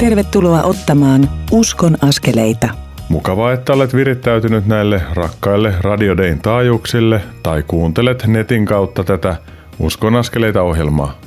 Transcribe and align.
Tervetuloa 0.00 0.62
ottamaan 0.62 1.30
Uskon 1.52 1.96
askeleita. 2.02 2.68
Mukavaa, 3.08 3.52
että 3.52 3.72
olet 3.72 3.94
virittäytynyt 3.94 4.66
näille 4.66 5.02
rakkaille 5.14 5.74
Radiodein 5.80 6.40
taajuuksille 6.40 7.20
tai 7.42 7.62
kuuntelet 7.62 8.26
netin 8.26 8.64
kautta 8.66 9.04
tätä 9.04 9.36
Uskon 9.78 10.16
askeleita 10.16 10.62
ohjelmaa. 10.62 11.18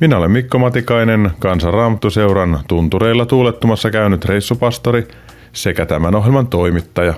Minä 0.00 0.18
olen 0.18 0.30
Mikko 0.30 0.58
Matikainen, 0.58 1.30
Kansanraamattuseuran 1.38 2.60
tuntureilla 2.68 3.26
tuulettumassa 3.26 3.90
käynyt 3.90 4.24
reissupastori 4.24 5.08
sekä 5.52 5.86
tämän 5.86 6.14
ohjelman 6.14 6.46
toimittaja. 6.46 7.14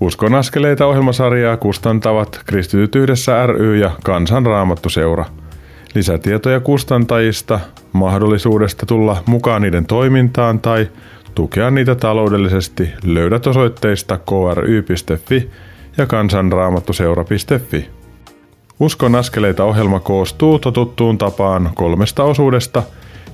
Uskon 0.00 0.34
askeleita 0.34 0.86
ohjelmasarjaa 0.86 1.56
kustantavat 1.56 2.40
Kristityt 2.46 2.94
yhdessä 2.94 3.46
ry 3.46 3.76
ja 3.76 3.90
Kansanraamattuseura. 4.04 5.24
Lisätietoja 5.94 6.60
kustantajista, 6.60 7.60
mahdollisuudesta 7.94 8.86
tulla 8.86 9.22
mukaan 9.26 9.62
niiden 9.62 9.86
toimintaan 9.86 10.60
tai 10.60 10.88
tukea 11.34 11.70
niitä 11.70 11.94
taloudellisesti 11.94 12.88
löydät 13.04 13.46
osoitteista 13.46 14.18
kry.fi 14.18 15.50
ja 15.96 16.06
kansanraamattuseura.fi. 16.06 17.90
Uskon 18.80 19.14
askeleita 19.14 19.64
ohjelma 19.64 20.00
koostuu 20.00 20.58
totuttuun 20.58 21.18
tapaan 21.18 21.70
kolmesta 21.74 22.24
osuudesta, 22.24 22.82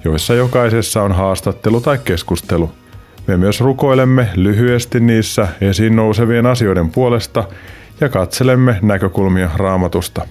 joissa 0.05 0.34
jokaisessa 0.34 1.02
on 1.02 1.12
haastattelu 1.12 1.80
tai 1.80 1.98
keskustelu. 2.05 2.70
Me 3.27 3.36
myös 3.36 3.61
rukoilemme 3.61 4.28
lyhyesti 4.36 5.00
niissä 5.00 5.48
esiin 5.61 5.97
nousevien 5.97 6.47
asioiden 6.47 6.91
puolesta 6.91 7.45
ja 8.00 8.08
katselemme 8.08 8.78
näkökulmia 8.83 9.50
raamatusta. 9.56 10.27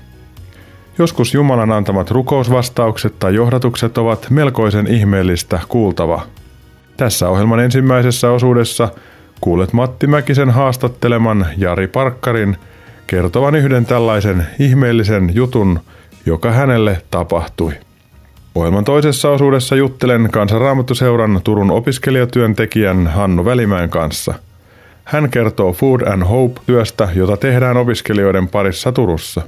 Joskus 1.00 1.34
Jumalan 1.34 1.72
antamat 1.72 2.12
rukousvastaukset 2.12 3.20
tai 3.20 3.36
johdatukset 3.36 3.98
ovat 3.98 4.28
melkoisen 4.30 4.88
ihmeellistä 4.88 5.60
kuultavaa. 5.68 6.26
Tässä 6.98 7.30
ohjelman 7.30 7.60
ensimmäisessä 7.60 8.32
osuudessa 8.32 8.90
kuulet 9.42 9.74
Matti 9.74 10.08
Mäkisen 10.08 10.50
haastatteleman 10.50 11.46
Jari 11.58 11.88
Parkkarin– 11.88 12.58
kertovan 13.10 13.56
yhden 13.56 13.86
tällaisen 13.86 14.48
ihmeellisen 14.60 15.32
jutun, 15.34 15.80
joka 16.26 16.52
hänelle 16.52 17.02
tapahtui. 17.12 17.74
Ohjelman 18.56 18.84
toisessa 18.84 19.30
osuudessa 19.30 19.76
juttelen 19.76 20.30
Kansanraamattuseuran 20.32 21.42
Turun 21.44 21.72
opiskelijatyöntekijän 21.72 23.08
Hannu 23.08 23.46
Välimäen 23.46 23.90
kanssa. 23.90 24.34
Hän 25.04 25.30
kertoo 25.30 25.74
Food 25.74 26.02
and 26.02 26.24
Hope-työstä, 26.24 27.10
jota 27.16 27.38
tehdään 27.38 27.78
opiskelijoiden 27.78 28.48
parissa 28.48 28.92
Turussa. 28.92 29.42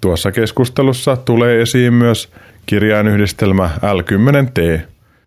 Tuossa 0.00 0.32
keskustelussa 0.32 1.16
tulee 1.16 1.62
esiin 1.62 1.94
myös 1.94 2.28
kirjainyhdistelmä 2.66 3.70
L10T. 3.76 4.80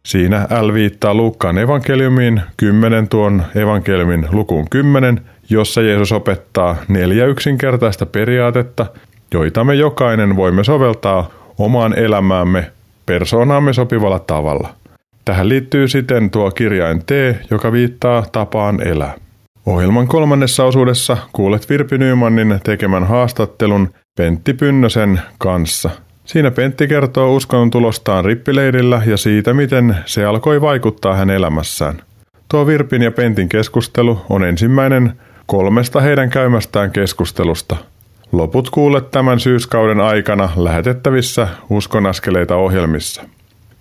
Siinä 0.03 0.47
L 0.61 0.73
viittaa 0.73 1.13
Luukkaan 1.13 1.57
evankeliumiin 1.57 2.41
10 2.57 3.07
tuon 3.07 3.43
evankeliumin 3.55 4.27
lukuun 4.31 4.69
10 4.69 5.21
jossa 5.49 5.81
Jeesus 5.81 6.11
opettaa 6.11 6.75
neljä 6.87 7.25
yksinkertaista 7.25 8.05
periaatetta, 8.05 8.85
joita 9.33 9.63
me 9.63 9.75
jokainen 9.75 10.35
voimme 10.35 10.63
soveltaa 10.63 11.29
omaan 11.57 11.99
elämäämme 11.99 12.71
persoonaamme 13.05 13.73
sopivalla 13.73 14.19
tavalla. 14.19 14.69
Tähän 15.25 15.49
liittyy 15.49 15.87
siten 15.87 16.29
tuo 16.29 16.51
kirjain 16.51 17.05
T, 17.05 17.11
joka 17.51 17.71
viittaa 17.71 18.25
tapaan 18.31 18.87
elää. 18.87 19.13
Ohjelman 19.65 20.07
kolmannessa 20.07 20.63
osuudessa 20.63 21.17
kuulet 21.33 21.69
Virpi 21.69 21.97
Nymanin 21.97 22.59
tekemän 22.63 23.03
haastattelun 23.03 23.89
Pentti 24.17 24.53
Pynnösen 24.53 25.21
kanssa. 25.37 25.89
Siinä 26.25 26.51
Pentti 26.51 26.87
kertoo 26.87 27.35
uskonnon 27.35 27.69
tulostaan 27.71 28.25
rippileirillä 28.25 29.01
ja 29.05 29.17
siitä, 29.17 29.53
miten 29.53 29.97
se 30.05 30.25
alkoi 30.25 30.61
vaikuttaa 30.61 31.15
hän 31.15 31.29
elämässään. 31.29 32.01
Tuo 32.49 32.67
Virpin 32.67 33.01
ja 33.01 33.11
Pentin 33.11 33.49
keskustelu 33.49 34.21
on 34.29 34.43
ensimmäinen 34.43 35.13
kolmesta 35.45 36.01
heidän 36.01 36.29
käymästään 36.29 36.91
keskustelusta. 36.91 37.75
Loput 38.31 38.69
kuulet 38.69 39.11
tämän 39.11 39.39
syyskauden 39.39 40.01
aikana 40.01 40.49
lähetettävissä 40.55 41.47
Uskonaskeleita 41.69 42.55
ohjelmissa. 42.55 43.23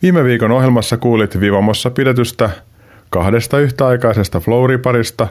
Viime 0.03 0.25
viikon 0.25 0.51
ohjelmassa 0.51 0.97
kuulit 0.97 1.41
Vivamossa 1.41 1.91
pidetystä 1.91 2.51
kahdesta 3.11 3.59
yhtäaikaisesta 3.59 4.41
flouriparista, 4.41 5.29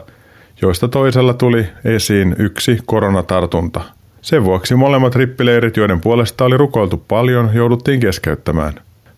joista 0.62 0.88
toisella 0.88 1.34
tuli 1.34 1.66
esiin 1.84 2.36
yksi 2.38 2.78
koronatartunta. 2.86 3.80
Sen 4.22 4.44
vuoksi 4.44 4.74
molemmat 4.74 5.14
rippileirit, 5.14 5.76
joiden 5.76 6.00
puolesta 6.00 6.44
oli 6.44 6.56
rukoiltu 6.56 7.04
paljon, 7.08 7.50
jouduttiin 7.54 8.00
keskeyttämään. 8.00 8.74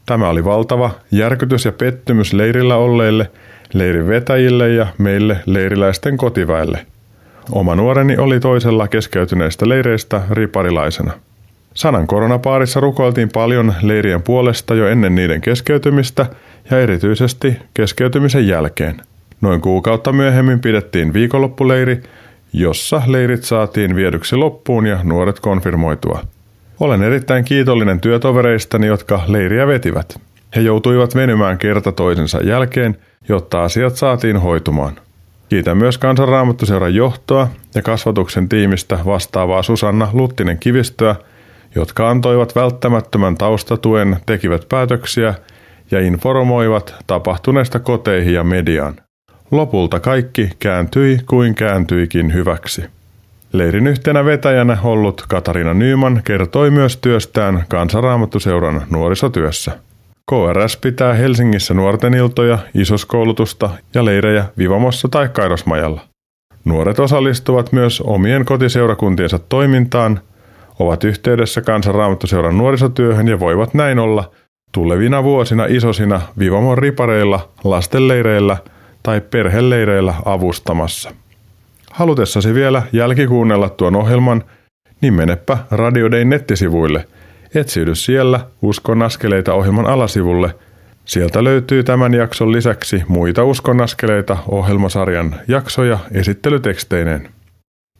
Tämä 0.07 0.29
oli 0.29 0.45
valtava 0.45 0.91
järkytys 1.11 1.65
ja 1.65 1.73
pettymys 1.73 2.33
leirillä 2.33 2.77
olleille, 2.77 3.31
leirin 3.73 4.09
vetäjille 4.09 4.69
ja 4.69 4.87
meille 4.99 5.37
leiriläisten 5.47 6.17
kotiväelle– 6.17 6.87
Oma 7.53 7.77
nuoreni 7.77 8.17
oli 8.17 8.41
toisella 8.41 8.89
keskeytyneistä 8.89 9.69
leireistä 9.69 10.23
riparilaisena. 10.31 11.13
Sanan 11.75 12.07
koronapaarissa 12.07 12.81
rukoiltiin 12.81 13.29
paljon 13.33 13.75
leirien 13.83 14.23
puolesta 14.23 14.75
jo 14.75 14.89
ennen 14.89 15.15
niiden 15.15 15.41
keskeytymistä 15.41 16.27
ja 16.71 16.81
erityisesti 16.81 17.57
keskeytymisen 17.75 18.49
jälkeen. 18.49 18.97
Noin 19.41 19.61
kuukautta 19.61 20.13
myöhemmin 20.13 20.61
pidettiin 20.61 21.13
viikonloppuleiri, 21.13 22.03
jossa 22.57 23.03
leirit 23.07 23.45
saatiin 23.45 23.97
viedyksi 23.97 24.37
loppuun 24.37 24.87
ja 24.87 24.99
nuoret 25.03 25.41
konfirmoitua. 25.41 26.21
Olen 26.81 27.03
erittäin 27.03 27.45
kiitollinen 27.45 28.01
työtovereistani, 28.01 28.87
jotka 28.87 29.23
leiriä 29.27 29.67
vetivät. 29.67 30.21
He 30.57 30.61
joutuivat 30.61 31.15
venymään 31.15 31.59
kerta 31.59 31.93
toisensa 31.93 32.39
jälkeen, 32.43 32.97
jotta 33.29 33.65
asiat 33.65 33.97
saatiin 33.97 34.37
hoitumaan. 34.37 34.95
Kiitän 35.49 35.77
myös 35.77 35.99
Kansanraamattuseuran 35.99 36.95
johtoa 36.95 37.49
ja 37.75 37.83
kasvatuksen 37.83 38.49
tiimistä 38.49 38.99
vastaavaa 39.07 39.63
Susanna 39.63 40.09
Luttinen 40.13 40.59
Kivistöä, 40.59 41.17
jotka 41.75 42.11
antoivat 42.11 42.55
välttämättömän 42.55 43.37
taustatuen, 43.37 44.17
tekivät 44.27 44.69
päätöksiä 44.69 45.35
ja 45.91 46.01
informoivat 46.01 46.95
tapahtuneesta 47.07 47.79
koteihin 47.79 48.35
ja 48.35 48.45
mediaan. 48.45 49.04
Lopulta 49.51 50.01
kaikki 50.01 50.51
kääntyi 50.59 51.19
kuin 51.27 51.55
kääntyikin 51.55 52.35
hyväksi. 52.35 52.85
Leirin 53.53 53.87
yhtenä 53.87 54.25
vetäjänä 54.25 54.79
ollut 54.85 55.25
Katarina 55.29 55.75
Nyyman 55.75 56.21
kertoi 56.25 56.71
myös 56.71 56.97
työstään 56.97 57.65
Kansanraamattuseuran 57.69 58.83
nuorisotyössä. 58.91 59.79
KRS 60.31 60.77
pitää 60.77 61.13
Helsingissä 61.13 61.75
nuorten 61.75 62.15
iltoja, 62.15 62.59
isoskoulutusta 62.75 63.71
ja 63.95 64.05
leirejä 64.05 64.45
Vivamossa 64.59 65.09
tai 65.09 65.29
Kairosmajalla. 65.29 66.01
Nuoret 66.65 66.99
osallistuvat 66.99 67.73
myös 67.73 68.01
omien 68.01 68.45
kotiseurakuntiensa 68.45 69.39
toimintaan, 69.39 70.21
ovat 70.79 71.05
yhteydessä 71.05 71.61
kansanraamattuseuran 71.61 72.59
nuorisotyöhön 72.59 73.29
ja 73.29 73.41
voivat 73.41 73.75
näin 73.75 73.99
olla 73.99 74.31
tulevina 74.73 75.25
vuosina 75.25 75.67
isosina 75.67 76.21
Vivamon 76.39 76.79
ripareilla, 76.79 77.49
lastenleireillä 77.65 78.57
tai 79.05 79.21
perheleireillä 79.21 80.15
avustamassa. 80.25 81.11
Halutessasi 81.91 82.55
vielä 82.55 82.83
jälkikuunnella 82.93 83.69
tuon 83.69 83.97
ohjelman, 83.97 84.45
niin 85.01 85.15
menepä 85.15 85.59
Radio 85.71 86.11
Day 86.11 86.25
nettisivuille– 86.25 87.07
Etsiydy 87.55 87.95
siellä 87.95 88.41
Uskon 88.63 89.03
askeleita 89.03 89.55
ohjelman 89.55 89.87
alasivulle. 89.87 90.55
Sieltä 91.05 91.45
löytyy 91.45 91.83
tämän 91.83 92.15
jakson 92.15 92.53
lisäksi 92.53 93.03
muita 93.09 93.45
Uskon 93.45 93.81
askeleita 93.81 94.37
ohjelmasarjan 94.49 95.35
jaksoja 95.49 95.99
esittelyteksteineen. 96.13 97.29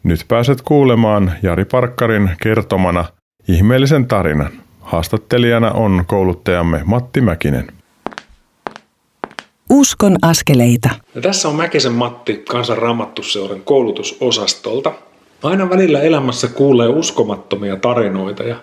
Nyt 0.03 0.25
pääset 0.29 0.63
kuulemaan 0.63 1.33
Jari 1.43 1.65
Parkkarin 1.65 2.31
kertomana 2.43 3.05
ihmeellisen 3.49 4.07
tarinan. 4.07 4.51
Haastattelijana 4.81 5.71
on 5.71 6.05
kouluttajamme 6.07 6.81
Matti 6.85 7.21
Mäkinen. 7.21 7.67
Uskon 9.71 10.17
askeleita. 10.23 10.91
Ja 11.15 11.21
tässä 11.21 11.49
on 11.49 11.55
Mäkisen 11.55 11.93
Matti 11.93 12.45
Kansan 12.49 12.79
Raamattusseuran 12.79 13.61
koulutusosastolta. 13.61 14.93
Aina 15.43 15.71
välillä 15.71 16.01
elämässä 16.01 16.49
kuulee 16.49 16.89
uskomattomia 16.89 17.77
tarinoita 17.77 18.43
ja 18.43 18.57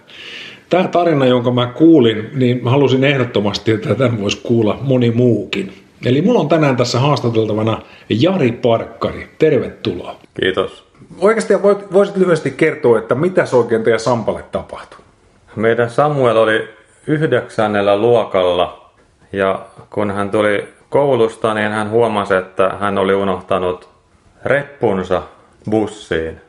Tämä 0.72 0.88
tarina, 0.88 1.26
jonka 1.26 1.52
mä 1.52 1.66
kuulin, 1.66 2.30
niin 2.34 2.64
mä 2.64 2.70
halusin 2.70 3.04
ehdottomasti, 3.04 3.72
että 3.72 3.96
tämän 3.96 4.22
voisi 4.22 4.42
kuulla 4.44 4.80
moni 4.82 5.12
muukin. 5.12 5.74
Eli 6.06 6.22
mulla 6.22 6.40
on 6.40 6.50
tänään 6.50 6.78
tässä 6.78 7.00
haastateltavana 7.00 7.82
Jari 8.10 8.52
Parkkari. 8.52 9.30
Tervetuloa. 9.40 10.16
Kiitos. 10.42 10.84
Oikeasti 11.20 11.54
voisit 11.94 12.18
lyhyesti 12.18 12.52
kertoa, 12.52 13.00
että 13.00 13.16
mitä 13.16 13.46
se 13.46 13.56
oikein 13.56 13.84
teidän 13.84 14.00
Sampalle 14.00 14.44
tapahtui? 14.52 15.00
Meidän 15.56 15.90
Samuel 15.90 16.38
oli 16.38 16.70
yhdeksännellä 17.08 17.98
luokalla 17.98 18.92
ja 19.34 19.66
kun 19.90 20.12
hän 20.12 20.30
tuli 20.30 20.68
koulusta, 20.92 21.54
niin 21.54 21.72
hän 21.72 21.90
huomasi, 21.90 22.34
että 22.34 22.70
hän 22.80 22.98
oli 22.98 23.14
unohtanut 23.14 23.90
reppunsa 24.46 25.22
bussiin. 25.70 26.42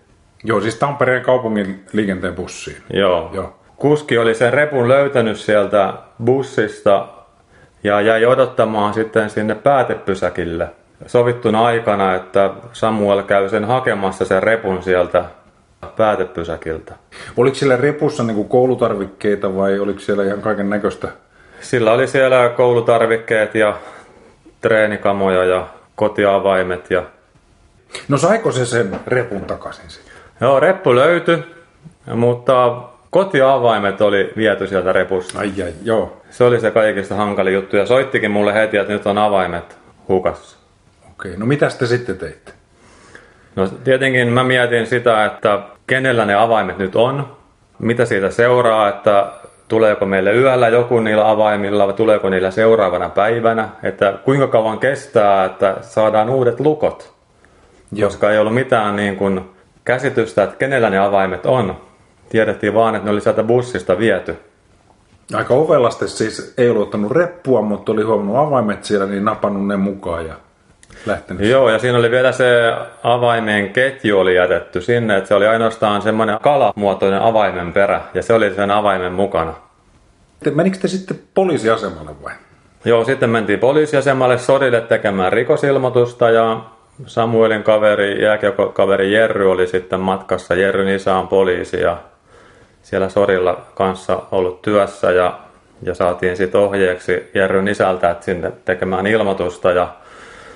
Joo, 0.45 0.61
siis 0.61 0.77
Tampereen 0.77 1.23
kaupungin 1.23 1.85
liikenteen 1.93 2.35
bussiin. 2.35 2.83
Joo. 2.93 3.31
Joo 3.33 3.63
kuski 3.83 4.19
oli 4.19 4.35
sen 4.35 4.53
repun 4.53 4.89
löytänyt 4.89 5.37
sieltä 5.37 5.95
bussista 6.25 7.09
ja 7.85 8.01
jäi 8.01 8.27
odottamaan 8.27 8.95
sitten 8.95 9.31
sinne 9.31 9.55
päätepysäkille 9.55 10.69
sovittuna 11.07 11.65
aikana, 11.65 12.15
että 12.15 12.51
Samuel 12.73 13.23
käy 13.23 13.49
sen 13.49 13.65
hakemassa 13.65 14.25
sen 14.25 14.43
repun 14.43 14.83
sieltä 14.83 15.25
päätepysäkiltä. 15.97 16.95
Oliko 17.37 17.55
siellä 17.55 17.77
repussa 17.77 18.23
niin 18.23 18.49
koulutarvikkeita 18.49 19.57
vai 19.57 19.79
oliko 19.79 20.01
siellä 20.01 20.25
ihan 20.25 20.41
kaiken 20.41 20.71
näköistä? 20.71 21.09
Sillä 21.61 21.93
oli 21.93 22.07
siellä 22.07 22.49
koulutarvikkeet 22.49 23.55
ja 23.55 23.77
treenikamoja 24.63 25.45
ja 25.45 25.67
kotiavaimet. 25.95 26.91
Ja... 26.91 27.03
No 28.09 28.19
saiko 28.19 28.53
se 28.53 28.67
sen 28.67 29.01
repun 29.07 29.41
takaisin 29.41 29.91
sitten? 29.91 30.13
Joo, 30.41 30.61
reppu 30.61 30.95
löytyi, 30.95 31.45
mutta 32.15 32.83
kotiavaimet 33.11 34.01
oli 34.01 34.33
viety 34.37 34.67
sieltä 34.67 34.93
repusta. 34.93 35.39
Ai 35.39 35.53
ai, 35.65 35.73
joo. 35.83 36.23
Se 36.31 36.45
oli 36.45 36.61
se 36.61 36.71
kaikista 36.71 37.15
hankali 37.15 37.53
juttu 37.53 37.77
ja 37.77 37.87
soittikin 37.87 38.31
mulle 38.31 38.55
heti, 38.55 38.77
että 38.77 38.93
nyt 38.93 39.07
on 39.07 39.19
avaimet 39.19 39.79
hukassa. 40.09 40.57
Okei, 41.11 41.37
no 41.37 41.47
mitä 41.47 41.69
te 41.79 41.87
sitten 41.87 42.19
teitte? 42.19 42.53
No 43.57 43.69
tietenkin 43.69 44.29
mä 44.29 44.45
mietin 44.45 44.87
sitä, 44.87 45.25
että 45.25 45.61
kenellä 45.87 46.25
ne 46.25 46.35
avaimet 46.35 46.79
nyt 46.79 46.97
on, 46.97 47.37
mitä 47.79 48.05
siitä 48.05 48.31
seuraa, 48.31 48.89
että 48.89 49.33
tuleeko 49.73 50.07
meille 50.07 50.33
yöllä 50.33 50.69
joku 50.69 51.01
niillä 51.01 51.31
avaimilla 51.31 51.87
vai 51.87 51.95
tuleeko 51.95 52.29
niillä 52.29 52.51
seuraavana 52.51 53.09
päivänä, 53.09 53.69
että 53.83 54.19
kuinka 54.25 54.47
kauan 54.47 54.79
kestää, 54.79 55.45
että 55.45 55.77
saadaan 55.81 56.31
uudet 56.31 56.61
lukot, 56.61 57.13
Joo. 57.93 58.09
koska 58.09 58.31
ei 58.31 58.39
ollut 58.39 58.55
mitään 58.55 58.97
niin 58.97 59.17
kuin 59.17 59.41
käsitystä, 59.85 60.43
että 60.43 60.57
kenellä 60.57 60.91
ne 60.91 60.99
avaimet 60.99 61.47
on. 61.47 61.77
Tiedettiin 62.29 62.75
vaan, 62.75 62.95
että 62.95 63.05
ne 63.05 63.11
oli 63.11 63.21
sieltä 63.21 63.43
bussista 63.43 63.99
viety. 63.99 64.37
Aika 65.35 65.55
ovelasti 65.55 66.09
siis 66.09 66.55
ei 66.59 66.71
ollut 66.71 66.83
ottanut 66.83 67.13
reppua, 67.13 67.63
mutta 67.63 67.93
oli 67.93 68.03
huomannut 68.03 68.37
avaimet 68.37 68.85
siellä, 68.85 69.07
niin 69.07 69.25
napannut 69.25 69.67
ne 69.67 69.77
mukaan 69.77 70.27
ja 70.27 70.35
lähtenyt. 71.07 71.49
Joo, 71.49 71.71
ja 71.71 71.79
siinä 71.79 71.99
oli 71.99 72.11
vielä 72.11 72.33
se 72.33 72.73
avaimen 73.03 73.71
ketju 73.71 74.19
oli 74.19 74.35
jätetty 74.35 74.81
sinne, 74.81 75.17
että 75.17 75.29
se 75.29 75.35
oli 75.35 75.47
ainoastaan 75.47 76.03
semmoinen 76.03 76.39
kalamuotoinen 76.43 77.23
avaimen 77.23 77.73
perä, 77.73 78.01
ja 78.15 78.23
se 78.23 78.33
oli 78.33 78.55
sen 78.55 78.71
avaimen 78.71 79.13
mukana. 79.13 79.55
Menikö 80.55 80.79
te 80.79 80.89
sitten 80.89 81.19
poliisiasemalle 81.35 82.11
vai? 82.23 82.33
Joo, 82.85 83.05
sitten 83.05 83.31
mentiin 83.31 83.59
poliisiasemalle 83.59 84.39
sodille 84.39 84.81
tekemään 84.81 85.33
rikosilmoitusta, 85.33 86.31
ja 86.31 86.61
Samuelin 87.07 87.63
kaveri, 87.63 88.23
jääkiekokaveri 88.23 89.13
Jerry 89.13 89.51
oli 89.51 89.67
sitten 89.67 90.01
matkassa. 90.01 90.55
Jerryn 90.55 90.89
isä 90.89 91.15
on 91.15 91.29
poliisi, 91.29 91.81
ja 91.81 91.97
siellä 92.83 93.09
sorilla 93.09 93.61
kanssa 93.75 94.23
ollut 94.31 94.63
työssä, 94.63 95.11
ja, 95.11 95.39
ja 95.83 95.95
saatiin 95.95 96.37
sitten 96.37 96.61
ohjeeksi 96.61 97.31
Jerryn 97.35 97.69
isältä, 97.69 98.11
että 98.11 98.25
sinne 98.25 98.53
tekemään 98.65 99.07
ilmoitusta, 99.07 99.73
ja 99.73 99.89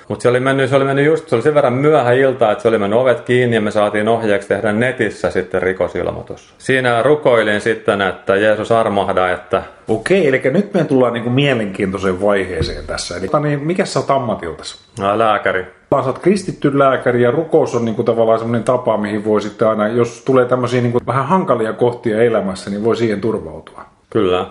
mutta 0.07 0.23
se 0.23 0.29
oli 0.29 0.39
mennyt, 0.39 0.69
se 0.69 0.75
oli 0.75 0.85
mennyt 0.85 1.05
just, 1.05 1.29
se 1.29 1.35
oli 1.35 1.43
sen 1.43 1.55
verran 1.55 1.73
myöhä 1.73 2.11
ilta, 2.11 2.51
että 2.51 2.61
se 2.61 2.67
oli 2.67 2.77
mennyt 2.77 2.99
ovet 2.99 3.21
kiinni 3.21 3.55
ja 3.55 3.61
me 3.61 3.71
saatiin 3.71 4.07
ohjeeksi 4.07 4.47
tehdä 4.47 4.71
netissä 4.71 5.31
sitten 5.31 5.61
rikosilmoitus. 5.61 6.53
Siinä 6.57 7.03
rukoilin 7.03 7.61
sitten, 7.61 8.01
että 8.01 8.35
Jeesus 8.35 8.71
armahda, 8.71 9.29
että... 9.31 9.63
Okei, 9.87 10.27
eli 10.27 10.41
nyt 10.43 10.73
me 10.73 10.83
tullaan 10.83 11.13
niinku 11.13 11.29
mielenkiintoiseen 11.29 12.21
vaiheeseen 12.21 12.87
tässä. 12.87 13.17
Eli 13.17 13.27
niin, 13.43 13.63
mikä 13.63 13.85
sä 13.85 13.99
oot 13.99 14.11
ammatiltas? 14.11 14.77
No, 14.99 15.17
lääkäri. 15.17 15.65
Sä 15.91 15.97
oot 15.97 16.19
kristitty 16.19 16.79
lääkäri 16.79 17.21
ja 17.21 17.31
rukous 17.31 17.75
on 17.75 17.85
niinku 17.85 18.03
tavallaan 18.03 18.39
semmoinen 18.39 18.63
tapa, 18.63 18.97
mihin 18.97 19.25
voi 19.25 19.41
sitten 19.41 19.67
aina, 19.67 19.87
jos 19.87 20.21
tulee 20.25 20.45
tämmöisiä 20.45 20.81
niinku 20.81 20.99
vähän 21.07 21.25
hankalia 21.25 21.73
kohtia 21.73 22.23
elämässä, 22.23 22.69
niin 22.69 22.83
voi 22.83 22.95
siihen 22.95 23.21
turvautua. 23.21 23.85
Kyllä. 24.09 24.45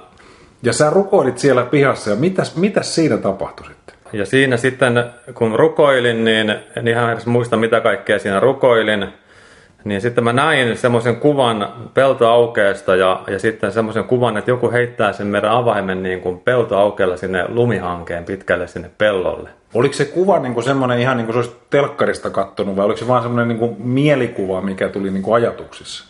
Ja 0.62 0.73
sä 0.73 0.91
rukoilit 0.91 1.38
siellä 1.38 1.62
pihassa 1.62 2.11
ja 2.11 2.17
mitäs, 2.17 2.56
mitäs 2.56 2.94
siinä 2.94 3.17
tapahtui 3.17 3.67
sitten? 3.67 3.86
Ja 4.17 4.27
siinä 4.27 4.57
sitten, 4.57 5.05
kun 5.35 5.55
rukoilin, 5.55 6.25
niin 6.25 6.55
en 6.77 6.89
ihan 6.89 7.13
edes 7.13 7.27
muista 7.27 7.57
mitä 7.57 7.81
kaikkea 7.81 8.19
siinä 8.19 8.41
rukoilin, 8.41 9.07
niin 9.85 10.01
sitten 10.01 10.25
mä 10.25 10.33
näin 10.33 10.77
semmoisen 10.77 11.17
kuvan 11.17 11.69
peltoaukeesta 11.95 12.97
ja, 12.97 13.23
ja 13.27 13.39
sitten 13.39 13.73
semmoisen 13.73 14.05
kuvan, 14.05 14.37
että 14.37 14.51
joku 14.51 14.71
heittää 14.71 15.13
sen 15.13 15.27
meidän 15.27 15.51
avaimen 15.51 16.03
niin 16.03 16.21
kuin 16.21 16.39
peltoaukeella 16.39 17.17
sinne 17.17 17.45
lumihankeen 17.49 18.25
pitkälle 18.25 18.67
sinne 18.67 18.91
pellolle. 18.99 19.51
Oliko 19.75 19.95
se 19.95 20.05
kuva 20.05 20.39
niin 20.39 20.55
kuin 20.55 20.65
semmoinen 20.65 21.01
ihan 21.01 21.17
niin 21.17 21.27
kuin 21.27 21.35
se 21.35 21.39
olisi 21.39 21.57
telkkarista 21.71 22.31
kattonut 22.31 22.77
vai 22.77 22.85
oliko 22.85 22.99
se 22.99 23.09
vaan 23.09 23.23
semmoinen 23.23 23.49
niin 23.49 23.59
kuin 23.59 23.77
mielikuva, 23.79 24.61
mikä 24.61 24.89
tuli 24.89 25.11
niin 25.11 25.23
kuin 25.23 25.35
ajatuksissa? 25.35 26.05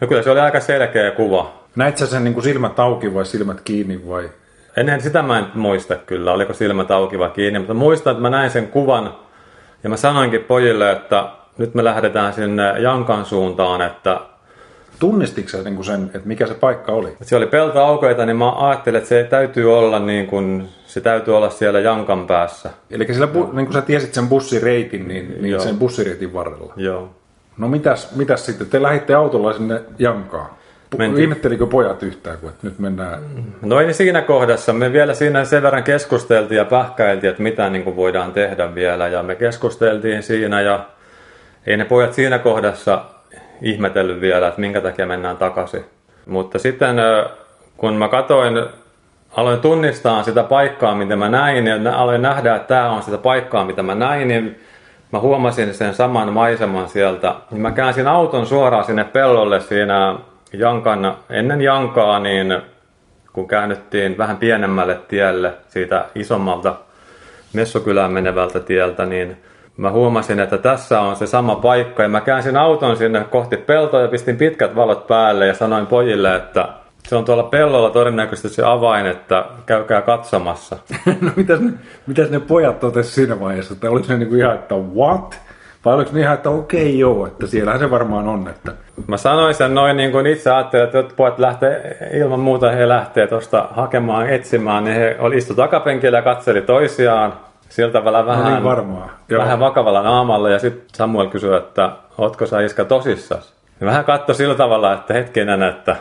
No 0.00 0.06
kyllä 0.06 0.22
se 0.22 0.30
oli 0.30 0.40
aika 0.40 0.60
selkeä 0.60 1.10
kuva. 1.10 1.62
Näit 1.76 1.98
sä 1.98 2.06
sen 2.06 2.24
niin 2.24 2.34
kuin 2.34 2.44
silmät 2.44 2.78
auki 2.78 3.14
vai 3.14 3.26
silmät 3.26 3.60
kiinni 3.60 4.08
vai? 4.08 4.30
Ennen 4.76 5.00
sitä 5.00 5.22
mä 5.22 5.38
en 5.38 5.46
muista 5.54 5.96
kyllä, 5.96 6.32
oliko 6.32 6.52
silmät 6.52 6.90
auki 6.90 7.18
vai 7.18 7.30
kiinni, 7.30 7.58
mutta 7.58 7.74
muistan, 7.74 8.10
että 8.10 8.22
mä 8.22 8.30
näin 8.30 8.50
sen 8.50 8.68
kuvan 8.68 9.14
ja 9.82 9.90
mä 9.90 9.96
sanoinkin 9.96 10.44
pojille, 10.44 10.92
että 10.92 11.28
nyt 11.58 11.74
me 11.74 11.84
lähdetään 11.84 12.32
sinne 12.32 12.78
Jankan 12.78 13.24
suuntaan, 13.24 13.82
että 13.82 14.20
Tunnistitko 15.02 15.50
sä 15.50 15.62
niin 15.62 15.84
sen, 15.84 16.04
että 16.04 16.28
mikä 16.28 16.46
se 16.46 16.54
paikka 16.54 16.92
oli? 16.92 17.16
Se 17.22 17.36
oli 17.36 17.46
peltoaukeita, 17.46 18.26
niin 18.26 18.36
mä 18.36 18.68
ajattelin, 18.68 18.98
että 18.98 19.08
se 19.08 19.26
täytyy 19.30 19.78
olla 19.78 19.98
niin 19.98 20.26
kuin, 20.26 20.68
se 20.86 21.00
täytyy 21.00 21.36
olla 21.36 21.50
siellä 21.50 21.80
Jankan 21.80 22.26
päässä. 22.26 22.70
Eli 22.90 23.06
siellä, 23.06 23.28
niin 23.52 23.66
kuin 23.66 23.72
sä 23.72 23.82
tiesit 23.82 24.14
sen 24.14 24.28
bussireitin, 24.28 25.08
niin, 25.08 25.42
niin 25.42 25.60
sen 25.60 25.78
bussireitin 25.78 26.34
varrella. 26.34 26.72
Joo. 26.76 27.10
No 27.58 27.68
mitäs, 27.68 28.16
mitäs 28.16 28.46
sitten? 28.46 28.66
Te 28.66 28.82
lähditte 28.82 29.14
autolla 29.14 29.52
sinne 29.52 29.80
Jankaan. 29.98 30.50
Mentiin. 30.98 31.22
Ihmettelikö 31.22 31.66
pojat 31.66 32.02
yhtään, 32.02 32.38
kun 32.38 32.52
nyt 32.62 32.78
mennään? 32.78 33.22
No 33.62 33.80
ei 33.80 33.94
siinä 33.94 34.22
kohdassa. 34.22 34.72
Me 34.72 34.92
vielä 34.92 35.14
siinä 35.14 35.44
sen 35.44 35.62
verran 35.62 35.82
keskusteltiin 35.82 36.58
ja 36.58 36.64
pähkäiltiin, 36.64 37.30
että 37.30 37.42
mitä 37.42 37.70
niin 37.70 37.84
kuin 37.84 37.96
voidaan 37.96 38.32
tehdä 38.32 38.74
vielä. 38.74 39.08
Ja 39.08 39.22
me 39.22 39.34
keskusteltiin 39.34 40.22
siinä 40.22 40.60
ja 40.60 40.86
ei 41.66 41.76
ne 41.76 41.84
pojat 41.84 42.12
siinä 42.12 42.38
kohdassa 42.38 43.04
ihmetellyt 43.62 44.20
vielä, 44.20 44.48
että 44.48 44.60
minkä 44.60 44.80
takia 44.80 45.06
mennään 45.06 45.36
takaisin. 45.36 45.84
Mutta 46.26 46.58
sitten 46.58 46.96
kun 47.76 47.94
mä 47.94 48.08
katoin, 48.08 48.64
aloin 49.36 49.60
tunnistaa 49.60 50.22
sitä 50.22 50.42
paikkaa, 50.42 50.94
mitä 50.94 51.16
mä 51.16 51.28
näin, 51.28 51.66
ja 51.66 51.96
aloin 51.96 52.22
nähdä, 52.22 52.56
että 52.56 52.68
tämä 52.68 52.90
on 52.90 53.02
sitä 53.02 53.18
paikkaa, 53.18 53.64
mitä 53.64 53.82
mä 53.82 53.94
näin, 53.94 54.28
niin 54.28 54.60
mä 55.12 55.18
huomasin 55.18 55.74
sen 55.74 55.94
saman 55.94 56.32
maiseman 56.32 56.88
sieltä. 56.88 57.34
Niin 57.50 57.62
mä 57.62 57.70
käänsin 57.70 58.08
auton 58.08 58.46
suoraan 58.46 58.84
sinne 58.84 59.04
pellolle 59.04 59.60
siinä 59.60 60.16
Jankan, 60.52 61.16
ennen 61.30 61.60
Jankaa, 61.60 62.18
niin 62.18 62.62
kun 63.32 63.48
käännyttiin 63.48 64.18
vähän 64.18 64.36
pienemmälle 64.36 65.00
tielle 65.08 65.54
siitä 65.68 66.04
isommalta 66.14 66.74
Messukylään 67.52 68.12
menevältä 68.12 68.60
tieltä, 68.60 69.06
niin 69.06 69.36
mä 69.76 69.90
huomasin, 69.90 70.40
että 70.40 70.58
tässä 70.58 71.00
on 71.00 71.16
se 71.16 71.26
sama 71.26 71.56
paikka. 71.56 72.02
Ja 72.02 72.08
mä 72.08 72.20
käänsin 72.20 72.56
auton 72.56 72.96
sinne 72.96 73.24
kohti 73.30 73.56
peltoa 73.56 74.00
ja 74.00 74.08
pistin 74.08 74.36
pitkät 74.36 74.76
valot 74.76 75.06
päälle 75.06 75.46
ja 75.46 75.54
sanoin 75.54 75.86
pojille, 75.86 76.36
että 76.36 76.68
se 77.08 77.16
on 77.16 77.24
tuolla 77.24 77.42
pellolla 77.42 77.90
todennäköisesti 77.90 78.48
se 78.48 78.62
avain, 78.64 79.06
että 79.06 79.44
käykää 79.66 80.02
katsomassa. 80.02 80.76
no 81.20 81.30
mitäs 81.36 81.60
ne, 81.60 81.72
mitäs 82.06 82.30
ne 82.30 82.40
pojat 82.40 82.80
totesivat 82.80 83.14
siinä 83.14 83.40
vaiheessa? 83.40 83.74
Että 83.74 83.90
oliko 83.90 84.06
se 84.06 84.16
niin 84.16 84.28
kuin 84.28 84.40
ihan, 84.40 84.54
että 84.54 84.74
what? 84.74 85.40
Vai 85.84 85.94
oliko 85.94 86.10
niin 86.12 86.22
ihan, 86.22 86.34
että 86.34 86.50
okei 86.50 86.82
okay, 86.82 86.92
joo, 86.92 87.26
että 87.26 87.46
siellähän 87.46 87.80
se 87.80 87.90
varmaan 87.90 88.28
on. 88.28 88.48
Että... 88.48 88.72
Mä 89.06 89.16
sanoin 89.16 89.54
sen 89.54 89.74
noin 89.74 89.96
niin 89.96 90.12
kuin 90.12 90.26
itse 90.26 90.50
ajattelin, 90.50 90.84
että 90.84 91.14
pojat 91.16 91.38
lähtee, 91.38 91.96
ilman 92.12 92.40
muuta 92.40 92.70
he 92.70 92.88
lähtee 92.88 93.26
tuosta 93.26 93.68
hakemaan, 93.70 94.28
etsimään, 94.28 94.84
niin 94.84 94.96
he 94.96 95.16
istu 95.34 95.54
takapenkillä 95.54 96.18
ja 96.18 96.22
katseli 96.22 96.62
toisiaan. 96.62 97.32
Siltä 97.68 97.92
tavalla 97.92 98.26
vähän, 98.26 98.44
no 98.44 98.50
niin 98.50 98.64
varmaan. 98.64 99.10
vähän 99.36 99.60
vakavalla 99.60 100.02
naamalla 100.02 100.50
ja 100.50 100.58
sitten 100.58 100.84
Samuel 100.94 101.26
kysyi, 101.26 101.56
että 101.56 101.90
ootko 102.18 102.46
sä 102.46 102.60
Iska 102.60 102.84
tosissas? 102.84 103.54
Ja 103.80 103.86
vähän 103.86 104.04
katsoi 104.04 104.34
sillä 104.34 104.54
tavalla, 104.54 104.92
että 104.92 105.14
hetkinen, 105.14 105.62
että 105.62 105.96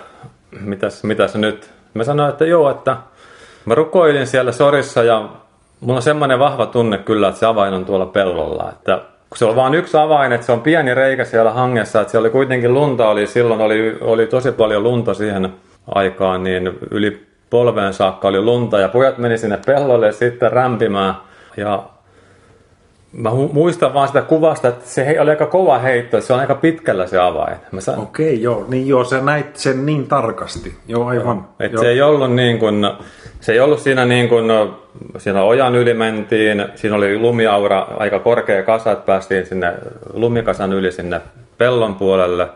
mitäs, 0.59 1.03
mitäs 1.03 1.35
nyt? 1.35 1.71
Mä 1.93 2.03
sanoin, 2.03 2.29
että 2.29 2.45
joo, 2.45 2.69
että 2.69 2.97
mä 3.65 3.75
rukoilin 3.75 4.27
siellä 4.27 4.51
sorissa 4.51 5.03
ja 5.03 5.29
mulla 5.79 5.97
on 5.97 6.01
semmoinen 6.01 6.39
vahva 6.39 6.65
tunne 6.65 6.97
kyllä, 6.97 7.27
että 7.27 7.39
se 7.39 7.45
avain 7.45 7.73
on 7.73 7.85
tuolla 7.85 8.05
pellolla. 8.05 8.69
Että 8.69 9.01
kun 9.31 9.38
se 9.38 9.45
on 9.45 9.55
vain 9.55 9.73
yksi 9.73 9.97
avain, 9.97 10.31
että 10.31 10.45
se 10.45 10.51
on 10.51 10.61
pieni 10.61 10.93
reikä 10.93 11.25
siellä 11.25 11.51
hangessa, 11.51 12.01
että 12.01 12.11
siellä 12.11 12.25
oli 12.25 12.31
kuitenkin 12.31 12.73
lunta, 12.73 13.09
oli, 13.09 13.27
silloin 13.27 13.61
oli, 13.61 13.97
oli 14.01 14.27
tosi 14.27 14.51
paljon 14.51 14.83
lunta 14.83 15.13
siihen 15.13 15.53
aikaan, 15.88 16.43
niin 16.43 16.71
yli 16.91 17.27
polveen 17.50 17.93
saakka 17.93 18.27
oli 18.27 18.41
lunta 18.41 18.79
ja 18.79 18.89
pojat 18.89 19.17
meni 19.17 19.38
sinne 19.38 19.59
pellolle 19.65 20.11
sitten 20.11 20.51
rämpimään. 20.51 21.15
Ja 21.57 21.83
Mä 23.13 23.30
muistan 23.53 23.94
vaan 23.94 24.08
sitä 24.08 24.22
kuvasta, 24.22 24.68
että 24.68 24.89
se 24.89 25.18
oli 25.20 25.30
aika 25.30 25.46
kova 25.46 25.80
heitto, 25.80 26.22
se 26.22 26.34
on 26.34 26.39
aika 26.39 26.56
pitkällä 26.56 27.08
se 27.08 27.20
avain. 27.20 27.58
San... 27.80 28.00
Okei, 28.00 28.25
okay, 28.25 28.36
joo, 28.36 28.65
niin 28.68 28.88
joo, 28.88 29.03
sä 29.03 29.22
näit 29.22 29.56
sen 29.56 29.86
niin 29.86 30.08
tarkasti. 30.08 30.75
Joo, 30.88 31.08
aivan. 31.08 31.48
Et 31.60 31.72
joo. 31.72 31.84
se 31.84 31.89
ei 31.89 32.01
ollut 32.01 32.36
niin 32.36 32.60
kuin, 32.60 32.75
se 33.41 33.51
ei 33.51 33.60
ollut 33.60 33.80
siinä 33.80 34.06
niin 34.06 34.30
kuin, 34.30 34.46
siinä 35.18 35.44
ojan 35.44 35.75
yli 35.75 35.94
mentiin, 35.94 36.65
siinä 36.75 36.96
oli 36.96 37.20
lumiaura, 37.20 37.88
aika 37.98 38.20
korkea 38.20 38.63
kasa, 38.63 38.91
että 38.91 39.06
päästiin 39.06 39.46
sinne 39.46 39.74
lumikasan 40.13 40.74
yli 40.74 40.91
sinne 40.91 41.22
pellon 41.58 41.96
puolelle. 41.96 42.48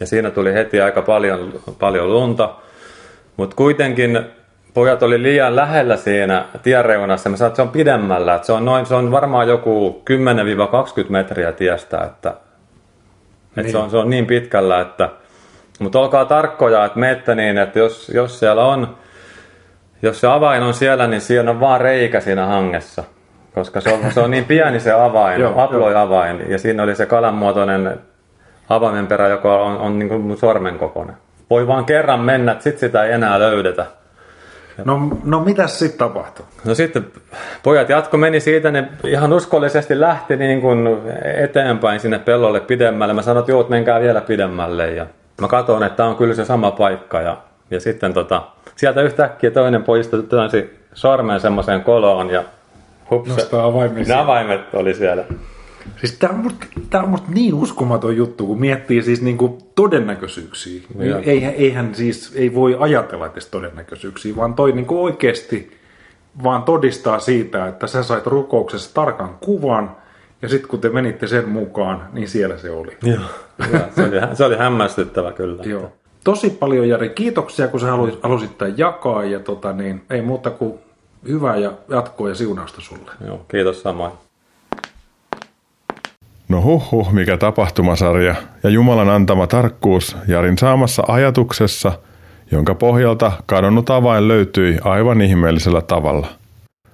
Ja 0.00 0.06
siinä 0.06 0.30
tuli 0.30 0.54
heti 0.54 0.80
aika 0.80 1.02
paljon, 1.02 1.52
paljon 1.78 2.12
lunta. 2.12 2.54
Mutta 3.36 3.56
kuitenkin 3.56 4.20
pojat 4.74 5.02
oli 5.02 5.22
liian 5.22 5.56
lähellä 5.56 5.96
siinä 5.96 6.44
tiereunassa. 6.62 7.30
Mä 7.30 7.36
sanoin, 7.36 7.50
että 7.50 7.56
se 7.56 7.62
on 7.62 7.68
pidemmällä. 7.68 8.34
Että 8.34 8.46
se, 8.46 8.52
on 8.52 8.64
noin, 8.64 8.86
se 8.86 8.94
on 8.94 9.10
varmaan 9.10 9.48
joku 9.48 10.02
10-20 11.06 11.10
metriä 11.10 11.52
tiestä. 11.52 11.96
Että, 11.96 12.28
että 12.30 13.62
Niin. 13.62 13.70
se, 13.70 13.78
on, 13.78 13.90
se 13.90 13.96
on 13.96 14.10
niin 14.10 14.26
pitkällä, 14.26 14.80
että... 14.80 15.08
Mutta 15.80 15.98
olkaa 16.00 16.24
tarkkoja, 16.24 16.84
että 16.84 16.98
menette 16.98 17.34
niin, 17.34 17.58
että 17.58 17.78
jos, 17.78 18.08
jos 18.14 18.38
siellä 18.38 18.64
on... 18.64 18.96
Jos 20.02 20.20
se 20.20 20.26
avain 20.26 20.62
on 20.62 20.74
siellä, 20.74 21.06
niin 21.06 21.20
siinä 21.20 21.50
on 21.50 21.60
vaan 21.60 21.80
reikä 21.80 22.20
siinä 22.20 22.46
hangessa. 22.46 23.04
Koska 23.54 23.80
se 23.80 23.92
on, 23.92 24.12
se 24.12 24.20
on 24.20 24.30
niin 24.30 24.44
pieni 24.44 24.80
se 24.80 24.92
avain, 24.92 25.46
aploi-avain. 25.46 26.44
Ja 26.48 26.58
siinä 26.58 26.82
oli 26.82 26.96
se 26.96 27.06
kalanmuotoinen 27.06 28.00
avaimenperä, 28.68 29.28
joka 29.28 29.62
on, 29.62 29.78
on 29.78 29.98
niin 29.98 30.08
kuin 30.08 30.36
sormen 30.36 30.78
kokoinen. 30.78 31.16
Voi 31.50 31.66
vaan 31.66 31.84
kerran 31.84 32.20
mennä, 32.20 32.56
sit 32.58 32.78
sitä 32.78 33.04
ei 33.04 33.12
enää 33.12 33.38
löydetä. 33.38 33.86
No, 34.84 35.00
no 35.24 35.40
mitäs 35.40 35.78
sitten 35.78 35.98
tapahtui? 35.98 36.46
No 36.64 36.74
sitten 36.74 37.06
pojat 37.62 37.88
jatko 37.88 38.16
meni 38.16 38.40
siitä, 38.40 38.70
ne 38.70 38.88
ihan 39.06 39.32
uskollisesti 39.32 40.00
lähti 40.00 40.36
niin 40.36 40.60
kuin 40.60 40.88
eteenpäin 41.42 42.00
sinne 42.00 42.18
pellolle 42.18 42.60
pidemmälle. 42.60 43.14
Mä 43.14 43.22
sanoin, 43.22 43.40
että 43.42 43.52
joo, 43.52 43.66
menkää 43.68 44.00
vielä 44.00 44.20
pidemmälle. 44.20 44.90
Ja 44.90 45.06
mä 45.40 45.48
katsoin, 45.48 45.82
että 45.82 45.96
tämä 45.96 46.08
on 46.08 46.16
kyllä 46.16 46.34
se 46.34 46.44
sama 46.44 46.70
paikka. 46.70 47.20
Ja, 47.20 47.36
ja 47.70 47.80
sitten 47.80 48.14
tota, 48.14 48.42
sieltä 48.76 49.02
yhtäkkiä 49.02 49.50
toinen 49.50 49.84
pojista 49.84 50.22
työnsi 50.22 50.80
sormen 50.94 51.40
semmoiseen 51.40 51.82
koloon 51.82 52.30
ja 52.30 52.44
hups, 53.10 53.34
sieltä. 53.34 54.18
avaimet 54.18 54.74
oli 54.74 54.94
siellä. 54.94 55.24
Siis 55.96 56.12
tämä 56.18 56.34
on, 56.34 56.40
musta, 56.40 56.66
tää 56.90 57.02
on 57.02 57.08
musta 57.08 57.30
niin 57.30 57.54
uskomaton 57.54 58.16
juttu, 58.16 58.46
kun 58.46 58.60
miettii 58.60 59.02
siis 59.02 59.22
niinku 59.22 59.58
todennäköisyyksiä. 59.74 60.82
Niin 60.94 61.16
eihän, 61.16 61.54
eihän 61.54 61.94
siis, 61.94 62.32
ei 62.34 62.54
voi 62.54 62.76
ajatella 62.78 63.26
edes 63.26 63.46
todennäköisyyksiä, 63.46 64.36
vaan 64.36 64.54
toi 64.54 64.72
niinku 64.72 65.04
oikeasti 65.04 65.80
vaan 66.42 66.62
todistaa 66.62 67.18
siitä, 67.18 67.68
että 67.68 67.86
sä 67.86 68.02
sait 68.02 68.26
rukouksessa 68.26 68.94
tarkan 68.94 69.36
kuvan, 69.40 69.96
ja 70.42 70.48
sitten 70.48 70.68
kun 70.68 70.80
te 70.80 70.88
menitte 70.88 71.26
sen 71.26 71.48
mukaan, 71.48 72.08
niin 72.12 72.28
siellä 72.28 72.58
se 72.58 72.70
oli. 72.70 72.96
Joo. 73.02 73.20
se, 73.94 74.02
oli, 74.02 74.36
se 74.36 74.44
oli 74.44 74.56
hämmästyttävä 74.56 75.32
kyllä. 75.32 75.62
Joo. 75.62 75.92
Tosi 76.24 76.50
paljon 76.50 76.88
Jari, 76.88 77.08
kiitoksia 77.08 77.68
kun 77.68 77.80
sä 77.80 77.90
halusit, 77.90 78.22
halusit 78.22 78.58
tämän 78.58 78.78
jakaa, 78.78 79.24
ja 79.24 79.40
tota 79.40 79.72
niin, 79.72 80.02
ei 80.10 80.22
muuta 80.22 80.50
kuin 80.50 80.74
hyvää 81.28 81.56
ja 81.56 81.72
jatkoa 81.88 82.28
ja 82.28 82.34
siunausta 82.34 82.80
sulle. 82.80 83.10
Joo, 83.26 83.40
kiitos 83.48 83.82
samoin. 83.82 84.12
No 86.50 86.62
huh 86.62 86.92
huh, 86.92 87.12
mikä 87.12 87.36
tapahtumasarja 87.36 88.34
ja 88.62 88.70
Jumalan 88.70 89.10
antama 89.10 89.46
tarkkuus 89.46 90.16
Jarin 90.28 90.58
saamassa 90.58 91.02
ajatuksessa, 91.08 91.92
jonka 92.50 92.74
pohjalta 92.74 93.32
kadonnut 93.46 93.90
avain 93.90 94.28
löytyi 94.28 94.78
aivan 94.84 95.20
ihmeellisellä 95.20 95.80
tavalla. 95.82 96.26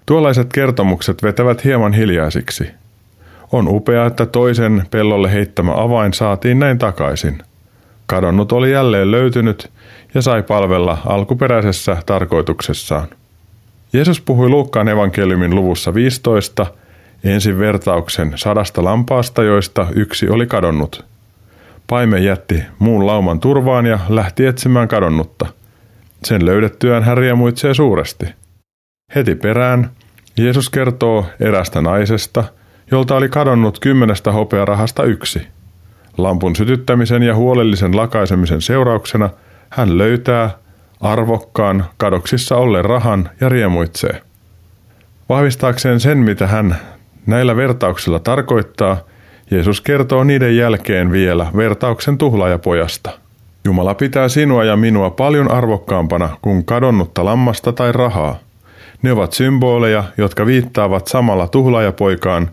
Tuollaiset 0.06 0.52
kertomukset 0.52 1.22
vetävät 1.22 1.64
hieman 1.64 1.92
hiljaisiksi. 1.92 2.70
On 3.52 3.68
upea, 3.68 4.06
että 4.06 4.26
toisen 4.26 4.86
pellolle 4.90 5.32
heittämä 5.32 5.72
avain 5.76 6.12
saatiin 6.12 6.58
näin 6.58 6.78
takaisin. 6.78 7.42
Kadonnut 8.06 8.52
oli 8.52 8.72
jälleen 8.72 9.10
löytynyt 9.10 9.70
ja 10.14 10.22
sai 10.22 10.42
palvella 10.42 10.98
alkuperäisessä 11.06 11.96
tarkoituksessaan. 12.06 13.08
Jeesus 13.92 14.20
puhui 14.20 14.48
Luukkaan 14.48 14.88
evankeliumin 14.88 15.54
luvussa 15.54 15.94
15 15.94 16.66
ensin 17.28 17.58
vertauksen 17.58 18.32
sadasta 18.34 18.84
lampaasta, 18.84 19.42
joista 19.42 19.86
yksi 19.94 20.28
oli 20.28 20.46
kadonnut. 20.46 21.04
Paime 21.86 22.18
jätti 22.18 22.62
muun 22.78 23.06
lauman 23.06 23.40
turvaan 23.40 23.86
ja 23.86 23.98
lähti 24.08 24.46
etsimään 24.46 24.88
kadonnutta. 24.88 25.46
Sen 26.24 26.46
löydettyään 26.46 27.02
hän 27.02 27.18
riemuitsee 27.18 27.74
suuresti. 27.74 28.26
Heti 29.14 29.34
perään 29.34 29.90
Jeesus 30.36 30.70
kertoo 30.70 31.26
erästä 31.40 31.80
naisesta, 31.80 32.44
jolta 32.90 33.16
oli 33.16 33.28
kadonnut 33.28 33.78
kymmenestä 33.78 34.32
hopearahasta 34.32 35.02
yksi. 35.02 35.46
Lampun 36.18 36.56
sytyttämisen 36.56 37.22
ja 37.22 37.34
huolellisen 37.34 37.96
lakaisemisen 37.96 38.60
seurauksena 38.60 39.30
hän 39.70 39.98
löytää 39.98 40.50
arvokkaan 41.00 41.84
kadoksissa 41.96 42.56
olleen 42.56 42.84
rahan 42.84 43.30
ja 43.40 43.48
riemuitsee. 43.48 44.22
Vahvistaakseen 45.28 46.00
sen, 46.00 46.18
mitä 46.18 46.46
hän 46.46 46.76
näillä 47.26 47.56
vertauksilla 47.56 48.18
tarkoittaa, 48.18 48.96
Jeesus 49.50 49.80
kertoo 49.80 50.24
niiden 50.24 50.56
jälkeen 50.56 51.12
vielä 51.12 51.46
vertauksen 51.56 52.18
tuhlaajapojasta. 52.18 53.10
Jumala 53.64 53.94
pitää 53.94 54.28
sinua 54.28 54.64
ja 54.64 54.76
minua 54.76 55.10
paljon 55.10 55.50
arvokkaampana 55.50 56.36
kuin 56.42 56.64
kadonnutta 56.64 57.24
lammasta 57.24 57.72
tai 57.72 57.92
rahaa. 57.92 58.38
Ne 59.02 59.12
ovat 59.12 59.32
symboleja, 59.32 60.04
jotka 60.18 60.46
viittaavat 60.46 61.06
samalla 61.06 61.48
tuhlaajapoikaan, 61.48 62.50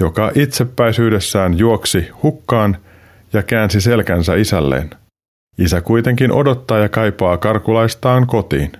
joka 0.00 0.30
itsepäisyydessään 0.34 1.58
juoksi 1.58 2.08
hukkaan 2.22 2.76
ja 3.32 3.42
käänsi 3.42 3.80
selkänsä 3.80 4.34
isälleen. 4.34 4.90
Isä 5.58 5.80
kuitenkin 5.80 6.32
odottaa 6.32 6.78
ja 6.78 6.88
kaipaa 6.88 7.36
karkulaistaan 7.36 8.26
kotiin. 8.26 8.72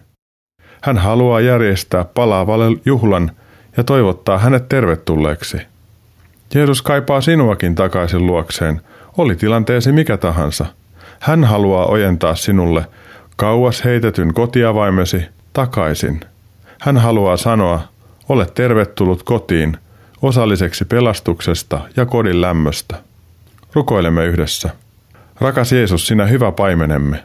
Hän 0.83 0.99
haluaa 0.99 1.40
järjestää 1.40 2.04
palaavalle 2.04 2.80
juhlan 2.85 3.30
ja 3.79 3.85
toivottaa 3.85 4.39
hänet 4.39 4.69
tervetulleeksi. 4.69 5.57
Jeesus 6.55 6.83
kaipaa 6.83 7.21
sinuakin 7.21 7.75
takaisin 7.75 8.27
luokseen, 8.27 8.81
oli 9.19 9.37
tilanteesi 9.37 9.93
mikä 9.93 10.17
tahansa. 10.17 10.67
Hän 11.21 11.45
haluaa 11.45 11.87
ojentaa 11.87 12.35
sinulle 12.35 12.85
kauas 13.37 13.85
heitetyn 13.85 14.35
kotiavaimesi 14.35 15.23
takaisin. 15.53 16.21
Hän 16.81 16.97
haluaa 16.97 17.37
sanoa, 17.37 17.81
ole 18.29 18.47
tervetullut 18.55 19.23
kotiin, 19.23 19.77
osalliseksi 20.23 20.85
pelastuksesta 20.85 21.81
ja 21.97 22.07
kodin 22.07 22.41
lämmöstä. 22.41 23.03
Rukoilemme 23.75 24.27
yhdessä. 24.27 24.71
Rakas 25.41 25.73
Jeesus, 25.73 26.07
sinä 26.07 26.27
hyvä 26.27 26.53
paimenemme. 26.53 27.25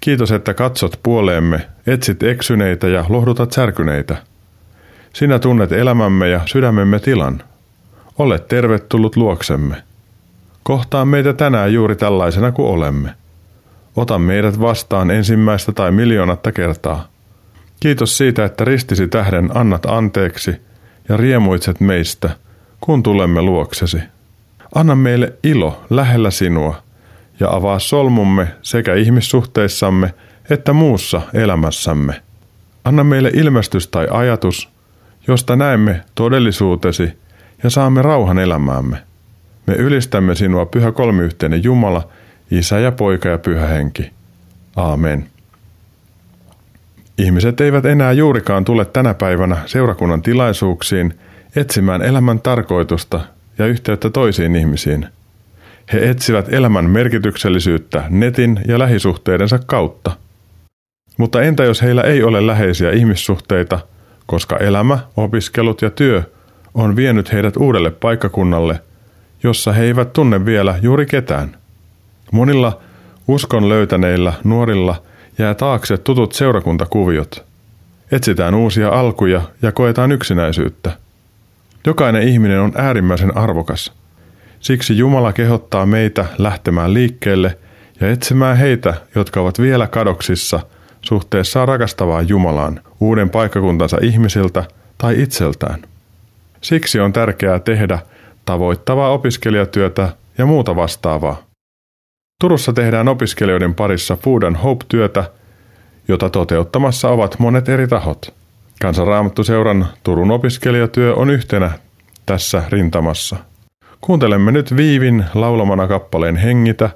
Kiitos, 0.00 0.32
että 0.32 0.54
katsot 0.54 1.00
puoleemme, 1.02 1.66
etsit 1.86 2.22
eksyneitä 2.22 2.88
ja 2.88 3.04
lohdutat 3.08 3.52
särkyneitä. 3.52 4.16
Sinä 5.16 5.38
tunnet 5.38 5.72
elämämme 5.72 6.28
ja 6.28 6.40
sydämemme 6.46 6.98
tilan. 6.98 7.42
Ole 8.18 8.38
tervetullut 8.38 9.16
luoksemme. 9.16 9.82
Kohtaa 10.62 11.04
meitä 11.04 11.32
tänään 11.32 11.72
juuri 11.72 11.96
tällaisena 11.96 12.52
kuin 12.52 12.68
olemme. 12.68 13.10
Ota 13.96 14.18
meidät 14.18 14.60
vastaan 14.60 15.10
ensimmäistä 15.10 15.72
tai 15.72 15.92
miljoonatta 15.92 16.52
kertaa. 16.52 17.08
Kiitos 17.80 18.18
siitä, 18.18 18.44
että 18.44 18.64
ristisi 18.64 19.08
tähden 19.08 19.50
annat 19.54 19.86
anteeksi 19.86 20.56
ja 21.08 21.16
riemuitset 21.16 21.80
meistä, 21.80 22.30
kun 22.80 23.02
tulemme 23.02 23.42
luoksesi. 23.42 23.98
Anna 24.74 24.94
meille 24.94 25.32
ilo 25.42 25.84
lähellä 25.90 26.30
sinua 26.30 26.82
ja 27.40 27.50
avaa 27.50 27.78
solmumme 27.78 28.48
sekä 28.62 28.94
ihmissuhteissamme 28.94 30.14
että 30.50 30.72
muussa 30.72 31.22
elämässämme. 31.34 32.22
Anna 32.84 33.04
meille 33.04 33.30
ilmestys 33.34 33.88
tai 33.88 34.06
ajatus, 34.10 34.75
josta 35.28 35.56
näemme 35.56 36.00
todellisuutesi 36.14 37.12
ja 37.62 37.70
saamme 37.70 38.02
rauhan 38.02 38.38
elämäämme. 38.38 38.96
Me 39.66 39.74
ylistämme 39.74 40.34
sinua, 40.34 40.66
pyhä 40.66 40.92
kolmiyhteinen 40.92 41.64
Jumala, 41.64 42.08
Isä 42.50 42.78
ja 42.78 42.92
Poika 42.92 43.28
ja 43.28 43.38
Pyhä 43.38 43.66
Henki. 43.66 44.10
Aamen. 44.76 45.26
Ihmiset 47.18 47.60
eivät 47.60 47.86
enää 47.86 48.12
juurikaan 48.12 48.64
tule 48.64 48.84
tänä 48.84 49.14
päivänä 49.14 49.56
seurakunnan 49.66 50.22
tilaisuuksiin 50.22 51.14
etsimään 51.56 52.02
elämän 52.02 52.40
tarkoitusta 52.40 53.20
ja 53.58 53.66
yhteyttä 53.66 54.10
toisiin 54.10 54.56
ihmisiin. 54.56 55.06
He 55.92 56.10
etsivät 56.10 56.52
elämän 56.52 56.90
merkityksellisyyttä 56.90 58.04
netin 58.10 58.60
ja 58.68 58.78
lähisuhteidensa 58.78 59.58
kautta. 59.66 60.12
Mutta 61.16 61.42
entä 61.42 61.64
jos 61.64 61.82
heillä 61.82 62.02
ei 62.02 62.22
ole 62.22 62.46
läheisiä 62.46 62.90
ihmissuhteita, 62.90 63.78
koska 64.26 64.56
elämä, 64.56 64.98
opiskelut 65.16 65.82
ja 65.82 65.90
työ 65.90 66.22
on 66.74 66.96
vienyt 66.96 67.32
heidät 67.32 67.56
uudelle 67.56 67.90
paikkakunnalle, 67.90 68.80
jossa 69.42 69.72
he 69.72 69.84
eivät 69.84 70.12
tunne 70.12 70.44
vielä 70.44 70.78
juuri 70.82 71.06
ketään? 71.06 71.56
Monilla 72.32 72.80
uskon 73.28 73.68
löytäneillä 73.68 74.32
nuorilla 74.44 75.02
jää 75.38 75.54
taakse 75.54 75.98
tutut 75.98 76.32
seurakuntakuviot. 76.32 77.44
Etsitään 78.12 78.54
uusia 78.54 78.88
alkuja 78.88 79.40
ja 79.62 79.72
koetaan 79.72 80.12
yksinäisyyttä. 80.12 80.92
Jokainen 81.86 82.28
ihminen 82.28 82.60
on 82.60 82.72
äärimmäisen 82.76 83.36
arvokas. 83.36 83.92
Siksi 84.60 84.98
Jumala 84.98 85.32
kehottaa 85.32 85.86
meitä 85.86 86.24
lähtemään 86.38 86.94
liikkeelle 86.94 87.58
ja 88.00 88.10
etsimään 88.10 88.56
heitä, 88.56 88.94
jotka 89.14 89.40
ovat 89.40 89.60
vielä 89.60 89.86
kadoksissa 89.86 90.60
suhteessaan 91.06 91.68
rakastavaan 91.68 92.28
Jumalaan, 92.28 92.80
uuden 93.00 93.30
paikkakuntansa 93.30 93.96
ihmisiltä 94.02 94.64
tai 94.98 95.22
itseltään. 95.22 95.82
Siksi 96.60 97.00
on 97.00 97.12
tärkeää 97.12 97.58
tehdä 97.58 97.98
tavoittavaa 98.44 99.10
opiskelijatyötä 99.10 100.08
ja 100.38 100.46
muuta 100.46 100.76
vastaavaa. 100.76 101.42
Turussa 102.40 102.72
tehdään 102.72 103.08
opiskelijoiden 103.08 103.74
parissa 103.74 104.16
Food 104.16 104.42
and 104.42 104.56
Hope-työtä, 104.56 105.30
jota 106.08 106.30
toteuttamassa 106.30 107.08
ovat 107.08 107.38
monet 107.38 107.68
eri 107.68 107.88
tahot. 107.88 108.34
Kansanraamattuseuran 108.82 109.86
Turun 110.02 110.30
opiskelijatyö 110.30 111.14
on 111.14 111.30
yhtenä 111.30 111.70
tässä 112.26 112.62
rintamassa. 112.68 113.36
Kuuntelemme 114.00 114.52
nyt 114.52 114.76
Viivin 114.76 115.24
laulamana 115.34 115.86
kappaleen 115.88 116.36
Hengitä. 116.36 116.90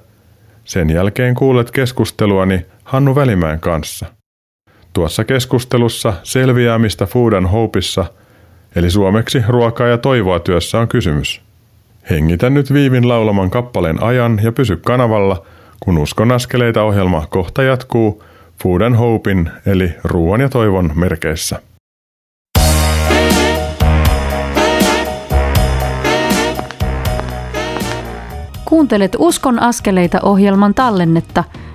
Sen 0.65 0.89
jälkeen 0.89 1.35
kuulet 1.35 1.71
keskusteluani 1.71 2.65
Hannu 2.91 3.15
Välimäen 3.15 3.59
kanssa. 3.59 4.05
Tuossa 4.93 5.23
keskustelussa 5.23 6.13
selviää, 6.23 6.79
mistä 6.79 7.05
Food 7.05 7.33
and 7.33 7.47
Hopeissa, 7.47 8.05
eli 8.75 8.89
suomeksi 8.89 9.43
ruokaa 9.47 9.87
ja 9.87 9.97
toivoa 9.97 10.39
työssä 10.39 10.79
on 10.79 10.87
kysymys. 10.87 11.41
Hengitä 12.09 12.49
nyt 12.49 12.73
Viivin 12.73 13.07
laulaman 13.07 13.49
kappaleen 13.49 14.03
ajan 14.03 14.39
ja 14.43 14.51
pysy 14.51 14.75
kanavalla, 14.75 15.45
kun 15.79 15.97
Uskon 15.97 16.31
askeleita 16.31 16.83
ohjelma 16.83 17.27
kohta 17.29 17.63
jatkuu 17.63 18.23
Food 18.63 18.81
and 18.81 18.95
Hopein 18.95 19.49
eli 19.65 19.93
ruoan 20.03 20.41
ja 20.41 20.49
toivon 20.49 20.91
merkeissä. 20.95 21.61
Kuuntelet 28.65 29.15
Uskon 29.19 29.61
askeleita 29.61 30.19
ohjelman 30.23 30.73
tallennetta, 30.73 31.43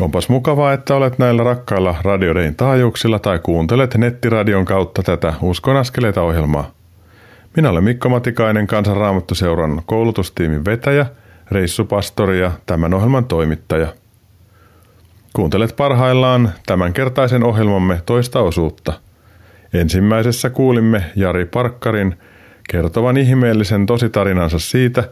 Onpas 0.00 0.28
mukavaa, 0.28 0.72
että 0.72 0.94
olet 0.94 1.18
näillä 1.18 1.44
rakkailla 1.44 1.94
radiodein 2.02 2.56
taajuuksilla 2.56 3.18
tai 3.18 3.38
kuuntelet 3.38 3.94
nettiradion 3.94 4.64
kautta 4.64 5.02
tätä 5.02 5.34
Uskon 5.42 5.76
askeleita 5.76 6.22
ohjelmaa. 6.22 6.70
Minä 7.56 7.70
olen 7.70 7.84
Mikko 7.84 8.08
Matikainen, 8.08 8.66
Kansanraamattuseuran 8.66 9.82
koulutustiimin 9.86 10.64
vetäjä, 10.64 11.06
reissupastori 11.50 12.40
ja 12.40 12.52
tämän 12.66 12.94
ohjelman 12.94 13.24
toimittaja. 13.24 13.94
Kuuntelet 15.32 15.76
parhaillaan 15.76 16.52
tämänkertaisen 16.66 17.44
ohjelmamme 17.44 18.02
toista 18.06 18.40
osuutta. 18.40 18.92
Ensimmäisessä 19.72 20.50
kuulimme 20.50 21.04
Jari 21.16 21.44
Parkkarin 21.44 22.14
kertovan 22.70 23.16
ihmeellisen 23.16 23.86
tositarinansa 23.86 24.58
siitä, 24.58 25.08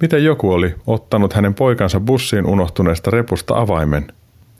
miten 0.00 0.24
joku 0.24 0.52
oli 0.52 0.74
ottanut 0.86 1.32
hänen 1.32 1.54
poikansa 1.54 2.00
bussiin 2.00 2.46
unohtuneesta 2.46 3.10
repusta 3.10 3.58
avaimen– 3.58 4.06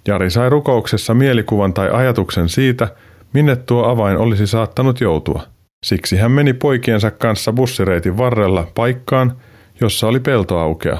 Jari 0.07 0.31
sai 0.31 0.51
rukouksessa 0.51 1.15
mielikuvan 1.15 1.75
tai 1.75 1.91
ajatuksen 1.91 2.49
siitä, 2.49 2.89
minne 3.33 3.57
tuo 3.57 3.85
avain 3.85 4.17
olisi 4.17 4.47
saattanut 4.47 5.01
joutua. 5.01 5.43
Siksi 5.87 6.17
hän 6.17 6.33
meni 6.33 6.53
poikiensa 6.53 7.11
kanssa 7.11 7.53
bussireitin 7.53 8.19
varrella 8.19 8.67
paikkaan, 8.75 9.37
jossa 9.81 10.07
oli 10.07 10.21
peltoaukea. 10.21 10.99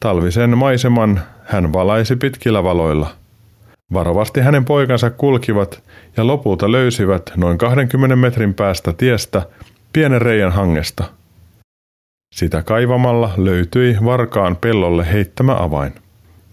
Talvisen 0.00 0.58
maiseman 0.58 1.20
hän 1.44 1.72
valaisi 1.72 2.16
pitkillä 2.16 2.64
valoilla. 2.64 3.10
Varovasti 3.92 4.40
hänen 4.40 4.64
poikansa 4.64 5.10
kulkivat 5.10 5.82
ja 6.16 6.26
lopulta 6.26 6.72
löysivät 6.72 7.32
noin 7.36 7.58
20 7.58 8.16
metrin 8.16 8.54
päästä 8.54 8.92
tiestä 8.92 9.42
pienen 9.92 10.22
reijän 10.22 10.52
hangesta. 10.52 11.04
Sitä 12.34 12.62
kaivamalla 12.62 13.30
löytyi 13.36 13.96
varkaan 14.04 14.56
pellolle 14.56 15.12
heittämä 15.12 15.56
avain. 15.58 15.92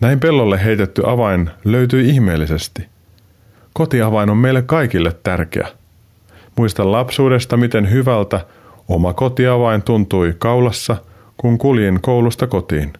Näin 0.01 0.19
pellolle 0.19 0.63
heitetty 0.63 1.01
avain 1.05 1.49
löytyi 1.65 2.10
ihmeellisesti. 2.10 2.86
Kotiavain 3.73 4.29
on 4.29 4.38
meille 4.38 4.62
kaikille 4.62 5.15
tärkeä. 5.23 5.67
Muistan 6.58 6.91
lapsuudesta, 6.91 7.58
miten 7.58 7.91
hyvältä 7.91 8.45
oma 8.88 9.13
kotiavain 9.13 9.81
tuntui 9.81 10.36
kaulassa, 10.38 10.97
kun 11.38 11.58
kuljin 11.58 12.01
koulusta 12.01 12.47
kotiin. 12.47 12.93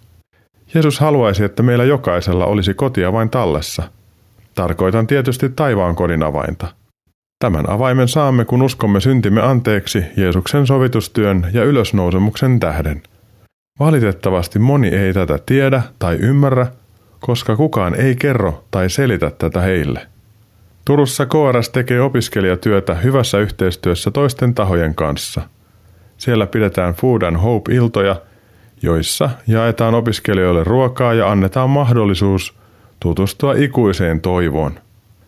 Jeesus 0.74 1.00
haluaisi, 1.00 1.44
että 1.44 1.64
meillä 1.64 1.84
jokaisella 1.84 2.46
olisi 2.46 2.74
kotiavain 2.74 3.30
tallessa. 3.30 3.84
Tarkoitan 4.56 5.08
tietysti 5.08 5.50
taivaan 5.50 5.96
kodin 5.96 6.24
avainta. 6.24 6.68
Tämän 7.40 7.70
avaimen 7.70 8.08
saamme, 8.08 8.46
kun 8.46 8.62
uskomme 8.62 9.00
syntimme 9.00 9.42
anteeksi 9.42 10.04
Jeesuksen 10.18 10.68
sovitustyön 10.68 11.48
ja 11.54 11.64
ylösnousemuksen 11.64 12.60
tähden. 12.60 13.04
Valitettavasti 13.80 14.60
moni 14.60 14.88
ei 14.88 15.14
tätä 15.14 15.40
tiedä 15.46 15.82
tai 16.00 16.16
ymmärrä, 16.16 16.68
koska 17.20 17.56
kukaan 17.56 17.96
ei 17.96 18.16
kerro 18.16 18.64
tai 18.72 18.90
selitä 18.90 19.32
tätä 19.38 19.62
heille. 19.62 20.08
Turussa 20.86 21.26
KRS 21.26 21.70
tekee 21.70 22.02
opiskelijatyötä 22.02 22.96
hyvässä 22.96 23.38
yhteistyössä 23.38 24.12
toisten 24.12 24.54
tahojen 24.54 24.96
kanssa. 24.96 25.42
Siellä 26.18 26.48
pidetään 26.48 26.94
Food 26.94 27.22
and 27.22 27.38
Hope-iltoja, 27.38 28.16
joissa 28.82 29.30
jaetaan 29.48 29.96
opiskelijoille 29.96 30.64
ruokaa 30.64 31.14
ja 31.14 31.32
annetaan 31.32 31.70
mahdollisuus 31.70 32.54
tutustua 33.00 33.54
ikuiseen 33.54 34.22
toivoon. 34.22 34.80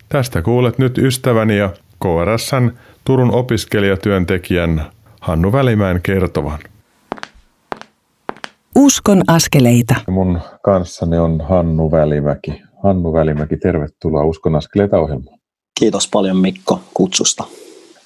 Tästä 0.09 0.41
kuulet 0.41 0.77
nyt 0.77 0.97
ystäväni 0.97 1.57
ja 1.57 1.69
KRSn 2.03 2.71
Turun 3.05 3.31
opiskelijatyöntekijän 3.31 4.85
Hannu 5.21 5.51
Välimäen 5.51 6.01
kertovan. 6.01 6.59
Uskon 8.79 9.21
askeleita. 9.27 9.95
Mun 10.07 10.39
kanssani 10.63 11.17
on 11.17 11.41
Hannu 11.41 11.91
Välimäki. 11.91 12.61
Hannu 12.83 13.13
Välimäki, 13.13 13.57
tervetuloa 13.57 14.23
Uskon 14.23 14.55
askeleita 14.55 14.99
ohjelmaan. 14.99 15.39
Kiitos 15.79 16.09
paljon 16.13 16.37
Mikko 16.37 16.79
kutsusta. 16.93 17.43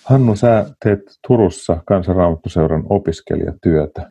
Hannu, 0.04 0.36
sä 0.36 0.66
teet 0.84 1.00
Turussa 1.28 1.78
kansanraamattuseuran 1.88 2.84
opiskelijatyötä. 2.90 4.10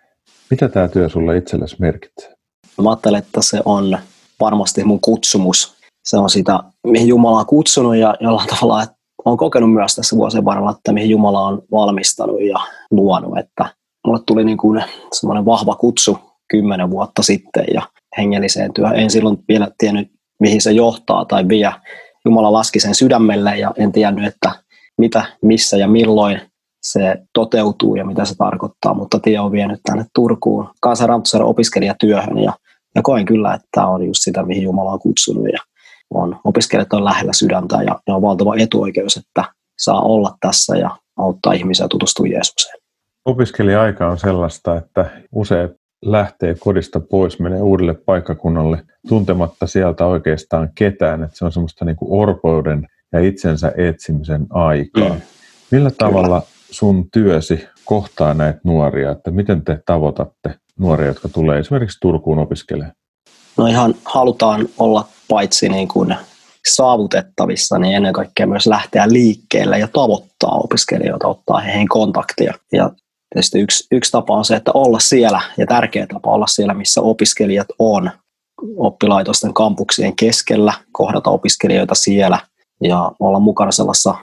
Mitä 0.50 0.68
tämä 0.68 0.88
työ 0.88 1.08
sulle 1.08 1.36
itsellesi 1.36 1.76
merkitsee? 1.78 2.34
Mä 2.82 2.90
ajattelen, 2.90 3.18
että 3.18 3.42
se 3.42 3.60
on 3.64 3.98
varmasti 4.40 4.84
mun 4.84 5.00
kutsumus. 5.00 5.76
Se 6.04 6.16
on 6.16 6.30
sitä, 6.30 6.60
mihin 6.86 7.08
Jumala 7.08 7.38
on 7.38 7.46
kutsunut 7.46 7.96
ja 7.96 8.14
jollain 8.20 8.48
tavalla 8.48 8.82
että 8.82 8.96
olen 9.24 9.38
kokenut 9.38 9.72
myös 9.72 9.94
tässä 9.94 10.16
vuosien 10.16 10.44
varrella, 10.44 10.70
että 10.70 10.92
mihin 10.92 11.10
Jumala 11.10 11.46
on 11.46 11.62
valmistanut 11.72 12.40
ja 12.40 12.58
luonut. 12.90 13.38
Että 13.38 13.64
mulle 14.06 14.20
tuli 14.26 14.44
niin 14.44 14.58
kuin 14.58 14.84
semmoinen 15.12 15.44
vahva 15.44 15.74
kutsu 15.74 16.29
kymmenen 16.50 16.90
vuotta 16.90 17.22
sitten 17.22 17.64
ja 17.74 17.82
hengelliseen 18.18 18.72
työhön. 18.72 18.98
En 18.98 19.10
silloin 19.10 19.38
vielä 19.48 19.68
tiennyt, 19.78 20.08
mihin 20.40 20.60
se 20.60 20.72
johtaa 20.72 21.24
tai 21.24 21.48
vie. 21.48 21.72
Jumala 22.24 22.52
laski 22.52 22.80
sen 22.80 22.94
sydämelle 22.94 23.58
ja 23.58 23.72
en 23.76 23.92
tiennyt, 23.92 24.24
että 24.24 24.50
mitä, 24.98 25.24
missä 25.42 25.76
ja 25.76 25.88
milloin 25.88 26.40
se 26.82 27.16
toteutuu 27.34 27.94
ja 27.94 28.04
mitä 28.04 28.24
se 28.24 28.34
tarkoittaa, 28.34 28.94
mutta 28.94 29.18
tie 29.18 29.40
on 29.40 29.52
vienyt 29.52 29.80
tänne 29.82 30.04
Turkuun 30.14 30.68
kansanraamatusalan 30.80 31.46
opiskelijatyöhön 31.46 32.38
ja, 32.38 32.52
ja 32.94 33.02
koen 33.02 33.24
kyllä, 33.24 33.54
että 33.54 33.68
tämä 33.74 33.86
on 33.86 34.06
just 34.06 34.20
sitä, 34.22 34.42
mihin 34.42 34.62
Jumala 34.62 34.92
on 34.92 35.00
kutsunut 35.00 35.46
ja 35.52 35.58
on, 36.14 36.40
opiskelijat 36.44 36.92
on 36.92 37.04
lähellä 37.04 37.32
sydäntä 37.32 37.76
ja, 37.76 38.00
ja 38.06 38.14
on 38.14 38.22
valtava 38.22 38.56
etuoikeus, 38.58 39.16
että 39.16 39.44
saa 39.78 40.02
olla 40.02 40.36
tässä 40.40 40.76
ja 40.76 40.90
auttaa 41.16 41.52
ihmisiä 41.52 41.88
tutustua 41.88 42.26
Jeesukseen. 42.26 42.80
Opiskelija-aika 43.24 44.08
on 44.08 44.18
sellaista, 44.18 44.76
että 44.76 45.10
useat 45.32 45.70
lähtee 46.04 46.54
kodista 46.58 47.00
pois, 47.00 47.40
menee 47.40 47.62
uudelle 47.62 47.94
paikkakunnalle 47.94 48.82
tuntematta 49.08 49.66
sieltä 49.66 50.06
oikeastaan 50.06 50.68
ketään. 50.74 51.22
Että 51.22 51.38
se 51.38 51.44
on 51.44 51.52
semmoista 51.52 51.84
niin 51.84 51.96
kuin 51.96 52.22
orpouden 52.22 52.86
ja 53.12 53.20
itsensä 53.20 53.72
etsimisen 53.76 54.46
aikaa. 54.50 55.08
Mm. 55.08 55.20
Millä 55.70 55.90
tavalla 55.98 56.42
sun 56.70 57.10
työsi 57.10 57.66
kohtaa 57.84 58.34
näitä 58.34 58.60
nuoria, 58.64 59.10
että 59.10 59.30
miten 59.30 59.64
te 59.64 59.82
tavoitatte 59.86 60.54
nuoria, 60.78 61.06
jotka 61.06 61.28
tulee 61.28 61.58
esimerkiksi 61.58 61.98
Turkuun 62.00 62.38
opiskelemaan? 62.38 62.94
No 63.56 63.66
ihan 63.66 63.94
halutaan 64.04 64.68
olla 64.78 65.08
paitsi 65.28 65.68
niin 65.68 65.88
kuin 65.88 66.16
saavutettavissa, 66.68 67.78
niin 67.78 67.96
ennen 67.96 68.12
kaikkea 68.12 68.46
myös 68.46 68.66
lähteä 68.66 69.12
liikkeelle 69.12 69.78
ja 69.78 69.88
tavoittaa 69.88 70.60
opiskelijoita, 70.64 71.28
ottaa 71.28 71.60
heihin 71.60 71.88
kontaktia. 71.88 72.54
Ja 72.72 72.90
Tietysti 73.34 73.60
yksi, 73.60 73.86
yksi 73.92 74.12
tapa 74.12 74.36
on 74.36 74.44
se, 74.44 74.56
että 74.56 74.70
olla 74.74 74.98
siellä 74.98 75.40
ja 75.58 75.66
tärkeä 75.66 76.06
tapa 76.06 76.30
olla 76.30 76.46
siellä, 76.46 76.74
missä 76.74 77.00
opiskelijat 77.00 77.68
on 77.78 78.10
oppilaitosten 78.76 79.54
kampuksien 79.54 80.16
keskellä, 80.16 80.72
kohdata 80.92 81.30
opiskelijoita 81.30 81.94
siellä 81.94 82.38
ja 82.82 83.12
olla 83.20 83.40
mukana 83.40 83.72
sellaisessa 83.72 84.14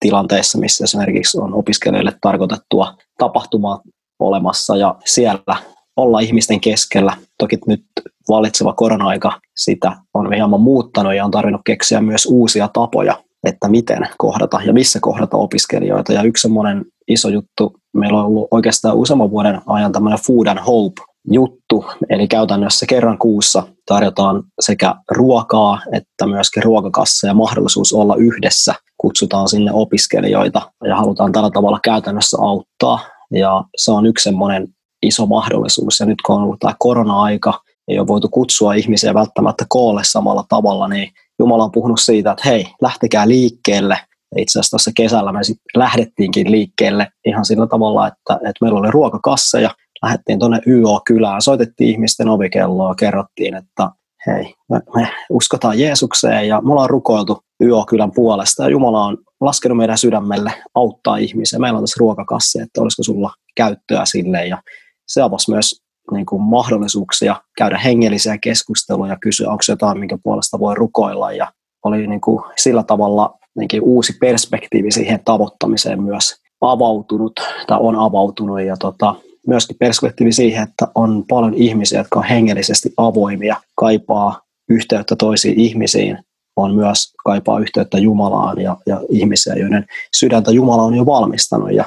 tilanteessa, 0.00 0.58
missä 0.58 0.84
esimerkiksi 0.84 1.38
on 1.40 1.54
opiskelijoille 1.54 2.12
tarkoitettua 2.20 2.94
tapahtumaa 3.18 3.80
olemassa 4.18 4.76
ja 4.76 4.94
siellä 5.04 5.56
olla 5.96 6.20
ihmisten 6.20 6.60
keskellä. 6.60 7.16
Toki 7.38 7.58
nyt 7.66 7.84
vallitseva 8.28 8.72
korona-aika 8.72 9.40
sitä 9.56 9.96
on 10.14 10.32
hieman 10.32 10.60
muuttanut 10.60 11.14
ja 11.14 11.24
on 11.24 11.30
tarvinnut 11.30 11.60
keksiä 11.66 12.00
myös 12.00 12.26
uusia 12.26 12.68
tapoja, 12.72 13.22
että 13.46 13.68
miten 13.68 14.08
kohdata 14.18 14.60
ja 14.66 14.72
missä 14.72 14.98
kohdata 15.02 15.36
opiskelijoita. 15.36 16.12
Ja 16.12 16.22
yksi 16.22 16.42
semmoinen 16.42 16.84
iso 17.08 17.28
juttu. 17.28 17.72
Meillä 17.94 18.18
on 18.18 18.26
ollut 18.26 18.48
oikeastaan 18.50 18.96
useamman 18.96 19.30
vuoden 19.30 19.60
ajan 19.66 19.92
tämmöinen 19.92 20.18
Food 20.26 20.46
and 20.46 20.58
Hope 20.66 21.02
juttu, 21.32 21.84
eli 22.10 22.28
käytännössä 22.28 22.86
kerran 22.86 23.18
kuussa 23.18 23.62
tarjotaan 23.86 24.42
sekä 24.60 24.94
ruokaa 25.10 25.80
että 25.92 26.26
myöskin 26.26 26.62
ruokakassa 26.62 27.26
ja 27.26 27.34
mahdollisuus 27.34 27.92
olla 27.92 28.16
yhdessä. 28.16 28.74
Kutsutaan 28.98 29.48
sinne 29.48 29.72
opiskelijoita 29.72 30.72
ja 30.84 30.96
halutaan 30.96 31.32
tällä 31.32 31.50
tavalla 31.50 31.80
käytännössä 31.84 32.36
auttaa. 32.40 32.98
Ja 33.30 33.64
se 33.76 33.92
on 33.92 34.06
yksi 34.06 34.22
semmoinen 34.22 34.68
iso 35.02 35.26
mahdollisuus. 35.26 36.00
Ja 36.00 36.06
nyt 36.06 36.22
kun 36.26 36.36
on 36.36 36.42
ollut 36.42 36.60
tämä 36.60 36.74
korona-aika, 36.78 37.60
ei 37.88 37.98
ole 37.98 38.06
voitu 38.06 38.28
kutsua 38.28 38.74
ihmisiä 38.74 39.14
välttämättä 39.14 39.64
koolle 39.68 40.02
samalla 40.04 40.44
tavalla, 40.48 40.88
niin 40.88 41.10
Jumala 41.38 41.64
on 41.64 41.72
puhunut 41.72 42.00
siitä, 42.00 42.30
että 42.30 42.48
hei, 42.48 42.66
lähtekää 42.82 43.28
liikkeelle. 43.28 43.98
Itse 44.38 44.58
asiassa 44.58 44.70
tuossa 44.70 44.90
kesällä 44.96 45.32
me 45.32 45.44
sit 45.44 45.58
lähdettiinkin 45.76 46.50
liikkeelle 46.50 47.08
ihan 47.26 47.44
sillä 47.44 47.66
tavalla, 47.66 48.06
että, 48.06 48.34
että 48.34 48.58
meillä 48.60 48.78
oli 48.78 48.90
ruokakasseja, 48.90 49.70
lähdettiin 50.02 50.38
tuonne 50.38 50.60
YO-kylään, 50.66 51.42
soitettiin 51.42 51.90
ihmisten 51.90 52.28
ovikelloa, 52.28 52.94
kerrottiin, 52.94 53.54
että 53.54 53.90
hei, 54.26 54.54
me, 54.70 54.80
me 54.94 55.08
uskotaan 55.30 55.78
Jeesukseen 55.78 56.48
ja 56.48 56.60
me 56.60 56.72
ollaan 56.72 56.90
rukoiltu 56.90 57.38
YO-kylän 57.60 58.12
puolesta 58.14 58.62
ja 58.62 58.68
Jumala 58.68 59.04
on 59.04 59.18
laskenut 59.40 59.78
meidän 59.78 59.98
sydämelle 59.98 60.52
auttaa 60.74 61.16
ihmisiä. 61.16 61.58
Meillä 61.58 61.76
on 61.76 61.82
tässä 61.82 61.98
ruokakassi, 62.00 62.60
että 62.60 62.80
olisiko 62.80 63.02
sulla 63.02 63.30
käyttöä 63.56 64.04
sille 64.04 64.46
ja 64.46 64.62
se 65.06 65.22
avasi 65.22 65.50
myös 65.50 65.82
niin 66.12 66.26
kuin 66.26 66.42
mahdollisuuksia 66.42 67.36
käydä 67.58 67.78
hengellisiä 67.78 68.38
keskusteluja 68.38 69.12
ja 69.12 69.18
kysyä, 69.22 69.50
onko 69.50 69.62
jotain, 69.68 69.98
minkä 69.98 70.18
puolesta 70.22 70.58
voi 70.58 70.74
rukoilla. 70.74 71.32
Ja 71.32 71.52
oli 71.84 72.06
niin 72.06 72.20
kuin 72.20 72.44
sillä 72.56 72.82
tavalla 72.82 73.35
kuin 73.70 73.82
uusi 73.82 74.12
perspektiivi 74.20 74.90
siihen 74.90 75.20
tavoittamiseen 75.24 76.02
myös 76.02 76.34
avautunut 76.60 77.32
tai 77.66 77.78
on 77.80 77.96
avautunut. 77.96 78.60
Ja 78.60 78.76
tota, 78.76 79.14
myöskin 79.46 79.76
perspektiivi 79.80 80.32
siihen, 80.32 80.62
että 80.62 80.88
on 80.94 81.24
paljon 81.28 81.54
ihmisiä, 81.54 82.00
jotka 82.00 82.18
on 82.18 82.24
hengellisesti 82.24 82.92
avoimia, 82.96 83.56
kaipaa 83.74 84.40
yhteyttä 84.68 85.16
toisiin 85.16 85.60
ihmisiin, 85.60 86.18
on 86.56 86.74
myös 86.74 87.12
kaipaa 87.24 87.58
yhteyttä 87.58 87.98
Jumalaan 87.98 88.60
ja, 88.60 88.76
ja 88.86 89.00
ihmisiä, 89.08 89.54
joiden 89.54 89.84
sydäntä 90.16 90.50
Jumala 90.50 90.82
on 90.82 90.94
jo 90.94 91.06
valmistanut. 91.06 91.72
Ja 91.72 91.84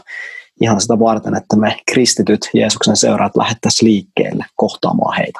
ihan 0.62 0.82
sitä 0.82 1.00
varten, 1.00 1.36
että 1.36 1.56
me 1.56 1.78
kristityt 1.92 2.40
Jeesuksen 2.54 2.96
seuraat 2.96 3.36
lähettäisiin 3.38 3.92
liikkeelle 3.92 4.46
kohtaamaan 4.56 5.18
heitä. 5.18 5.40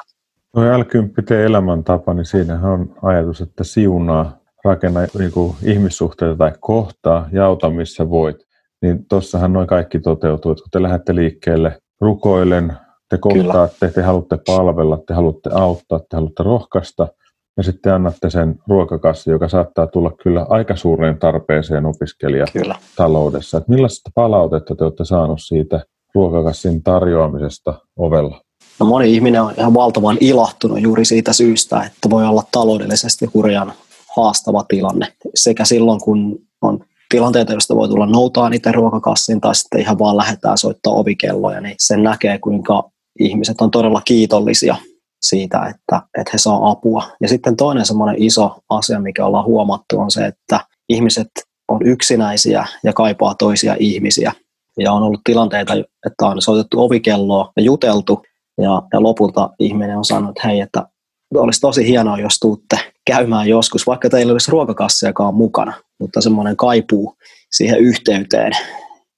No 0.56 0.62
L10 0.62 1.24
tee 1.26 1.44
elämäntapa, 1.44 2.14
niin 2.14 2.24
siinähän 2.24 2.70
on 2.70 2.94
ajatus, 3.02 3.40
että 3.40 3.64
siunaa, 3.64 4.39
rakenna 4.64 5.00
niin 5.18 5.32
kuin 5.32 5.56
ihmissuhteita 5.62 6.36
tai 6.36 6.52
kohtaa 6.60 7.28
ja 7.32 7.46
auta 7.46 7.70
missä 7.70 8.10
voit. 8.10 8.36
Niin 8.82 9.06
tuossahan 9.08 9.52
noin 9.52 9.66
kaikki 9.66 10.00
toteutuu, 10.00 10.52
että 10.52 10.62
kun 10.62 10.70
te 10.70 10.82
lähdette 10.82 11.14
liikkeelle 11.14 11.78
rukoilen, 12.00 12.72
te 13.08 13.18
kohtaatte, 13.18 13.76
Kyllä. 13.80 13.92
te 13.92 14.02
haluatte 14.02 14.38
palvella, 14.46 14.98
te 15.06 15.14
haluatte 15.14 15.50
auttaa, 15.52 15.98
te 15.98 16.16
haluatte 16.16 16.42
rohkaista– 16.42 17.08
ja 17.60 17.64
sitten 17.64 17.94
annatte 17.94 18.30
sen 18.30 18.58
ruokakassi, 18.68 19.30
joka 19.30 19.48
saattaa 19.48 19.86
tulla 19.86 20.12
kyllä 20.22 20.46
aika 20.48 20.76
suureen 20.76 21.18
tarpeeseen 21.18 21.86
opiskelijataloudessa. 21.86 23.58
Että 23.58 23.72
millaista 23.72 24.10
palautetta 24.14 24.74
te 24.74 24.84
olette 24.84 25.04
saaneet 25.04 25.38
siitä 25.40 25.84
ruokakassin 26.14 26.82
tarjoamisesta 26.82 27.74
ovella? 27.96 28.40
No 28.80 28.86
moni 28.86 29.14
ihminen 29.14 29.42
on 29.42 29.54
ihan 29.58 29.74
valtavan 29.74 30.16
ilahtunut 30.20 30.80
juuri 30.80 31.04
siitä 31.04 31.32
syystä, 31.32 31.82
että 31.82 32.10
voi 32.10 32.26
olla 32.26 32.42
taloudellisesti 32.52 33.26
hurjan 33.34 33.72
haastava 34.16 34.64
tilanne. 34.68 35.12
Sekä 35.34 35.64
silloin, 35.64 36.00
kun 36.00 36.38
on 36.62 36.84
tilanteita, 37.10 37.52
joista 37.52 37.76
voi 37.76 37.88
tulla 37.88 38.06
noutaa 38.06 38.50
niitä 38.50 38.72
ruokakassin 38.72 39.40
tai 39.40 39.54
sitten 39.54 39.80
ihan 39.80 39.98
vaan 39.98 40.16
lähdetään 40.16 40.58
soittaa 40.58 40.92
ovikelloja, 40.92 41.60
niin 41.60 41.74
sen 41.78 42.02
näkee, 42.02 42.38
kuinka 42.38 42.90
ihmiset 43.20 43.60
on 43.60 43.70
todella 43.70 44.02
kiitollisia 44.04 44.76
siitä, 45.22 45.58
että, 45.58 46.02
että 46.18 46.30
he 46.32 46.38
saa 46.38 46.70
apua. 46.70 47.04
Ja 47.20 47.28
sitten 47.28 47.56
toinen 47.56 47.86
semmoinen 47.86 48.22
iso 48.22 48.56
asia, 48.68 49.00
mikä 49.00 49.26
ollaan 49.26 49.44
huomattu, 49.44 49.98
on 49.98 50.10
se, 50.10 50.26
että 50.26 50.60
ihmiset 50.88 51.30
on 51.68 51.86
yksinäisiä 51.86 52.66
ja 52.84 52.92
kaipaa 52.92 53.34
toisia 53.34 53.76
ihmisiä. 53.78 54.32
Ja 54.78 54.92
on 54.92 55.02
ollut 55.02 55.20
tilanteita, 55.24 55.74
että 56.06 56.26
on 56.26 56.42
soitettu 56.42 56.80
ovikelloa 56.80 57.52
ja 57.56 57.62
juteltu, 57.62 58.22
ja, 58.58 58.82
ja 58.92 59.02
lopulta 59.02 59.50
ihminen 59.58 59.98
on 59.98 60.04
sanonut, 60.04 60.30
että 60.30 60.48
hei, 60.48 60.60
että 60.60 60.86
olisi 61.34 61.60
tosi 61.60 61.86
hienoa, 61.86 62.18
jos 62.18 62.38
tuutte 62.38 62.78
käymään 63.06 63.48
joskus, 63.48 63.86
vaikka 63.86 64.10
teillä 64.10 64.32
olisi 64.32 64.50
ruokakassiakaan 64.50 65.34
mukana, 65.34 65.72
mutta 66.00 66.20
semmoinen 66.20 66.56
kaipuu 66.56 67.16
siihen 67.52 67.78
yhteyteen, 67.78 68.52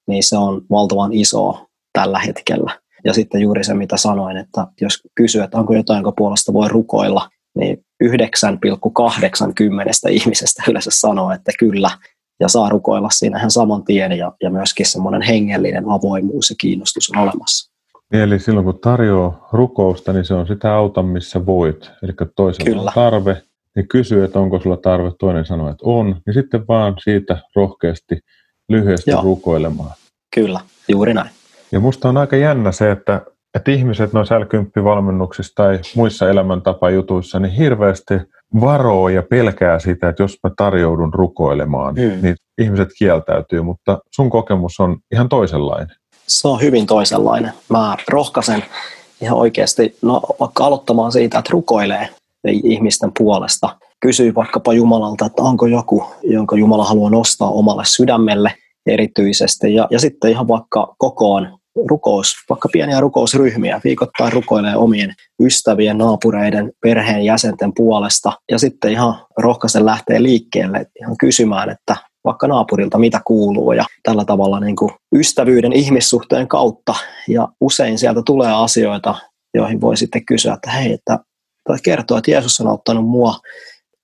niin 0.08 0.22
se 0.22 0.36
on 0.36 0.62
valtavan 0.70 1.12
iso 1.12 1.66
tällä 1.92 2.18
hetkellä. 2.18 2.80
Ja 3.04 3.12
sitten 3.12 3.40
juuri 3.40 3.64
se, 3.64 3.74
mitä 3.74 3.96
sanoin, 3.96 4.36
että 4.36 4.66
jos 4.80 5.00
kysyy, 5.14 5.42
että 5.42 5.58
onko 5.58 5.74
jotain, 5.74 5.96
jonka 5.96 6.12
puolesta 6.12 6.52
voi 6.52 6.68
rukoilla, 6.68 7.28
niin 7.58 7.84
9,80 8.04 8.10
ihmisestä 10.10 10.62
yleensä 10.68 10.90
sanoo, 10.92 11.30
että 11.30 11.52
kyllä, 11.58 11.90
ja 12.40 12.48
saa 12.48 12.68
rukoilla 12.68 13.10
siinä 13.10 13.38
ihan 13.38 13.50
saman 13.50 13.84
tien, 13.84 14.12
ja, 14.12 14.32
ja 14.42 14.50
myöskin 14.50 14.86
semmoinen 14.86 15.22
hengellinen 15.22 15.84
avoimuus 15.88 16.50
ja 16.50 16.56
kiinnostus 16.60 17.10
on 17.10 17.22
olemassa. 17.22 17.71
Eli 18.12 18.38
silloin 18.38 18.64
kun 18.64 18.78
tarjoaa 18.80 19.48
rukousta, 19.52 20.12
niin 20.12 20.24
se 20.24 20.34
on 20.34 20.46
sitä 20.46 20.74
auta, 20.74 21.02
missä 21.02 21.46
voit. 21.46 21.90
Eli 22.02 22.12
toisella 22.36 22.70
Kyllä. 22.70 22.82
on 22.82 22.94
tarve, 22.94 23.42
niin 23.76 23.88
kysyy, 23.88 24.24
että 24.24 24.38
onko 24.38 24.60
sulla 24.60 24.76
tarve, 24.76 25.12
toinen 25.18 25.46
sanoo, 25.46 25.70
että 25.70 25.82
on, 25.82 26.16
niin 26.26 26.34
sitten 26.34 26.64
vaan 26.68 26.94
siitä 27.02 27.38
rohkeasti, 27.56 28.18
lyhyesti 28.68 29.10
Joo. 29.10 29.22
rukoilemaan. 29.22 29.90
Kyllä, 30.34 30.60
juuri 30.88 31.14
näin. 31.14 31.30
Ja 31.72 31.80
musta 31.80 32.08
on 32.08 32.16
aika 32.16 32.36
jännä 32.36 32.72
se, 32.72 32.90
että, 32.90 33.20
että 33.54 33.70
ihmiset 33.70 34.12
noissa 34.12 34.40
l 34.40 34.44
valmennuksissa 34.84 35.52
tai 35.54 35.80
muissa 35.96 36.30
elämäntapajutuissa 36.30 37.38
niin 37.38 37.52
hirveästi 37.52 38.14
varoo 38.60 39.08
ja 39.08 39.22
pelkää 39.22 39.78
sitä, 39.78 40.08
että 40.08 40.22
jos 40.22 40.38
mä 40.42 40.50
tarjoudun 40.56 41.14
rukoilemaan, 41.14 41.94
hmm. 41.94 42.22
niin 42.22 42.36
ihmiset 42.58 42.88
kieltäytyy, 42.98 43.62
mutta 43.62 43.98
sun 44.14 44.30
kokemus 44.30 44.80
on 44.80 44.96
ihan 45.12 45.28
toisenlainen. 45.28 45.96
Se 46.26 46.48
on 46.48 46.60
hyvin 46.60 46.86
toisenlainen. 46.86 47.52
Mä 47.68 47.96
rohkaisen 48.08 48.64
ihan 49.20 49.38
oikeasti 49.38 49.96
no, 50.02 50.22
vaikka 50.40 50.64
aloittamaan 50.64 51.12
siitä, 51.12 51.38
että 51.38 51.50
rukoilee 51.52 52.08
ihmisten 52.48 53.10
puolesta. 53.18 53.76
Kysyy 54.00 54.34
vaikkapa 54.34 54.72
Jumalalta, 54.72 55.26
että 55.26 55.42
onko 55.42 55.66
joku, 55.66 56.04
jonka 56.22 56.56
Jumala 56.56 56.84
haluaa 56.84 57.10
nostaa 57.10 57.50
omalle 57.50 57.84
sydämelle 57.86 58.54
erityisesti. 58.86 59.74
Ja, 59.74 59.88
ja 59.90 60.00
sitten 60.00 60.30
ihan 60.30 60.48
vaikka 60.48 60.94
kokoon 60.98 61.58
rukous, 61.88 62.34
vaikka 62.48 62.68
pieniä 62.72 63.00
rukousryhmiä, 63.00 63.80
viikoittain 63.84 64.32
rukoilee 64.32 64.76
omien 64.76 65.14
ystävien, 65.42 65.98
naapureiden, 65.98 66.72
perheen 66.82 67.24
jäsenten 67.24 67.72
puolesta 67.74 68.32
ja 68.50 68.58
sitten 68.58 68.92
ihan 68.92 69.14
rohkaisen 69.38 69.86
lähtee 69.86 70.22
liikkeelle 70.22 70.86
ihan 71.00 71.16
kysymään, 71.16 71.70
että 71.70 71.96
vaikka 72.24 72.48
naapurilta 72.48 72.98
mitä 72.98 73.20
kuuluu 73.24 73.72
ja 73.72 73.84
tällä 74.02 74.24
tavalla 74.24 74.60
niin 74.60 74.76
kuin 74.76 74.90
ystävyyden 75.14 75.72
ihmissuhteen 75.72 76.48
kautta 76.48 76.94
ja 77.28 77.48
usein 77.60 77.98
sieltä 77.98 78.22
tulee 78.26 78.52
asioita, 78.52 79.14
joihin 79.54 79.80
voi 79.80 79.96
sitten 79.96 80.26
kysyä, 80.26 80.54
että 80.54 80.70
hei, 80.70 80.92
että 80.92 81.18
tai 81.64 81.78
kertoa, 81.82 82.18
että 82.18 82.30
Jeesus 82.30 82.60
on 82.60 82.66
auttanut 82.66 83.08
mua. 83.08 83.34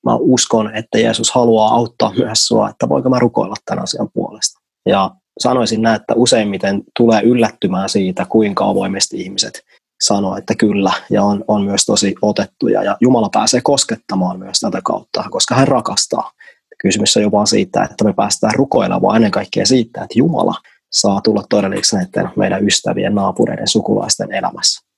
Mä 0.06 0.16
uskon, 0.16 0.76
että 0.76 0.98
Jeesus 0.98 1.30
haluaa 1.30 1.74
auttaa 1.74 2.12
myös 2.18 2.46
sua, 2.46 2.70
että 2.70 2.88
voinko 2.88 3.08
mä 3.08 3.18
rukoilla 3.18 3.54
tämän 3.64 3.82
asian 3.84 4.08
puolesta. 4.14 4.60
Ja 4.86 5.10
sanoisin 5.38 5.82
näin, 5.82 5.96
että 5.96 6.14
useimmiten 6.14 6.82
tulee 6.96 7.22
yllättymään 7.22 7.88
siitä, 7.88 8.26
kuinka 8.28 8.68
avoimesti 8.68 9.20
ihmiset 9.20 9.62
sanoo, 10.04 10.36
että 10.36 10.54
kyllä, 10.54 10.92
ja 11.10 11.22
on, 11.22 11.44
on 11.48 11.62
myös 11.64 11.86
tosi 11.86 12.14
otettuja. 12.22 12.82
Ja 12.82 12.96
Jumala 13.00 13.28
pääsee 13.32 13.60
koskettamaan 13.64 14.38
myös 14.38 14.60
tätä 14.60 14.80
kautta, 14.84 15.24
koska 15.30 15.54
hän 15.54 15.68
rakastaa. 15.68 16.30
Kysymys 16.82 17.16
on 17.16 17.22
jo 17.22 17.30
vaan 17.32 17.46
siitä, 17.46 17.82
että 17.82 18.04
me 18.04 18.12
päästään 18.12 18.54
rukoilemaan 18.56 19.16
ennen 19.16 19.30
kaikkea 19.30 19.66
siitä, 19.66 20.02
että 20.02 20.18
Jumala 20.18 20.54
saa 20.92 21.20
tulla 21.20 21.42
todelliseksi 21.50 21.96
näiden 21.96 22.30
meidän 22.36 22.66
ystävien, 22.66 23.14
naapureiden, 23.14 23.68
sukulaisten 23.68 24.32
elämässä. 24.32 24.88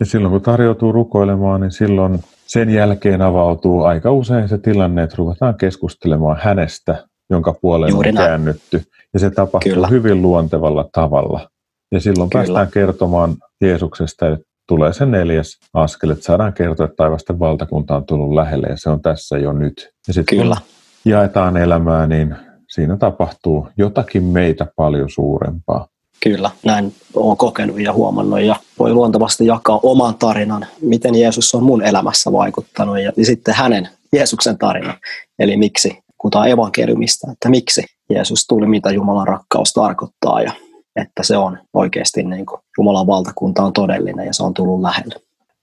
Ja 0.00 0.06
silloin 0.06 0.32
kun 0.32 0.42
tarjoutuu 0.42 0.92
rukoilemaan, 0.92 1.60
niin 1.60 1.72
silloin 1.72 2.18
sen 2.46 2.70
jälkeen 2.70 3.22
avautuu 3.22 3.82
aika 3.82 4.12
usein 4.12 4.48
se 4.48 4.58
tilanne, 4.58 5.02
että 5.02 5.16
ruvetaan 5.18 5.54
keskustelemaan 5.54 6.38
hänestä, 6.42 7.04
jonka 7.30 7.54
puoleen 7.62 7.90
Juuri 7.90 8.08
on 8.08 8.14
näin. 8.14 8.28
käännytty. 8.28 8.82
Ja 9.14 9.20
se 9.20 9.30
tapahtuu 9.30 9.72
Kyllä. 9.72 9.86
hyvin 9.88 10.22
luontevalla 10.22 10.88
tavalla. 10.92 11.48
Ja 11.92 12.00
silloin 12.00 12.30
Kyllä. 12.30 12.42
päästään 12.44 12.70
kertomaan 12.70 13.36
Jeesuksesta, 13.60 14.28
että 14.28 14.44
tulee 14.68 14.92
se 14.92 15.06
neljäs 15.06 15.58
askel, 15.74 16.10
että 16.10 16.24
saadaan 16.24 16.52
kertoa, 16.52 16.84
että 16.86 16.96
taivasten 16.96 17.38
valtakunta 17.38 17.96
on 17.96 18.06
tullut 18.06 18.34
lähelle 18.34 18.66
ja 18.66 18.76
se 18.76 18.90
on 18.90 19.02
tässä 19.02 19.38
jo 19.38 19.52
nyt. 19.52 19.90
Ja 20.08 20.14
sitten 20.14 20.38
Kyllä. 20.38 20.56
Jaetaan 21.04 21.56
elämää, 21.56 22.06
niin 22.06 22.36
siinä 22.68 22.96
tapahtuu 22.96 23.68
jotakin 23.76 24.24
meitä 24.24 24.66
paljon 24.76 25.10
suurempaa. 25.10 25.86
Kyllä, 26.22 26.50
näin 26.64 26.94
olen 27.14 27.36
kokenut 27.36 27.80
ja 27.80 27.92
huomannut 27.92 28.40
ja 28.40 28.56
voi 28.78 28.92
luontevasti 28.92 29.46
jakaa 29.46 29.80
oman 29.82 30.14
tarinan, 30.14 30.66
miten 30.80 31.14
Jeesus 31.14 31.54
on 31.54 31.62
mun 31.62 31.82
elämässä 31.82 32.32
vaikuttanut 32.32 33.00
ja, 33.00 33.12
ja 33.16 33.26
sitten 33.26 33.54
hänen 33.54 33.88
Jeesuksen 34.12 34.58
tarina. 34.58 34.94
Eli 35.38 35.56
miksi, 35.56 35.98
kun 36.18 36.30
tämä 36.30 36.46
evankeliumista, 36.46 37.32
että 37.32 37.48
miksi 37.48 37.84
Jeesus 38.10 38.46
tuli, 38.46 38.66
mitä 38.66 38.90
Jumalan 38.90 39.28
rakkaus 39.28 39.72
tarkoittaa 39.72 40.42
ja 40.42 40.52
että 40.96 41.22
se 41.22 41.36
on 41.36 41.58
oikeasti 41.74 42.22
niin 42.22 42.46
kuin 42.46 42.60
Jumalan 42.78 43.06
valtakunta 43.06 43.62
on 43.62 43.72
todellinen 43.72 44.26
ja 44.26 44.34
se 44.34 44.42
on 44.42 44.54
tullut 44.54 44.80
lähelle. 44.80 45.14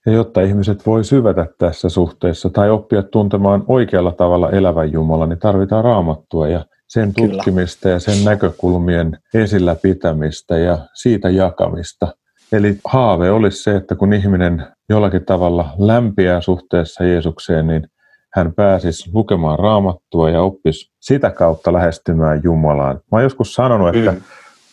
Ja 0.06 0.12
jotta 0.12 0.42
ihmiset 0.42 0.86
voi 0.86 1.04
syvätä 1.04 1.48
tässä 1.58 1.90
suhteessa 1.90 2.50
tai 2.50 2.70
oppia 2.70 3.04
tuntemaan 3.04 3.64
oikealla 3.68 4.12
tavalla 4.12 4.52
elävän 4.52 4.92
Jumalan, 4.92 5.30
niin 5.30 5.40
tarvitaan 5.40 5.84
raamattua 5.84 6.48
ja 6.48 6.66
sen 6.88 7.14
tutkimista 7.14 7.82
Kyllä. 7.82 7.96
ja 7.96 8.00
sen 8.00 8.26
näkökulmien 8.26 9.18
esillä 9.34 9.76
pitämistä 9.76 10.58
ja 10.58 10.78
siitä 10.94 11.30
jakamista. 11.30 12.08
Eli 12.52 12.78
haave 12.86 13.32
olisi 13.32 13.64
se, 13.64 13.76
että 13.76 13.96
kun 13.96 14.14
ihminen 14.14 14.68
jollakin 14.90 15.26
tavalla 15.26 15.70
lämpiää 15.78 16.42
suhteessa 16.42 17.04
Jeesukseen, 17.04 17.68
niin 17.68 17.88
hän 18.36 18.54
pääsisi 18.54 19.10
lukemaan 19.14 19.60
raamattua 19.60 20.30
ja 20.30 20.42
oppisi 20.42 20.92
sitä 21.00 21.32
kautta 21.32 21.74
lähestymään 21.74 22.42
Jumalaan. 22.44 22.96
Mä 22.96 23.02
oon 23.12 23.24
joskus 23.24 23.56
sanonut, 23.56 23.96
että 23.96 24.12
mm. 24.12 24.22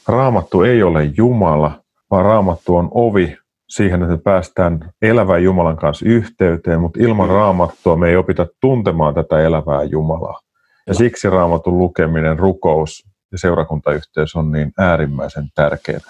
raamattu 0.09 0.63
ei 0.63 0.83
ole 0.83 1.11
Jumala, 1.17 1.81
vaan 2.11 2.25
raamattu 2.25 2.77
on 2.77 2.89
ovi 2.91 3.37
siihen, 3.75 4.03
että 4.03 4.15
me 4.15 4.19
päästään 4.19 4.93
elävän 5.03 5.45
Jumalan 5.45 5.77
kanssa 5.77 6.07
yhteyteen, 6.09 6.81
mutta 6.81 7.01
ilman 7.03 7.29
raamattua 7.29 7.97
me 7.97 8.09
ei 8.09 8.17
opita 8.17 8.47
tuntemaan 8.61 9.15
tätä 9.15 9.41
elävää 9.41 9.83
Jumalaa. 9.83 10.41
Ja 10.87 10.95
siksi 10.95 11.31
raamatun 11.31 11.79
lukeminen, 11.79 12.39
rukous 12.39 13.03
ja 13.33 13.39
seurakuntayhteys 13.39 14.37
on 14.37 14.53
niin 14.53 14.73
äärimmäisen 14.79 15.49
tärkeää. 15.55 16.01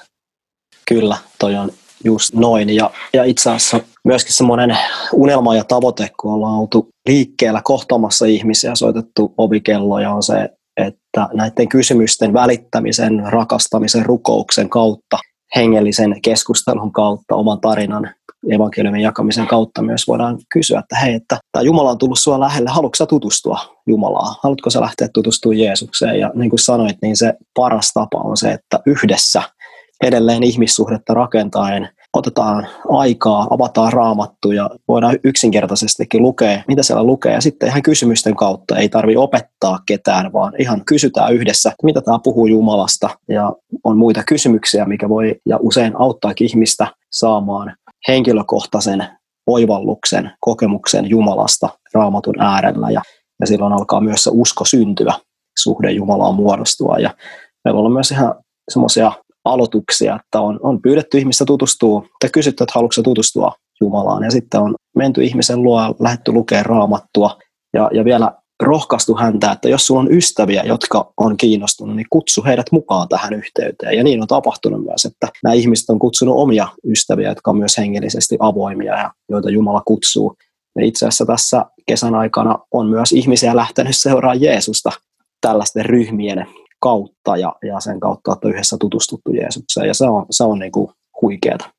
Kyllä, 0.88 1.16
toi 1.38 1.54
on 1.54 1.70
just 2.04 2.34
noin. 2.34 2.70
Ja, 2.70 2.90
ja 3.12 3.24
itse 3.24 3.50
asiassa 3.50 3.80
myöskin 4.04 4.32
semmoinen 4.32 4.78
unelma 5.12 5.56
ja 5.56 5.64
tavoite, 5.64 6.10
kun 6.20 6.32
ollaan 6.32 6.58
oltu 6.58 6.88
liikkeellä 7.08 7.60
kohtaamassa 7.64 8.26
ihmisiä, 8.26 8.74
soitettu 8.74 9.34
ovikelloja, 9.38 10.10
on 10.10 10.22
se, 10.22 10.48
että 10.76 11.28
näiden 11.34 11.68
kysymysten 11.68 12.32
välittämisen, 12.32 13.22
rakastamisen, 13.26 14.06
rukouksen 14.06 14.68
kautta, 14.68 15.18
hengellisen 15.56 16.16
keskustelun 16.22 16.92
kautta, 16.92 17.34
oman 17.34 17.60
tarinan 17.60 18.10
evankeliumin 18.50 19.00
jakamisen 19.00 19.46
kautta 19.46 19.82
myös 19.82 20.08
voidaan 20.08 20.38
kysyä, 20.52 20.78
että 20.78 20.96
hei, 20.96 21.14
että 21.14 21.38
tämä 21.52 21.62
Jumala 21.62 21.90
on 21.90 21.98
tullut 21.98 22.18
sua 22.18 22.40
lähelle, 22.40 22.70
haluatko 22.70 22.96
sä 22.96 23.06
tutustua 23.06 23.58
Jumalaa? 23.86 24.36
Haluatko 24.42 24.70
sä 24.70 24.80
lähteä 24.80 25.08
tutustumaan 25.14 25.58
Jeesukseen? 25.58 26.20
Ja 26.20 26.30
niin 26.34 26.50
kuin 26.50 26.60
sanoit, 26.60 26.96
niin 27.02 27.16
se 27.16 27.32
paras 27.54 27.92
tapa 27.94 28.18
on 28.18 28.36
se, 28.36 28.52
että 28.52 28.80
yhdessä 28.86 29.42
edelleen 30.02 30.42
ihmissuhdetta 30.42 31.14
rakentaen 31.14 31.88
otetaan 32.12 32.66
aikaa, 32.88 33.46
avataan 33.50 33.92
raamattu 33.92 34.52
ja 34.52 34.70
voidaan 34.88 35.18
yksinkertaisestikin 35.24 36.22
lukea, 36.22 36.62
mitä 36.68 36.82
siellä 36.82 37.04
lukee. 37.04 37.32
Ja 37.32 37.40
sitten 37.40 37.68
ihan 37.68 37.82
kysymysten 37.82 38.36
kautta 38.36 38.76
ei 38.76 38.88
tarvi 38.88 39.16
opettaa 39.16 39.78
ketään, 39.86 40.32
vaan 40.32 40.52
ihan 40.58 40.84
kysytään 40.84 41.34
yhdessä, 41.34 41.72
mitä 41.82 42.00
tämä 42.00 42.18
puhuu 42.24 42.46
Jumalasta. 42.46 43.10
Ja 43.28 43.52
on 43.84 43.98
muita 43.98 44.22
kysymyksiä, 44.26 44.84
mikä 44.84 45.08
voi 45.08 45.36
ja 45.46 45.58
usein 45.60 45.92
auttaa 46.00 46.32
ihmistä 46.40 46.86
saamaan 47.12 47.76
henkilökohtaisen 48.08 49.06
oivalluksen, 49.46 50.30
kokemuksen 50.40 51.10
Jumalasta 51.10 51.68
raamatun 51.94 52.40
äärellä. 52.40 52.90
Ja, 52.90 53.02
ja 53.40 53.46
silloin 53.46 53.72
alkaa 53.72 54.00
myös 54.00 54.24
se 54.24 54.30
usko 54.32 54.64
syntyä, 54.64 55.14
suhde 55.58 55.90
Jumalaan 55.90 56.34
muodostua. 56.34 56.98
Ja 56.98 57.10
meillä 57.64 57.80
on 57.80 57.92
myös 57.92 58.10
ihan 58.10 58.34
semmoisia 58.70 59.12
aloituksia, 59.44 60.18
että 60.24 60.40
on, 60.40 60.60
on 60.62 60.82
pyydetty 60.82 61.18
ihmistä 61.18 61.44
tutustua, 61.44 62.06
tai 62.20 62.30
kysytty, 62.32 62.64
että 62.64 62.72
haluatko 62.74 63.02
tutustua 63.02 63.52
Jumalaan, 63.80 64.24
ja 64.24 64.30
sitten 64.30 64.60
on 64.60 64.74
menty 64.96 65.24
ihmisen 65.24 65.62
luo, 65.62 65.94
lähetty 66.00 66.32
lukemaan 66.32 66.66
raamattua, 66.66 67.38
ja, 67.74 67.90
ja 67.92 68.04
vielä 68.04 68.32
rohkaistu 68.62 69.14
häntä, 69.14 69.52
että 69.52 69.68
jos 69.68 69.86
sulla 69.86 70.00
on 70.00 70.12
ystäviä, 70.12 70.62
jotka 70.62 71.12
on 71.16 71.36
kiinnostunut, 71.36 71.96
niin 71.96 72.06
kutsu 72.10 72.44
heidät 72.44 72.72
mukaan 72.72 73.08
tähän 73.08 73.32
yhteyteen. 73.32 73.96
Ja 73.96 74.04
niin 74.04 74.22
on 74.22 74.26
tapahtunut 74.26 74.84
myös, 74.84 75.04
että 75.04 75.28
nämä 75.42 75.54
ihmiset 75.54 75.90
on 75.90 75.98
kutsunut 75.98 76.36
omia 76.36 76.68
ystäviä, 76.90 77.28
jotka 77.28 77.50
on 77.50 77.56
myös 77.56 77.78
hengellisesti 77.78 78.36
avoimia 78.40 78.98
ja 78.98 79.10
joita 79.28 79.50
Jumala 79.50 79.82
kutsuu. 79.84 80.36
Ja 80.76 80.84
itse 80.84 81.06
asiassa 81.06 81.26
tässä 81.26 81.66
kesän 81.86 82.14
aikana 82.14 82.58
on 82.72 82.86
myös 82.86 83.12
ihmisiä 83.12 83.56
lähtenyt 83.56 83.96
seuraamaan 83.96 84.40
Jeesusta 84.40 84.92
tällaisten 85.40 85.86
ryhmien 85.86 86.46
kautta 86.82 87.36
ja, 87.36 87.54
ja 87.62 87.80
sen 87.80 88.00
kautta, 88.00 88.32
että 88.32 88.48
yhdessä 88.48 88.76
tutustuttu 88.80 89.32
Jeesukseen. 89.32 89.86
Ja 89.86 89.94
se 89.94 90.04
on, 90.04 90.26
se 90.30 90.44
on 90.44 90.58
niin 90.58 90.72
kuin 90.72 90.88
huikeeta. 91.22 91.70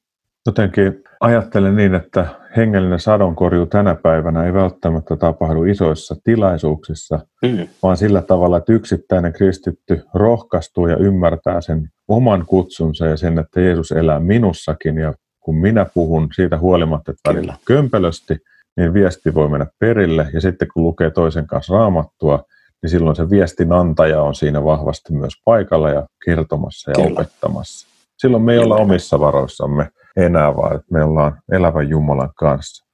Jotenkin 0.45 1.03
ajattelen 1.19 1.75
niin, 1.75 1.95
että 1.95 2.25
hengellinen 2.57 2.99
sadonkorjuu 2.99 3.65
tänä 3.65 3.95
päivänä 3.95 4.43
ei 4.45 4.53
välttämättä 4.53 5.15
tapahdu 5.15 5.63
isoissa 5.63 6.15
tilaisuuksissa, 6.23 7.19
mm. 7.41 7.67
vaan 7.83 7.97
sillä 7.97 8.21
tavalla, 8.21 8.57
että 8.57 8.73
yksittäinen 8.73 9.33
kristitty 9.33 10.03
rohkaistuu 10.13 10.87
ja 10.87 10.97
ymmärtää 10.97 11.61
sen 11.61 11.89
oman 12.07 12.45
kutsunsa 12.45 13.05
ja 13.05 13.17
sen, 13.17 13.39
että 13.39 13.61
Jeesus 13.61 13.91
elää 13.91 14.19
minussakin 14.19 14.97
ja 14.97 15.13
kun 15.39 15.55
minä 15.55 15.85
puhun 15.93 16.27
siitä 16.35 16.57
huolimatta, 16.57 17.11
että 17.11 17.29
välillä 17.29 17.53
kömpelösti, 17.65 18.37
niin 18.77 18.93
viesti 18.93 19.33
voi 19.33 19.49
mennä 19.49 19.67
perille 19.79 20.27
ja 20.33 20.41
sitten 20.41 20.67
kun 20.73 20.83
lukee 20.83 21.11
toisen 21.11 21.47
kanssa 21.47 21.73
raamattua, 21.73 22.43
niin 22.83 22.89
silloin 22.89 23.15
se 23.15 23.29
viestin 23.29 23.73
antaja 23.73 24.21
on 24.21 24.35
siinä 24.35 24.63
vahvasti 24.63 25.13
myös 25.13 25.33
paikalla 25.45 25.89
ja 25.89 26.07
kertomassa 26.25 26.91
ja 26.91 26.95
Kyllä. 26.95 27.19
opettamassa. 27.19 27.87
Silloin 28.17 28.43
me 28.43 28.53
ei 28.53 28.59
olla 28.59 28.75
omissa 28.75 29.19
varoissamme 29.19 29.89
enää, 30.17 30.55
vaan 30.55 30.81
me 30.91 31.03
ollaan 31.03 31.41
elävän 31.51 31.89
Jumalan 31.89 32.33
kanssa. 32.35 32.85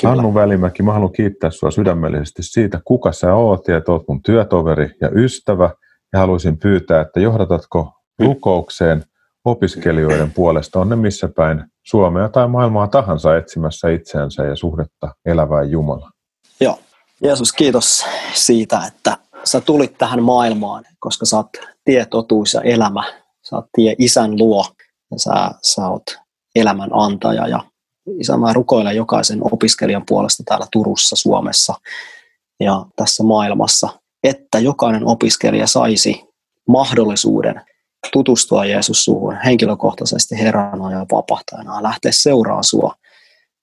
Kyllä. 0.00 0.14
Hannu 0.14 0.34
Välimäki, 0.34 0.82
mä 0.82 0.92
haluan 0.92 1.12
kiittää 1.12 1.50
sinua 1.50 1.70
sydämellisesti 1.70 2.42
siitä, 2.42 2.80
kuka 2.84 3.12
sä 3.12 3.34
oot 3.34 3.68
ja 3.68 3.76
että 3.76 3.92
oot 3.92 4.08
mun 4.08 4.22
työtoveri 4.22 4.90
ja 5.00 5.10
ystävä. 5.14 5.70
Ja 6.12 6.18
haluaisin 6.18 6.58
pyytää, 6.58 7.00
että 7.00 7.20
johdatatko 7.20 7.92
rukoukseen 8.18 9.04
opiskelijoiden 9.44 10.30
puolesta, 10.30 10.80
on 10.80 10.88
ne 10.88 10.96
missä 10.96 11.28
päin 11.36 11.64
Suomea 11.82 12.28
tai 12.28 12.48
maailmaa 12.48 12.86
tahansa 12.86 13.36
etsimässä 13.36 13.88
itseänsä 13.88 14.44
ja 14.44 14.56
suhdetta 14.56 15.14
elävään 15.26 15.70
Jumalaan. 15.70 16.12
Joo. 16.60 16.78
Jeesus, 17.22 17.52
kiitos 17.52 18.06
siitä, 18.34 18.80
että 18.88 19.16
sä 19.50 19.60
tulit 19.60 19.98
tähän 19.98 20.22
maailmaan, 20.22 20.84
koska 21.00 21.26
sä 21.26 21.36
oot 21.36 21.48
tie, 21.84 22.06
totuus 22.06 22.54
ja 22.54 22.60
elämä. 22.60 23.04
Sä 23.48 23.56
oot 23.56 23.66
tie 23.76 23.94
isän 23.98 24.38
luo 24.38 24.64
ja 25.10 25.18
sä, 25.18 25.50
sä 25.62 25.88
oot 25.88 26.02
elämän 26.54 26.90
antaja. 26.92 27.48
Ja 27.48 27.60
isä, 28.20 28.36
mä 28.36 28.52
rukoilen 28.52 28.96
jokaisen 28.96 29.38
opiskelijan 29.52 30.04
puolesta 30.08 30.42
täällä 30.46 30.66
Turussa, 30.72 31.16
Suomessa 31.16 31.74
ja 32.60 32.86
tässä 32.96 33.22
maailmassa, 33.22 33.88
että 34.24 34.58
jokainen 34.58 35.06
opiskelija 35.06 35.66
saisi 35.66 36.24
mahdollisuuden 36.68 37.60
tutustua 38.12 38.64
Jeesus 38.64 39.04
suhun 39.04 39.36
henkilökohtaisesti 39.44 40.38
Herrana 40.38 40.92
ja 40.92 41.06
vapahtajana 41.12 41.76
ja 41.76 41.82
lähteä 41.82 42.12
seuraamaan 42.14 42.64
sua 42.64 42.94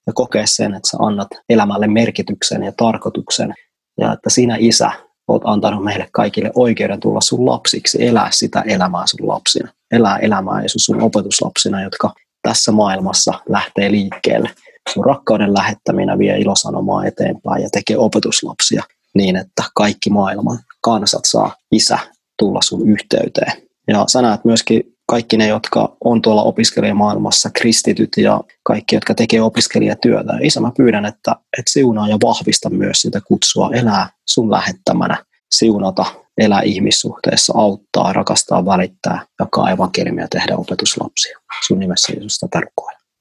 ja 0.06 0.12
kokea 0.12 0.46
sen, 0.46 0.74
että 0.74 0.90
sä 0.90 0.96
annat 1.00 1.28
elämälle 1.48 1.86
merkityksen 1.86 2.62
ja 2.62 2.72
tarkoituksen 2.76 3.54
ja 4.00 4.12
että 4.12 4.30
sinä 4.30 4.56
isä 4.58 4.90
olet 5.28 5.42
antanut 5.44 5.84
meille 5.84 6.08
kaikille 6.12 6.50
oikeuden 6.54 7.00
tulla 7.00 7.20
sun 7.20 7.46
lapsiksi, 7.46 8.06
elää 8.06 8.28
sitä 8.30 8.64
elämää 8.66 9.02
sun 9.06 9.28
lapsina. 9.28 9.72
Elää 9.90 10.16
elämää 10.16 10.60
Jeesus 10.60 10.84
sun 10.84 11.02
opetuslapsina, 11.02 11.82
jotka 11.82 12.14
tässä 12.42 12.72
maailmassa 12.72 13.32
lähtee 13.48 13.90
liikkeelle. 13.90 14.50
Sun 14.94 15.04
rakkauden 15.04 15.54
lähettäminä 15.54 16.18
vie 16.18 16.38
ilosanomaa 16.38 17.04
eteenpäin 17.04 17.62
ja 17.62 17.68
tekee 17.72 17.98
opetuslapsia 17.98 18.82
niin, 19.14 19.36
että 19.36 19.62
kaikki 19.74 20.10
maailman 20.10 20.58
kansat 20.80 21.24
saa 21.24 21.54
isä 21.72 21.98
tulla 22.38 22.60
sun 22.62 22.88
yhteyteen. 22.88 23.52
Ja 23.88 24.04
sä 24.08 24.22
näet 24.22 24.44
myöskin 24.44 24.95
kaikki 25.06 25.36
ne, 25.36 25.46
jotka 25.46 25.96
on 26.04 26.22
tuolla 26.22 26.42
opiskelijamaailmassa, 26.42 27.50
kristityt 27.54 28.10
ja 28.16 28.40
kaikki, 28.62 28.96
jotka 28.96 29.14
tekee 29.14 29.42
opiskelijatyötä. 29.42 30.32
Isä, 30.40 30.60
mä 30.60 30.72
pyydän, 30.76 31.04
että, 31.04 31.36
että 31.58 31.72
siunaa 31.72 32.08
ja 32.08 32.18
vahvista 32.24 32.70
myös 32.70 33.02
sitä 33.02 33.20
kutsua 33.20 33.70
elää 33.72 34.08
sun 34.28 34.50
lähettämänä, 34.50 35.24
siunata, 35.50 36.04
elää 36.38 36.62
ihmissuhteessa, 36.62 37.52
auttaa, 37.56 38.12
rakastaa, 38.12 38.64
välittää, 38.64 39.26
jakaa 39.40 39.70
evankeliumia 39.70 40.28
tehdä 40.28 40.56
opetuslapsia. 40.56 41.38
Sun 41.66 41.78
nimessä 41.78 42.12
Jeesus 42.12 42.38
tätä. 42.38 42.60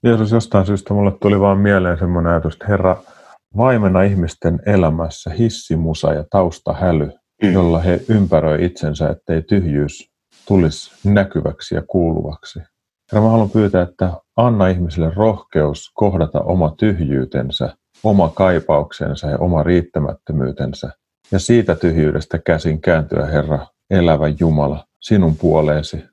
Jeesus, 0.04 0.32
jostain 0.32 0.66
syystä 0.66 0.94
mulle 0.94 1.12
tuli 1.22 1.40
vaan 1.40 1.58
mieleen 1.58 1.98
semmoinen 1.98 2.32
ajatus, 2.32 2.54
että 2.54 2.66
Herra, 2.68 2.98
vaimena 3.58 4.02
ihmisten 4.02 4.60
elämässä 4.66 5.30
hissimusa 5.30 6.14
ja 6.14 6.24
taustahäly, 6.30 7.12
mm. 7.44 7.54
jolla 7.54 7.80
he 7.80 8.02
ympäröi 8.10 8.66
itsensä, 8.66 9.10
ettei 9.10 9.42
tyhjyys 9.42 10.15
tulisi 10.48 11.10
näkyväksi 11.10 11.76
ja 11.76 11.82
kuuluvaksi. 11.88 12.60
Ja 13.12 13.22
mä 13.22 13.30
haluan 13.30 13.50
pyytää, 13.50 13.82
että 13.82 14.14
anna 14.36 14.68
ihmisille 14.68 15.12
rohkeus 15.16 15.92
kohdata 15.94 16.42
oma 16.42 16.74
tyhjyytensä, 16.78 17.78
oma 18.04 18.30
kaipauksensa 18.30 19.28
ja 19.28 19.38
oma 19.38 19.64
riittämättömyytensä. 19.64 20.92
Ja 21.32 21.40
siitä 21.40 21.76
tyhjyydestä 21.76 22.38
käsin 22.38 22.82
kääntyä, 22.82 23.26
Herra, 23.26 23.68
elävä 23.90 24.28
Jumala, 24.40 24.86
sinun 25.02 25.36
puoleesi. 25.36 26.06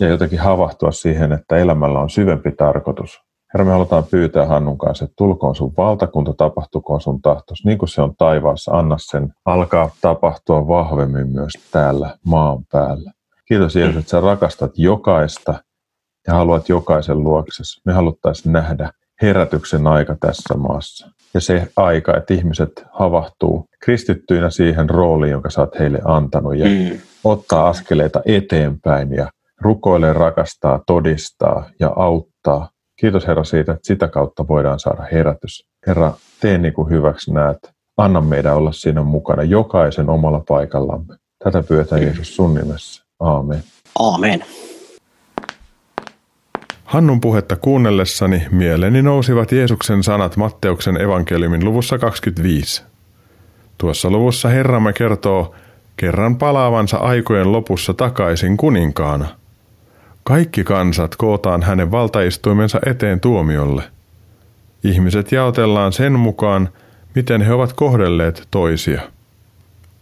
Ja 0.00 0.08
jotenkin 0.08 0.38
havahtua 0.38 0.90
siihen, 0.90 1.32
että 1.32 1.56
elämällä 1.56 2.00
on 2.00 2.10
syvempi 2.10 2.52
tarkoitus. 2.52 3.20
Herra, 3.54 3.64
me 3.64 3.72
halutaan 3.72 4.04
pyytää 4.04 4.46
Hannun 4.46 4.78
kanssa, 4.78 5.04
että 5.04 5.14
tulkoon 5.16 5.54
sun 5.54 5.72
valtakunta, 5.76 6.32
tapahtukoon 6.32 7.00
sun 7.00 7.22
tahtos, 7.22 7.64
niin 7.64 7.78
kuin 7.78 7.88
se 7.88 8.02
on 8.02 8.16
taivaassa. 8.18 8.72
Anna 8.72 8.96
sen 8.98 9.32
alkaa 9.44 9.90
tapahtua 10.00 10.68
vahvemmin 10.68 11.28
myös 11.28 11.52
täällä 11.72 12.16
maan 12.26 12.64
päällä. 12.72 13.12
Kiitos 13.48 13.76
Jeesus, 13.76 13.96
että 13.96 14.10
sä 14.10 14.20
rakastat 14.20 14.72
jokaista 14.76 15.54
ja 16.26 16.34
haluat 16.34 16.68
jokaisen 16.68 17.24
luokses. 17.24 17.80
Me 17.84 17.92
haluttaisiin 17.92 18.52
nähdä 18.52 18.90
herätyksen 19.22 19.86
aika 19.86 20.16
tässä 20.20 20.54
maassa. 20.54 21.10
Ja 21.34 21.40
se 21.40 21.68
aika, 21.76 22.16
että 22.16 22.34
ihmiset 22.34 22.84
havahtuu 22.92 23.66
kristittyinä 23.80 24.50
siihen 24.50 24.90
rooliin, 24.90 25.32
jonka 25.32 25.50
sä 25.50 25.60
oot 25.60 25.78
heille 25.78 25.98
antanut 26.04 26.56
ja 26.56 26.66
mm. 26.66 27.00
ottaa 27.24 27.68
askeleita 27.68 28.22
eteenpäin 28.26 29.12
ja 29.12 29.30
rukoilee, 29.60 30.12
rakastaa, 30.12 30.80
todistaa 30.86 31.70
ja 31.80 31.92
auttaa. 31.96 32.68
Kiitos 33.00 33.26
Herra 33.26 33.44
siitä, 33.44 33.72
että 33.72 33.86
sitä 33.86 34.08
kautta 34.08 34.48
voidaan 34.48 34.80
saada 34.80 35.06
herätys. 35.12 35.66
Herra, 35.86 36.12
tee 36.40 36.58
niin 36.58 36.74
kuin 36.74 36.90
hyväksi 36.90 37.32
näet. 37.32 37.58
Anna 37.96 38.20
meidän 38.20 38.56
olla 38.56 38.72
siinä 38.72 39.02
mukana 39.02 39.42
jokaisen 39.42 40.10
omalla 40.10 40.42
paikallamme. 40.48 41.16
Tätä 41.44 41.62
pyötä 41.62 41.98
Jeesus 41.98 42.36
sun 42.36 42.54
nimessä. 42.54 43.03
Aamen. 43.20 43.62
Aamen. 43.98 44.44
Hannun 46.84 47.20
puhetta 47.20 47.56
kuunnellessani 47.56 48.46
mieleeni 48.50 49.02
nousivat 49.02 49.52
Jeesuksen 49.52 50.02
sanat 50.02 50.36
Matteuksen 50.36 51.00
evankeliumin 51.00 51.64
luvussa 51.64 51.98
25. 51.98 52.82
Tuossa 53.78 54.10
luvussa 54.10 54.48
Herramme 54.48 54.92
kertoo 54.92 55.54
kerran 55.96 56.36
palaavansa 56.36 56.96
aikojen 56.96 57.52
lopussa 57.52 57.94
takaisin 57.94 58.56
kuninkaana. 58.56 59.26
Kaikki 60.24 60.64
kansat 60.64 61.16
kootaan 61.16 61.62
hänen 61.62 61.90
valtaistuimensa 61.90 62.80
eteen 62.86 63.20
tuomiolle. 63.20 63.82
Ihmiset 64.84 65.32
jaotellaan 65.32 65.92
sen 65.92 66.12
mukaan, 66.12 66.68
miten 67.14 67.42
he 67.42 67.52
ovat 67.52 67.72
kohdelleet 67.72 68.48
toisia. 68.50 69.00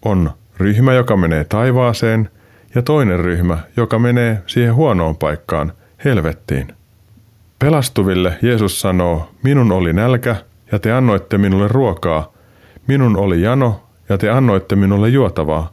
On 0.04 0.30
ryhmä, 0.56 0.92
joka 0.92 1.16
menee 1.16 1.44
taivaaseen, 1.44 2.30
ja 2.74 2.82
toinen 2.82 3.20
ryhmä, 3.20 3.58
joka 3.76 3.98
menee 3.98 4.42
siihen 4.46 4.74
huonoon 4.74 5.16
paikkaan, 5.16 5.72
helvettiin. 6.04 6.68
Pelastuville 7.58 8.38
Jeesus 8.42 8.80
sanoo, 8.80 9.30
minun 9.42 9.72
oli 9.72 9.92
nälkä, 9.92 10.36
ja 10.72 10.78
te 10.78 10.92
annoitte 10.92 11.38
minulle 11.38 11.68
ruokaa. 11.68 12.32
Minun 12.86 13.16
oli 13.16 13.42
jano, 13.42 13.82
ja 14.08 14.18
te 14.18 14.30
annoitte 14.30 14.76
minulle 14.76 15.08
juotavaa. 15.08 15.72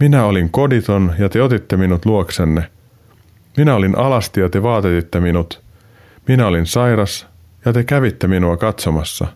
Minä 0.00 0.24
olin 0.24 0.50
koditon, 0.50 1.14
ja 1.18 1.28
te 1.28 1.42
otitte 1.42 1.76
minut 1.76 2.06
luoksenne. 2.06 2.70
Minä 3.56 3.74
olin 3.74 3.98
alasti, 3.98 4.40
ja 4.40 4.48
te 4.48 4.62
vaatetitte 4.62 5.20
minut. 5.20 5.62
Minä 6.28 6.46
olin 6.46 6.66
sairas, 6.66 7.26
ja 7.64 7.72
te 7.72 7.84
kävitte 7.84 8.26
minua 8.26 8.56
katsomassa. 8.56 9.26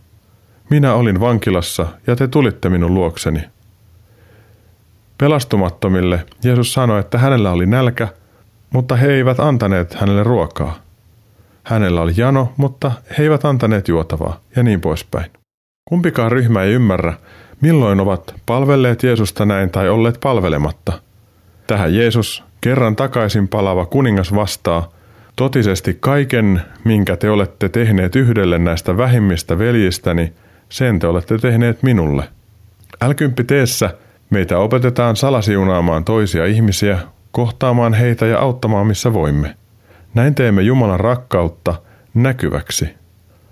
Minä 0.70 0.94
olin 0.94 1.20
vankilassa, 1.20 1.86
ja 2.06 2.16
te 2.16 2.28
tulitte 2.28 2.68
minun 2.68 2.94
luokseni. 2.94 3.40
Pelastumattomille 5.18 6.26
Jeesus 6.44 6.72
sanoi, 6.72 7.00
että 7.00 7.18
hänellä 7.18 7.50
oli 7.50 7.66
nälkä, 7.66 8.08
mutta 8.70 8.96
he 8.96 9.12
eivät 9.12 9.40
antaneet 9.40 9.94
hänelle 9.94 10.22
ruokaa. 10.22 10.78
Hänellä 11.64 12.00
oli 12.00 12.12
jano, 12.16 12.52
mutta 12.56 12.92
he 13.18 13.22
eivät 13.22 13.44
antaneet 13.44 13.88
juotavaa, 13.88 14.40
ja 14.56 14.62
niin 14.62 14.80
poispäin. 14.80 15.30
Kumpikaan 15.88 16.32
ryhmä 16.32 16.62
ei 16.62 16.72
ymmärrä, 16.72 17.14
milloin 17.60 18.00
ovat 18.00 18.34
palvelleet 18.46 19.02
Jeesusta 19.02 19.46
näin 19.46 19.70
tai 19.70 19.88
olleet 19.88 20.18
palvelematta. 20.22 20.92
Tähän 21.66 21.94
Jeesus, 21.94 22.44
kerran 22.60 22.96
takaisin 22.96 23.48
palava 23.48 23.86
kuningas 23.86 24.34
vastaa, 24.34 24.92
totisesti 25.36 25.96
kaiken, 26.00 26.62
minkä 26.84 27.16
te 27.16 27.30
olette 27.30 27.68
tehneet 27.68 28.16
yhdelle 28.16 28.58
näistä 28.58 28.96
vähimmistä 28.96 29.58
veljistäni, 29.58 30.32
sen 30.68 30.98
te 30.98 31.06
olette 31.06 31.38
tehneet 31.38 31.82
minulle. 31.82 32.28
Älkympi 33.00 33.44
teessä, 33.44 33.94
meitä 34.30 34.58
opetetaan 34.58 35.16
salasiunaamaan 35.16 36.04
toisia 36.04 36.46
ihmisiä, 36.46 36.98
kohtaamaan 37.30 37.94
heitä 37.94 38.26
ja 38.26 38.38
auttamaan 38.38 38.86
missä 38.86 39.12
voimme. 39.12 39.56
Näin 40.14 40.34
teemme 40.34 40.62
Jumalan 40.62 41.00
rakkautta 41.00 41.74
näkyväksi. 42.14 42.88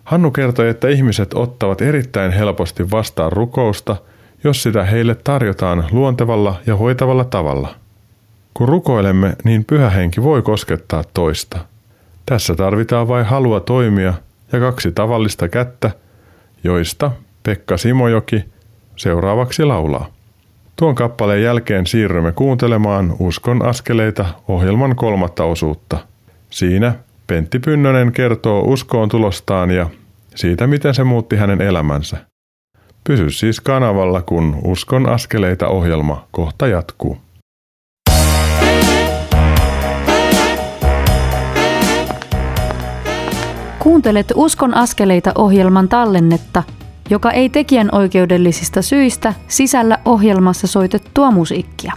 Hannu 0.04 0.30
kertoi, 0.30 0.68
että 0.68 0.88
ihmiset 0.88 1.34
ottavat 1.34 1.82
erittäin 1.82 2.32
helposti 2.32 2.90
vastaan 2.90 3.32
rukousta, 3.32 3.96
jos 4.44 4.62
sitä 4.62 4.84
heille 4.84 5.14
tarjotaan 5.14 5.84
luontevalla 5.90 6.60
ja 6.66 6.76
hoitavalla 6.76 7.24
tavalla. 7.24 7.74
Kun 8.54 8.68
rukoilemme, 8.68 9.36
niin 9.44 9.64
pyhä 9.64 9.90
henki 9.90 10.22
voi 10.22 10.42
koskettaa 10.42 11.04
toista. 11.14 11.58
Tässä 12.26 12.54
tarvitaan 12.54 13.08
vain 13.08 13.26
halua 13.26 13.60
toimia 13.60 14.14
ja 14.52 14.60
kaksi 14.60 14.92
tavallista 14.92 15.48
kättä, 15.48 15.90
joista 16.64 17.10
Pekka 17.42 17.76
Simojoki 17.76 18.44
seuraavaksi 18.96 19.64
laulaa. 19.64 20.13
Tuon 20.76 20.94
kappaleen 20.94 21.42
jälkeen 21.42 21.86
siirrymme 21.86 22.32
kuuntelemaan 22.32 23.16
Uskon 23.18 23.64
askeleita 23.64 24.26
ohjelman 24.48 24.96
kolmatta 24.96 25.44
osuutta– 25.44 25.98
Siinä 26.54 26.94
Pentti 27.26 27.58
Pynnönen 27.58 28.12
kertoo 28.12 28.60
uskoon 28.60 29.08
tulostaan 29.08 29.70
ja 29.70 29.90
siitä, 30.34 30.66
miten 30.66 30.94
se 30.94 31.04
muutti 31.04 31.36
hänen 31.36 31.60
elämänsä. 31.60 32.16
Pysy 33.04 33.30
siis 33.30 33.60
kanavalla, 33.60 34.22
kun 34.22 34.56
Uskon 34.64 35.08
askeleita 35.08 35.68
ohjelma 35.68 36.26
kohta 36.30 36.66
jatkuu. 36.66 37.16
Kuuntelet 43.78 44.32
Uskon 44.34 44.74
askeleita 44.74 45.32
ohjelman 45.34 45.88
tallennetta, 45.88 46.62
joka 47.10 47.30
ei 47.30 47.48
tekijän 47.48 47.88
oikeudellisista 47.92 48.82
syistä 48.82 49.34
sisällä 49.48 49.98
ohjelmassa 50.04 50.66
soitettua 50.66 51.30
musiikkia. 51.30 51.92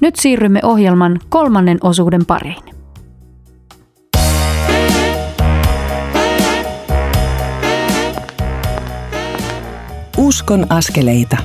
Nyt 0.00 0.16
siirrymme 0.16 0.60
ohjelman 0.62 1.18
kolmannen 1.28 1.78
osuuden 1.82 2.26
pariin. 2.26 2.74
Uskon 10.18 10.66
askeleita. 10.68 11.36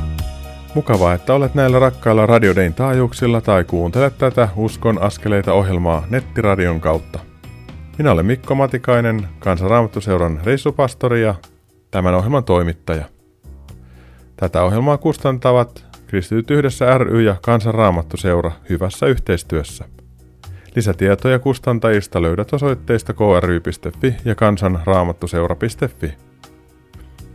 Mukavaa, 0.75 1.13
että 1.13 1.33
olet 1.33 1.55
näillä 1.55 1.79
rakkailla 1.79 2.25
radiodein 2.25 2.73
taajuuksilla 2.73 3.41
tai 3.41 3.63
kuuntelet 3.63 4.17
tätä 4.17 4.49
Uskon 4.55 5.01
askeleita 5.01 5.53
ohjelmaa 5.53 6.03
nettiradion 6.09 6.81
kautta. 6.81 7.19
Minä 7.97 8.11
olen 8.11 8.25
Mikko 8.25 8.55
Matikainen, 8.55 9.27
Kansanraamattuseuran 9.39 10.39
reissupastori 10.43 11.21
ja 11.21 11.35
tämän 11.91 12.15
ohjelman 12.15 12.43
toimittaja. 12.43 13.05
Tätä 14.35 14.63
ohjelmaa 14.63 14.97
kustantavat 14.97 15.85
Kristityt 16.07 16.51
yhdessä 16.51 16.97
ry 16.97 17.21
ja 17.21 17.35
Kansanraamattuseura 17.41 18.51
hyvässä 18.69 19.05
yhteistyössä. 19.05 19.85
Lisätietoja 20.75 21.39
kustantajista 21.39 22.21
löydät 22.21 22.53
osoitteista 22.53 23.13
kry.fi 23.13 24.15
ja 24.25 24.35
kansanraamattuseura.fi. 24.35 26.13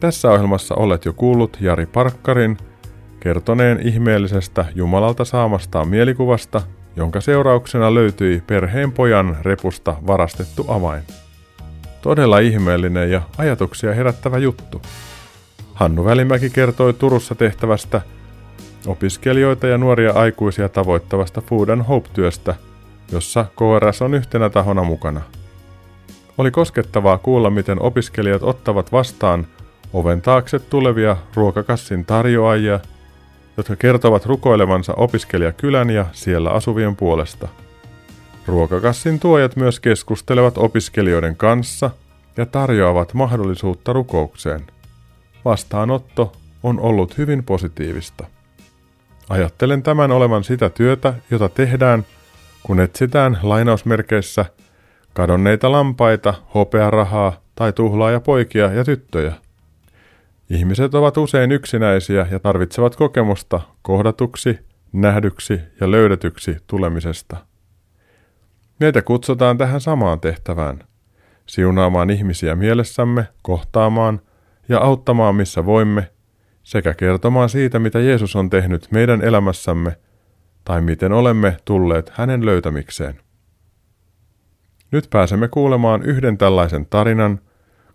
Tässä 0.00 0.30
ohjelmassa 0.30 0.74
olet 0.74 1.04
jo 1.04 1.12
kuullut 1.12 1.56
Jari 1.60 1.86
Parkkarin 1.86 2.56
kertoneen 3.20 3.80
ihmeellisestä 3.86 4.64
Jumalalta 4.74 5.24
saamastaan 5.24 5.88
mielikuvasta, 5.88 6.62
jonka 6.96 7.20
seurauksena 7.20 7.94
löytyi 7.94 8.42
perheen 8.46 8.92
pojan 8.92 9.36
repusta 9.42 9.96
varastettu 10.06 10.64
avain. 10.68 11.02
Todella 12.04 12.38
ihmeellinen 12.38 13.10
ja 13.10 13.22
ajatuksia 13.38 13.94
herättävä 13.94 14.38
juttu. 14.38 14.82
Hannu 15.74 16.04
Välimäki 16.04 16.50
kertoi 16.50 16.92
Turussa 16.92 17.34
tehtävästä 17.34 18.00
opiskelijoita 18.86 19.66
ja 19.66 19.78
nuoria 19.78 20.12
aikuisia 20.12 20.68
tavoittavasta 20.68 21.40
Food 21.40 21.68
and 21.68 21.82
Hope-työstä, 21.82 22.54
jossa 23.12 23.44
KRS 23.56 24.02
on 24.02 24.14
yhtenä 24.14 24.50
tahona 24.50 24.82
mukana. 24.82 25.20
Oli 26.38 26.50
koskettavaa 26.50 27.18
kuulla, 27.18 27.50
miten 27.50 27.82
opiskelijat 27.82 28.42
ottavat 28.42 28.92
vastaan 28.92 29.46
oven 29.92 30.22
taakse 30.22 30.58
tulevia 30.58 31.16
ruokakassin 31.34 32.04
tarjoajia, 32.04 32.80
jotka 33.56 33.76
kertovat 33.76 34.26
rukoilevansa 34.26 34.94
opiskelijakylän 34.96 35.90
ja 35.90 36.06
siellä 36.12 36.50
asuvien 36.50 36.96
puolesta. 36.96 37.48
Ruokakassin 38.46 39.20
tuojat 39.20 39.56
myös 39.56 39.80
keskustelevat 39.80 40.58
opiskelijoiden 40.58 41.36
kanssa 41.36 41.90
ja 42.36 42.46
tarjoavat 42.46 43.14
mahdollisuutta 43.14 43.92
rukoukseen. 43.92 44.60
Vastaanotto 45.44 46.32
on 46.62 46.80
ollut 46.80 47.18
hyvin 47.18 47.44
positiivista. 47.44 48.26
Ajattelen 49.28 49.82
tämän 49.82 50.12
olevan 50.12 50.44
sitä 50.44 50.70
työtä, 50.70 51.14
jota 51.30 51.48
tehdään, 51.48 52.06
kun 52.62 52.80
etsitään 52.80 53.38
lainausmerkeissä 53.42 54.44
kadonneita 55.12 55.72
lampaita, 55.72 56.34
hopearahaa 56.54 57.40
tai 57.54 57.72
tuhlaaja 57.72 58.20
poikia 58.20 58.72
ja 58.72 58.84
tyttöjä. 58.84 59.32
Ihmiset 60.50 60.94
ovat 60.94 61.16
usein 61.16 61.52
yksinäisiä 61.52 62.26
ja 62.30 62.38
tarvitsevat 62.38 62.96
kokemusta 62.96 63.60
kohdatuksi, 63.82 64.58
nähdyksi 64.92 65.60
ja 65.80 65.90
löydetyksi 65.90 66.56
tulemisesta. 66.66 67.36
Meitä 68.80 69.02
kutsutaan 69.02 69.58
tähän 69.58 69.80
samaan 69.80 70.20
tehtävään, 70.20 70.78
siunaamaan 71.46 72.10
ihmisiä 72.10 72.54
mielessämme, 72.54 73.28
kohtaamaan 73.42 74.20
ja 74.68 74.78
auttamaan 74.78 75.34
missä 75.34 75.66
voimme, 75.66 76.10
sekä 76.62 76.94
kertomaan 76.94 77.48
siitä, 77.48 77.78
mitä 77.78 78.00
Jeesus 78.00 78.36
on 78.36 78.50
tehnyt 78.50 78.88
meidän 78.90 79.22
elämässämme 79.22 79.96
tai 80.64 80.80
miten 80.80 81.12
olemme 81.12 81.56
tulleet 81.64 82.12
hänen 82.14 82.46
löytämikseen. 82.46 83.20
Nyt 84.90 85.06
pääsemme 85.10 85.48
kuulemaan 85.48 86.02
yhden 86.02 86.38
tällaisen 86.38 86.86
tarinan, 86.86 87.40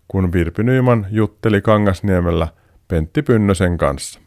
kun 0.08 0.32
Virpi 0.32 0.62
Nyman 0.62 1.06
jutteli 1.10 1.60
Kangasniemellä 1.62 2.48
Pentti 2.88 3.22
Pynnösen 3.22 3.78
kanssa. 3.78 4.20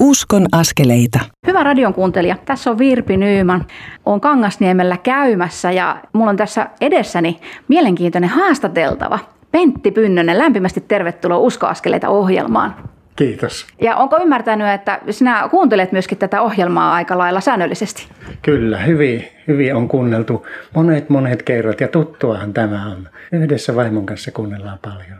Uskon 0.00 0.46
askeleita. 0.52 1.20
Hyvä 1.46 1.62
radion 1.62 1.94
kuuntelija, 1.94 2.36
tässä 2.44 2.70
on 2.70 2.78
Virpi 2.78 3.16
Nyyman. 3.16 3.66
Olen 4.06 4.20
Kangasniemellä 4.20 4.96
käymässä 4.96 5.72
ja 5.72 5.96
mulla 6.12 6.30
on 6.30 6.36
tässä 6.36 6.66
edessäni 6.80 7.40
mielenkiintoinen 7.68 8.30
haastateltava. 8.30 9.18
Pentti 9.50 9.90
Pynnönen, 9.90 10.38
lämpimästi 10.38 10.80
tervetuloa 10.80 11.38
Uskoaskeleita 11.38 12.08
ohjelmaan. 12.08 12.74
Kiitos. 13.16 13.66
Ja 13.80 13.96
onko 13.96 14.18
ymmärtänyt, 14.22 14.68
että 14.68 15.00
sinä 15.10 15.48
kuuntelet 15.50 15.92
myöskin 15.92 16.18
tätä 16.18 16.42
ohjelmaa 16.42 16.94
aika 16.94 17.18
lailla 17.18 17.40
säännöllisesti? 17.40 18.08
Kyllä, 18.42 18.78
hyvin, 18.78 19.24
hyvin 19.48 19.74
on 19.74 19.88
kuunneltu 19.88 20.46
monet 20.74 21.08
monet 21.08 21.42
kerrat 21.42 21.80
ja 21.80 21.88
tuttuahan 21.88 22.52
tämä 22.54 22.86
on. 22.86 23.08
Yhdessä 23.32 23.76
vaimon 23.76 24.06
kanssa 24.06 24.30
kuunnellaan 24.30 24.78
paljon. 24.82 25.18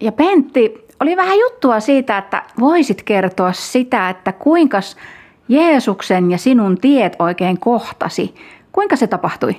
Ja 0.00 0.12
Pentti, 0.12 0.83
oli 1.04 1.16
vähän 1.16 1.38
juttua 1.38 1.80
siitä, 1.80 2.18
että 2.18 2.42
voisit 2.60 3.02
kertoa 3.02 3.52
sitä, 3.52 4.08
että 4.08 4.32
kuinka 4.32 4.80
Jeesuksen 5.48 6.30
ja 6.30 6.38
sinun 6.38 6.78
tiet 6.78 7.16
oikein 7.18 7.60
kohtasi. 7.60 8.34
Kuinka 8.72 8.96
se 8.96 9.06
tapahtui? 9.06 9.56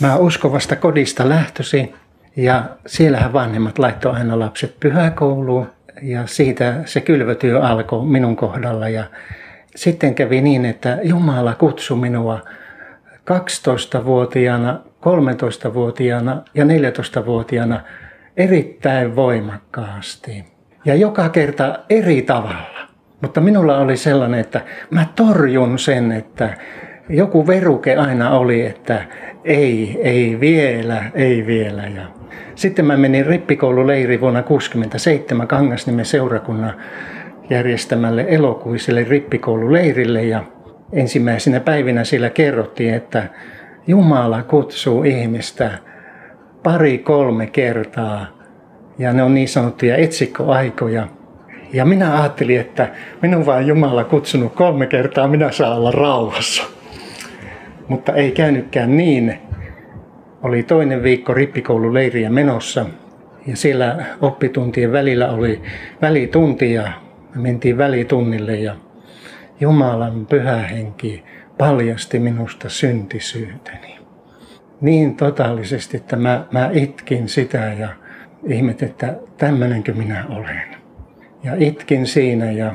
Mä 0.00 0.16
uskovasta 0.16 0.76
kodista 0.76 1.28
lähtösi 1.28 1.94
ja 2.36 2.62
siellähän 2.86 3.32
vanhemmat 3.32 3.78
laittoi 3.78 4.12
aina 4.12 4.38
lapset 4.38 4.80
pyhäkouluun 4.80 5.66
ja 6.02 6.26
siitä 6.26 6.74
se 6.84 7.00
kylvötyö 7.00 7.62
alkoi 7.62 8.06
minun 8.06 8.36
kohdalla 8.36 8.88
ja 8.88 9.04
sitten 9.76 10.14
kävi 10.14 10.40
niin, 10.40 10.64
että 10.64 10.98
Jumala 11.02 11.54
kutsui 11.54 11.98
minua 11.98 12.40
12-vuotiaana, 13.06 14.80
13-vuotiaana 15.00 16.42
ja 16.54 16.64
14-vuotiaana 16.64 17.80
erittäin 18.36 19.16
voimakkaasti. 19.16 20.57
Ja 20.88 20.94
joka 20.94 21.28
kerta 21.28 21.78
eri 21.90 22.22
tavalla. 22.22 22.78
Mutta 23.20 23.40
minulla 23.40 23.78
oli 23.78 23.96
sellainen, 23.96 24.40
että 24.40 24.60
mä 24.90 25.06
torjun 25.16 25.78
sen, 25.78 26.12
että 26.12 26.50
joku 27.08 27.46
veruke 27.46 27.96
aina 27.96 28.30
oli, 28.30 28.66
että 28.66 29.04
ei, 29.44 30.00
ei 30.02 30.40
vielä, 30.40 31.04
ei 31.14 31.46
vielä. 31.46 31.82
Ja 31.82 32.02
sitten 32.54 32.84
mä 32.84 32.96
menin 32.96 33.26
rippikoululeiri 33.26 34.20
vuonna 34.20 34.42
1967 34.42 35.48
Kangasniemen 35.48 36.04
seurakunnan 36.04 36.74
järjestämälle 37.50 38.24
elokuiselle 38.28 39.04
rippikoululeirille 39.04 40.22
ja 40.22 40.44
ensimmäisenä 40.92 41.60
päivinä 41.60 42.04
siellä 42.04 42.30
kerrottiin, 42.30 42.94
että 42.94 43.22
Jumala 43.86 44.42
kutsuu 44.42 45.02
ihmistä 45.02 45.70
pari-kolme 46.62 47.46
kertaa 47.46 48.37
ja 48.98 49.12
ne 49.12 49.22
on 49.22 49.34
niin 49.34 49.48
sanottuja 49.48 49.96
etsikkoaikoja. 49.96 51.08
Ja 51.72 51.84
minä 51.84 52.20
ajattelin, 52.20 52.60
että 52.60 52.88
minun 53.22 53.46
vaan 53.46 53.66
Jumala 53.66 54.04
kutsunut 54.04 54.54
kolme 54.54 54.86
kertaa, 54.86 55.28
minä 55.28 55.52
saan 55.52 55.76
olla 55.76 55.90
rauhassa. 55.90 56.62
Mutta 57.88 58.12
ei 58.12 58.32
käynytkään 58.32 58.96
niin. 58.96 59.38
Oli 60.42 60.62
toinen 60.62 61.02
viikko 61.02 61.34
rippikoululeiriä 61.34 62.30
menossa 62.30 62.86
ja 63.46 63.56
siellä 63.56 64.04
oppituntien 64.20 64.92
välillä 64.92 65.30
oli 65.30 65.62
välitunti 66.02 66.72
ja 66.72 66.92
me 67.34 67.40
mentiin 67.42 67.78
välitunnille 67.78 68.56
ja 68.56 68.76
Jumalan 69.60 70.26
pyhä 70.26 70.56
henki 70.56 71.24
paljasti 71.58 72.18
minusta 72.18 72.68
syntisyyteni. 72.68 73.98
Niin 74.80 75.16
totaalisesti, 75.16 75.96
että 75.96 76.16
mä, 76.16 76.44
mä 76.52 76.70
itkin 76.72 77.28
sitä 77.28 77.58
ja 77.78 77.88
ihmet, 78.46 78.82
että 78.82 79.14
tämmöinenkö 79.38 79.94
minä 79.94 80.24
olen. 80.28 80.76
Ja 81.44 81.52
itkin 81.56 82.06
siinä, 82.06 82.50
ja, 82.50 82.74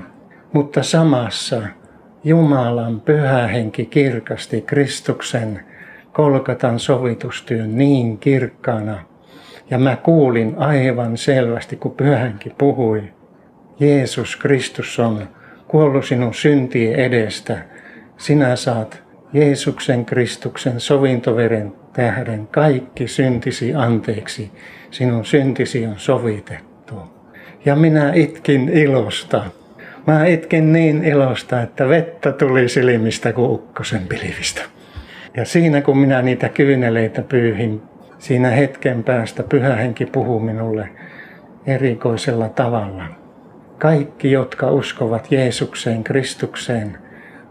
mutta 0.53 0.84
samassa 0.84 1.61
Jumalan 2.24 3.01
pyhä 3.01 3.47
henki 3.47 3.86
kirkasti 3.86 4.61
Kristuksen 4.61 5.59
kolkatan 6.14 6.80
sovitustyön 6.80 7.78
niin 7.78 8.18
kirkkaana. 8.18 8.99
Ja 9.70 9.78
mä 9.78 9.95
kuulin 9.95 10.55
aivan 10.57 11.18
selvästi, 11.18 11.76
kun 11.76 11.91
pyhänki 11.91 12.49
puhui, 12.57 13.03
Jeesus 13.80 14.36
Kristus 14.36 14.99
on 14.99 15.28
kuollut 15.68 16.05
sinun 16.05 16.34
syntien 16.34 16.95
edestä. 16.95 17.57
Sinä 18.18 18.55
saat 18.55 19.03
Jeesuksen 19.34 20.05
Kristuksen 20.05 20.80
sovintoveren 20.80 21.74
tähden 21.93 22.47
kaikki 22.47 23.07
syntisi 23.07 23.74
anteeksi. 23.74 24.51
Sinun 24.94 25.26
syntisi 25.26 25.86
on 25.86 25.94
sovitettu. 25.98 26.96
Ja 27.66 27.76
minä 27.76 28.14
itkin 28.14 28.70
ilosta. 28.70 29.44
Mä 30.08 30.26
itkin 30.26 30.74
niin 30.74 31.04
ilosta, 31.04 31.62
että 31.62 31.89
vettä 31.89 32.32
tuli 32.32 32.70
silmistä 32.70 33.34
kuin 33.34 33.52
ukkosen 33.52 34.08
pilvistä. 34.08 34.62
Ja 35.38 35.46
siinä 35.46 35.82
kun 35.82 35.98
minä 35.98 36.22
niitä 36.22 36.50
kyyneleitä 36.50 37.22
pyyhin, 37.22 37.82
siinä 38.20 38.50
hetken 38.50 39.04
päästä 39.04 39.44
pyhä 39.44 39.76
henki 39.76 40.06
puhuu 40.06 40.39
minulle 40.39 40.89
erikoisella 41.66 42.50
tavalla. 42.50 43.06
Kaikki, 43.78 44.32
jotka 44.32 44.72
uskovat 44.72 45.32
Jeesukseen, 45.32 46.04
Kristukseen, 46.04 46.98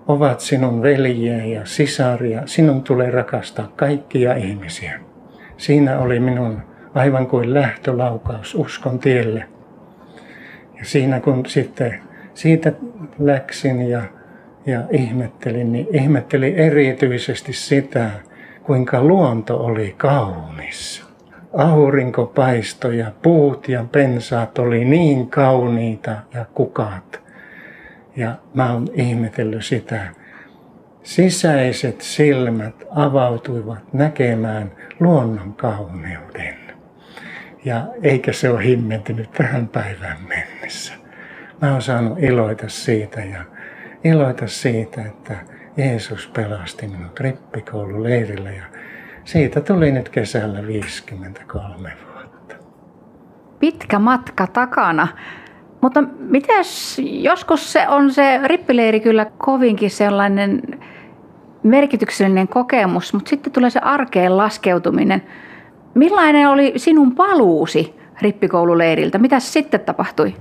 ovat 0.08 0.40
sinun 0.40 0.82
veljiä 0.82 1.44
ja 1.44 1.64
sisaria. 1.64 2.42
Sinun 2.46 2.82
tulee 2.82 3.10
rakastaa 3.10 3.72
kaikkia 3.76 4.34
ihmisiä. 4.34 5.00
Siinä 5.56 5.98
oli 5.98 6.20
minun 6.20 6.71
aivan 6.94 7.26
kuin 7.26 7.54
lähtölaukaus 7.54 8.54
uskon 8.54 8.98
tielle. 8.98 9.44
Ja 10.78 10.84
siinä 10.84 11.20
kun 11.20 11.46
sitten 11.46 12.00
siitä 12.34 12.72
läksin 13.18 13.88
ja, 13.88 14.02
ja 14.66 14.82
ihmettelin, 14.90 15.72
niin 15.72 15.86
ihmettelin 15.92 16.54
erityisesti 16.54 17.52
sitä, 17.52 18.10
kuinka 18.62 19.02
luonto 19.02 19.64
oli 19.64 19.94
kaunis. 19.96 21.04
Aurinko 21.52 22.26
paistoi 22.26 22.98
ja 22.98 23.12
puut 23.22 23.68
ja 23.68 23.84
pensaat 23.92 24.58
oli 24.58 24.84
niin 24.84 25.30
kauniita 25.30 26.16
ja 26.34 26.44
kukat. 26.54 27.20
Ja 28.16 28.34
mä 28.54 28.72
oon 28.72 28.88
ihmetellyt 28.94 29.64
sitä. 29.64 30.06
Sisäiset 31.02 32.00
silmät 32.00 32.74
avautuivat 32.90 33.78
näkemään 33.92 34.72
luonnon 35.00 35.52
kauneuden. 35.52 36.61
Ja 37.64 37.86
eikä 38.02 38.32
se 38.32 38.50
ole 38.50 38.64
himmentynyt 38.64 39.30
tähän 39.30 39.68
päivään 39.68 40.18
mennessä. 40.28 40.94
Mä 41.60 41.72
oon 41.72 41.82
saanut 41.82 42.18
iloita 42.18 42.68
siitä 42.68 43.20
ja 43.20 43.44
iloita 44.04 44.46
siitä, 44.46 45.02
että 45.02 45.36
Jeesus 45.76 46.28
pelasti 46.28 46.86
minut 46.86 47.20
rippikoululeirillä 47.20 48.50
ja 48.50 48.64
siitä 49.24 49.60
tuli 49.60 49.92
nyt 49.92 50.08
kesällä 50.08 50.66
53 50.66 51.92
vuotta. 52.14 52.54
Pitkä 53.60 53.98
matka 53.98 54.46
takana. 54.46 55.08
Mutta 55.80 56.02
mites, 56.18 56.98
joskus 57.04 57.72
se 57.72 57.88
on 57.88 58.12
se 58.12 58.40
rippileiri 58.44 59.00
kyllä 59.00 59.26
kovinkin 59.38 59.90
sellainen 59.90 60.62
merkityksellinen 61.62 62.48
kokemus, 62.48 63.14
mutta 63.14 63.28
sitten 63.28 63.52
tulee 63.52 63.70
se 63.70 63.80
arkeen 63.82 64.36
laskeutuminen. 64.36 65.22
Millainen 65.94 66.48
oli 66.48 66.72
sinun 66.76 67.14
paluusi 67.14 67.94
rippikoululeiriltä? 68.22 69.18
Mitä 69.18 69.40
sitten 69.40 69.80
tapahtui? 69.80 70.34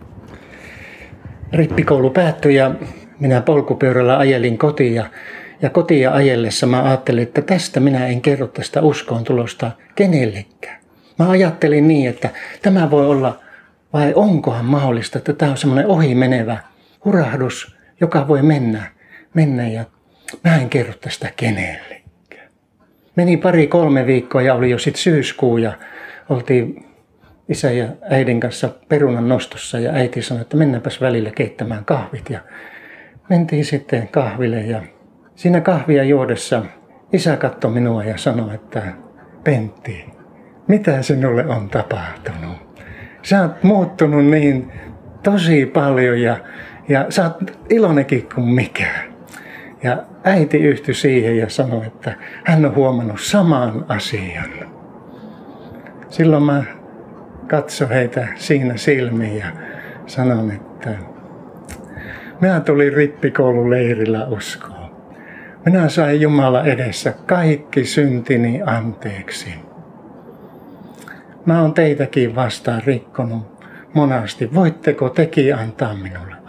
Rippikoulu 1.54 2.10
päättyi 2.10 2.56
ja 2.56 2.72
minä 3.20 3.42
polkupyörällä 3.42 4.18
ajelin 4.18 4.58
kotiin 4.58 4.96
ja, 4.96 5.06
ja 5.62 5.70
kotia 5.70 6.12
ajellessa 6.12 6.68
mä 6.68 6.84
ajattelin, 6.84 7.24
että 7.24 7.42
tästä 7.42 7.80
minä 7.80 8.08
en 8.08 8.22
kerro 8.22 8.48
tästä 8.48 8.82
uskoon 8.82 9.24
tulosta 9.24 9.72
kenellekään. 9.96 10.82
Mä 11.20 11.30
ajattelin 11.30 11.88
niin, 11.88 12.10
että 12.10 12.30
tämä 12.62 12.92
voi 12.92 13.08
olla 13.08 13.40
vai 13.94 14.14
onkohan 14.16 14.66
mahdollista, 14.66 15.18
että 15.18 15.34
tämä 15.34 15.52
on 15.52 15.58
semmoinen 15.58 15.88
ohimenevä 15.88 16.58
hurahdus, 17.06 17.76
joka 18.02 18.28
voi 18.28 18.42
mennä, 18.42 18.84
mennä 19.34 19.68
ja 19.68 19.86
mä 20.44 20.56
en 20.56 20.70
kerro 20.70 20.94
tästä 21.02 21.32
kenellekään. 21.36 22.01
Meni 23.16 23.38
pari-kolme 23.38 24.06
viikkoa 24.06 24.42
ja 24.42 24.54
oli 24.54 24.70
jo 24.70 24.78
sitten 24.78 25.02
syyskuu 25.02 25.58
ja 25.58 25.74
oltiin 26.30 26.86
isä 27.50 27.72
ja 27.72 27.88
äidin 28.02 28.40
kanssa 28.40 28.70
perunan 28.90 29.30
nostossa 29.30 29.80
ja 29.80 29.92
äiti 29.92 30.22
sanoi, 30.22 30.42
että 30.42 30.58
mennäänpäs 30.58 31.02
välillä 31.02 31.32
keittämään 31.32 31.86
kahvit. 31.86 32.30
Ja 32.30 32.40
mentiin 33.30 33.66
sitten 33.66 34.08
kahville 34.08 34.62
ja 34.62 34.82
siinä 35.36 35.62
kahvia 35.62 36.04
juodessa 36.04 36.66
isä 37.14 37.38
katsoi 37.38 37.72
minua 37.72 38.04
ja 38.04 38.18
sanoi, 38.18 38.56
että 38.56 38.82
Pentti, 39.44 40.06
mitä 40.68 41.02
sinulle 41.02 41.46
on 41.46 41.70
tapahtunut? 41.70 42.72
sä 43.24 43.42
oot 43.42 43.64
muuttunut 43.64 44.26
niin 44.26 44.72
tosi 45.24 45.66
paljon 45.66 46.22
ja, 46.22 46.38
ja 46.90 47.06
sä 47.10 47.24
oot 47.24 47.66
iloinenkin 47.70 48.30
kuin 48.36 48.48
mikä. 48.48 49.11
Ja 49.84 50.04
äiti 50.24 50.58
yhtyi 50.58 50.94
siihen 50.94 51.38
ja 51.38 51.50
sanoi, 51.50 51.86
että 51.86 52.16
hän 52.46 52.66
on 52.66 52.76
huomannut 52.76 53.22
saman 53.22 53.86
asian. 53.88 54.52
Silloin 56.10 56.44
mä 56.44 56.64
katsoin 57.48 57.90
heitä 57.90 58.28
siinä 58.36 58.78
silmiin 58.78 59.38
ja 59.38 59.46
sanon, 60.06 60.52
että 60.52 60.90
minä 62.42 62.60
tulin 62.60 62.94
rippikoululeirillä 62.94 64.26
uskoon. 64.26 64.92
Minä 65.66 65.90
sain 65.90 66.22
Jumala 66.22 66.64
edessä 66.64 67.14
kaikki 67.26 67.86
syntini 67.86 68.62
anteeksi. 68.66 69.50
Mä 71.46 71.62
oon 71.62 71.74
teitäkin 71.74 72.36
vastaan 72.36 72.82
rikkonut 72.86 73.66
monasti. 73.94 74.54
Voitteko 74.54 75.10
teki 75.10 75.54
antaa 75.54 75.96
minulle? 75.96 76.41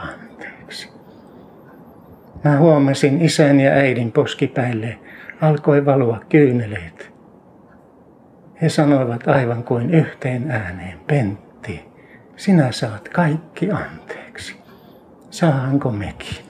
Mä 2.44 2.58
huomasin 2.58 3.22
isän 3.22 3.60
ja 3.60 3.72
äidin 3.72 4.12
poskipäille 4.12 4.98
alkoi 5.40 5.86
valua 5.86 6.20
kyyneleet. 6.28 7.12
He 8.62 8.68
sanoivat 8.68 9.28
aivan 9.28 9.64
kuin 9.64 9.90
yhteen 9.90 10.50
ääneen, 10.50 10.98
Pentti, 11.06 11.84
sinä 12.36 12.72
saat 12.72 13.08
kaikki 13.08 13.70
anteeksi. 13.70 14.56
Saahanko 15.30 15.90
mekin? 15.90 16.44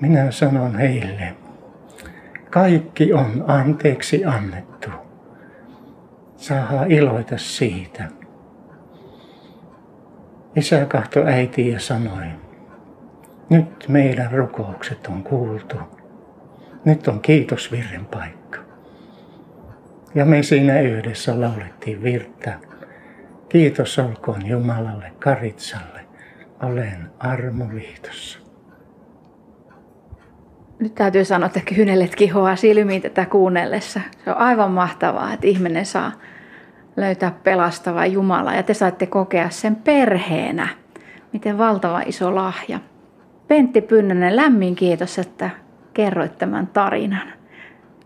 Minä 0.00 0.30
sanon 0.30 0.78
heille, 0.78 1.36
kaikki 2.50 3.12
on 3.12 3.44
anteeksi 3.46 4.24
annettu. 4.24 4.90
Saa 6.36 6.84
iloita 6.88 7.38
siitä. 7.38 8.04
Isä 10.56 10.84
kahto 10.84 11.24
äiti 11.24 11.68
ja 11.68 11.80
sanoi, 11.80 12.26
nyt 13.48 13.84
meidän 13.88 14.32
rukoukset 14.32 15.06
on 15.06 15.22
kuultu. 15.22 15.76
Nyt 16.84 17.08
on 17.08 17.20
kiitosvirren 17.20 18.06
paikka. 18.06 18.58
Ja 20.14 20.24
me 20.24 20.42
siinä 20.42 20.80
yhdessä 20.80 21.40
laulettiin 21.40 22.02
virta. 22.02 22.50
Kiitos 23.48 23.98
olkoon 23.98 24.46
Jumalalle 24.46 25.12
Karitsalle. 25.18 26.00
Olen 26.62 27.10
armoliitossa. 27.18 28.38
Nyt 30.78 30.94
täytyy 30.94 31.24
sanoa, 31.24 31.46
että 31.46 31.60
kyynelet 31.74 32.14
kihoaa 32.14 32.56
silmiin 32.56 33.02
tätä 33.02 33.26
kuunnellessa. 33.26 34.00
Se 34.24 34.30
on 34.30 34.36
aivan 34.36 34.70
mahtavaa, 34.70 35.32
että 35.32 35.46
ihminen 35.46 35.86
saa 35.86 36.12
löytää 36.96 37.32
pelastava 37.44 38.06
Jumala 38.06 38.54
ja 38.54 38.62
te 38.62 38.74
saatte 38.74 39.06
kokea 39.06 39.50
sen 39.50 39.76
perheenä. 39.76 40.68
Miten 41.32 41.58
valtava 41.58 42.00
iso 42.06 42.34
lahja. 42.34 42.80
Pentti 43.48 43.80
Pynnönen, 43.80 44.36
lämmin 44.36 44.74
kiitos, 44.74 45.18
että 45.18 45.50
kerroit 45.94 46.38
tämän 46.38 46.66
tarinan. 46.66 47.32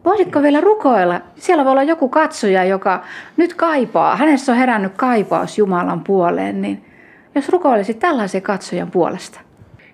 Voisitko 0.05 0.43
vielä 0.43 0.61
rukoilla? 0.61 1.21
Siellä 1.37 1.65
voi 1.65 1.73
olla 1.73 1.83
joku 1.83 2.09
katsoja, 2.09 2.65
joka 2.65 3.05
nyt 3.37 3.55
kaipaa. 3.55 4.17
Hänessä 4.17 4.53
on 4.53 4.59
herännyt 4.59 4.93
kaipaus 4.97 5.59
Jumalan 5.59 6.01
puoleen, 6.05 6.63
niin 6.63 6.85
jos 7.35 7.49
rukoilisit 7.49 7.99
tällaisen 7.99 8.43
katsojan 8.43 8.91
puolesta. 8.91 9.41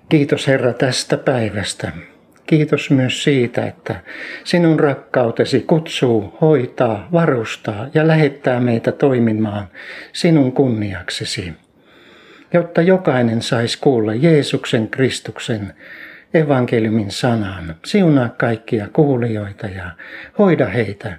Kiitos 0.09 0.47
Herra 0.47 0.73
tästä 0.73 1.17
päivästä. 1.17 1.93
Kiitos 2.47 2.91
myös 2.91 3.25
siitä, 3.25 3.67
että 3.67 4.01
sinun 4.45 4.81
rakkautesi 4.81 5.61
kutsuu, 5.61 6.35
hoitaa, 6.41 7.09
varustaa 7.13 7.87
ja 7.95 8.07
lähettää 8.07 8.61
meitä 8.61 8.93
toimimaan 8.93 9.67
sinun 10.13 10.53
kunniaksesi, 10.53 11.53
jotta 12.57 12.83
jokainen 12.83 13.43
saisi 13.43 13.79
kuulla 13.81 14.15
Jeesuksen 14.15 14.89
Kristuksen 14.89 15.75
evankeliumin 16.35 17.11
sanan. 17.11 17.75
Siunaa 17.85 18.29
kaikkia 18.29 18.89
kuulijoita 18.93 19.67
ja 19.67 19.91
hoida 20.39 20.67
heitä 20.67 21.19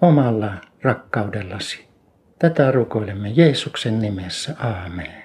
omalla 0.00 0.54
rakkaudellasi. 0.82 1.88
Tätä 2.38 2.72
rukoilemme 2.72 3.28
Jeesuksen 3.28 3.98
nimessä. 3.98 4.56
Aamen. 4.58 5.22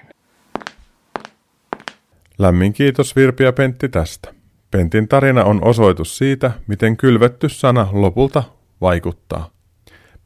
Lämmin 2.38 2.72
kiitos 2.72 3.16
Virpi 3.16 3.44
ja 3.44 3.52
Pentti 3.52 3.88
tästä. 3.88 4.34
Pentin 4.70 5.08
tarina 5.08 5.44
on 5.44 5.64
osoitus 5.64 6.18
siitä, 6.18 6.50
miten 6.66 6.96
kylvetty 6.96 7.48
sana 7.48 7.88
lopulta 7.92 8.42
vaikuttaa. 8.80 9.50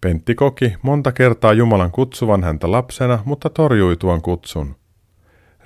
Pentti 0.00 0.34
koki 0.34 0.74
monta 0.82 1.12
kertaa 1.12 1.52
Jumalan 1.52 1.90
kutsuvan 1.90 2.44
häntä 2.44 2.70
lapsena, 2.70 3.18
mutta 3.24 3.50
torjui 3.50 3.96
tuon 3.96 4.22
kutsun. 4.22 4.81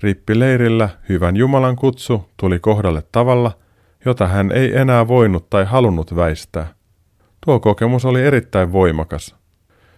Rippileirillä 0.01 0.89
hyvän 1.09 1.37
Jumalan 1.37 1.77
kutsu 1.77 2.31
tuli 2.37 2.59
kohdalle 2.59 3.03
tavalla, 3.13 3.53
jota 4.05 4.27
hän 4.27 4.53
ei 4.53 4.77
enää 4.77 5.09
voinut 5.09 5.51
tai 5.51 5.65
halunnut 5.65 6.17
väistää. 6.17 6.67
Tuo 7.47 7.61
kokemus 7.61 8.05
oli 8.05 8.23
erittäin 8.23 8.73
voimakas. 8.73 9.37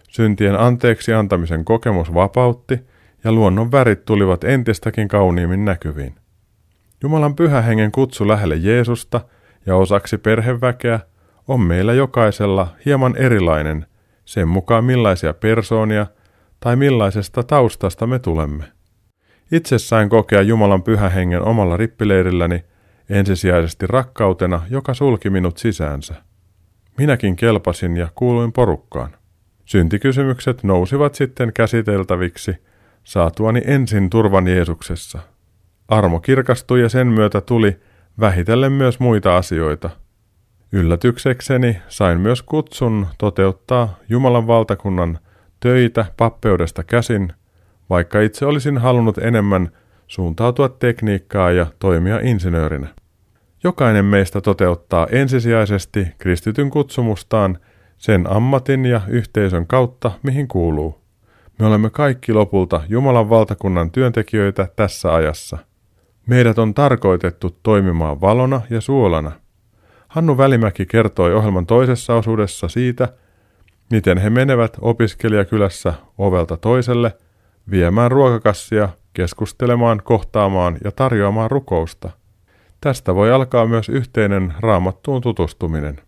Syntien 0.09 0.59
anteeksi 0.59 1.13
antamisen 1.13 1.65
kokemus 1.65 2.13
vapautti 2.13 2.79
ja 3.23 3.31
luonnon 3.31 3.71
värit 3.71 4.05
tulivat 4.05 4.43
entistäkin 4.43 5.07
kauniimmin 5.07 5.65
näkyviin. 5.65 6.15
Jumalan 7.03 7.35
pyhä 7.35 7.61
hengen 7.61 7.91
kutsu 7.91 8.27
lähelle 8.27 8.55
Jeesusta 8.55 9.21
ja 9.65 9.75
osaksi 9.75 10.17
perheväkeä 10.17 10.99
on 11.47 11.61
meillä 11.61 11.93
jokaisella 11.93 12.67
hieman 12.85 13.15
erilainen 13.15 13.85
sen 14.25 14.47
mukaan 14.47 14.83
millaisia 14.83 15.33
persoonia 15.33 16.07
tai 16.59 16.75
millaisesta 16.75 17.43
taustasta 17.43 18.07
me 18.07 18.19
tulemme. 18.19 18.78
Itse 19.51 19.79
sain 19.79 20.09
kokea 20.09 20.41
Jumalan 20.41 20.83
pyhä 20.83 21.09
hengen 21.09 21.41
omalla 21.41 21.77
rippileirilläni 21.77 22.63
ensisijaisesti 23.09 23.87
rakkautena, 23.87 24.61
joka 24.69 24.93
sulki 24.93 25.29
minut 25.29 25.57
sisäänsä. 25.57 26.15
Minäkin 26.97 27.35
kelpasin 27.35 27.97
ja 27.97 28.07
kuuluin 28.15 28.53
porukkaan. 28.53 29.15
Syntikysymykset 29.65 30.63
nousivat 30.63 31.15
sitten 31.15 31.53
käsiteltäviksi, 31.53 32.55
saatuani 33.03 33.61
ensin 33.65 34.09
turvan 34.09 34.47
Jeesuksessa– 34.47 35.19
Armo 35.89 36.19
kirkastui 36.19 36.81
ja 36.81 36.89
sen 36.89 37.07
myötä 37.07 37.41
tuli 37.41 37.79
vähitellen 38.19 38.71
myös 38.71 38.99
muita 38.99 39.37
asioita. 39.37 39.89
Yllätyksekseni 40.71 41.81
sain 41.87 42.19
myös 42.19 42.43
kutsun 42.43 43.07
toteuttaa 43.17 43.97
Jumalan 44.09 44.47
valtakunnan 44.47 45.19
töitä 45.59 46.05
pappeudesta 46.17 46.83
käsin, 46.83 47.33
vaikka 47.89 48.21
itse 48.21 48.45
olisin 48.45 48.77
halunnut 48.77 49.17
enemmän 49.17 49.69
suuntautua 50.07 50.69
tekniikkaa 50.69 51.51
ja 51.51 51.67
toimia 51.79 52.19
insinöörinä. 52.19 52.87
Jokainen 53.63 54.05
meistä 54.05 54.41
toteuttaa 54.41 55.07
ensisijaisesti 55.11 56.07
kristityn 56.17 56.69
kutsumustaan 56.69 57.57
sen 57.97 58.31
ammatin 58.31 58.85
ja 58.85 59.01
yhteisön 59.07 59.67
kautta, 59.67 60.11
mihin 60.23 60.47
kuuluu. 60.47 61.01
Me 61.59 61.65
olemme 61.65 61.89
kaikki 61.89 62.33
lopulta 62.33 62.81
Jumalan 62.89 63.29
valtakunnan 63.29 63.91
työntekijöitä 63.91 64.67
tässä 64.75 65.13
ajassa– 65.13 65.57
Meidät 66.29 66.59
on 66.59 66.73
tarkoitettu 66.73 67.57
toimimaan 67.63 68.21
valona 68.21 68.61
ja 68.69 68.81
suolana. 68.81 69.31
Hannu 70.07 70.37
Välimäki 70.37 70.85
kertoi 70.85 71.33
ohjelman 71.33 71.65
toisessa 71.65 72.15
osuudessa 72.15 72.67
siitä, 72.67 73.07
miten 73.91 74.17
he 74.17 74.29
menevät 74.29 74.77
opiskelijakylässä 74.81 75.93
ovelta 76.17 76.57
toiselle 76.57 77.17
viemään 77.71 78.11
ruokakassia, 78.11 78.89
keskustelemaan, 79.13 80.01
kohtaamaan 80.03 80.77
ja 80.83 80.91
tarjoamaan 80.91 81.51
rukousta. 81.51 82.09
Tästä 82.81 83.15
voi 83.15 83.31
alkaa 83.31 83.65
myös 83.65 83.89
yhteinen 83.89 84.53
raamattuun 84.59 85.21
tutustuminen. 85.21 86.01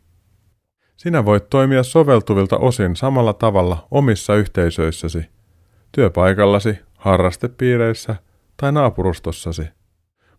Sinä 0.97 1.25
voit 1.25 1.49
toimia 1.49 1.83
soveltuvilta 1.83 2.57
osin 2.57 2.95
samalla 2.95 3.33
tavalla 3.33 3.87
omissa 3.91 4.35
yhteisöissäsi, 4.35 5.25
työpaikallasi, 5.91 6.79
harrastepiireissä 6.97 8.15
tai 8.57 8.71
naapurustossasi– 8.71 9.63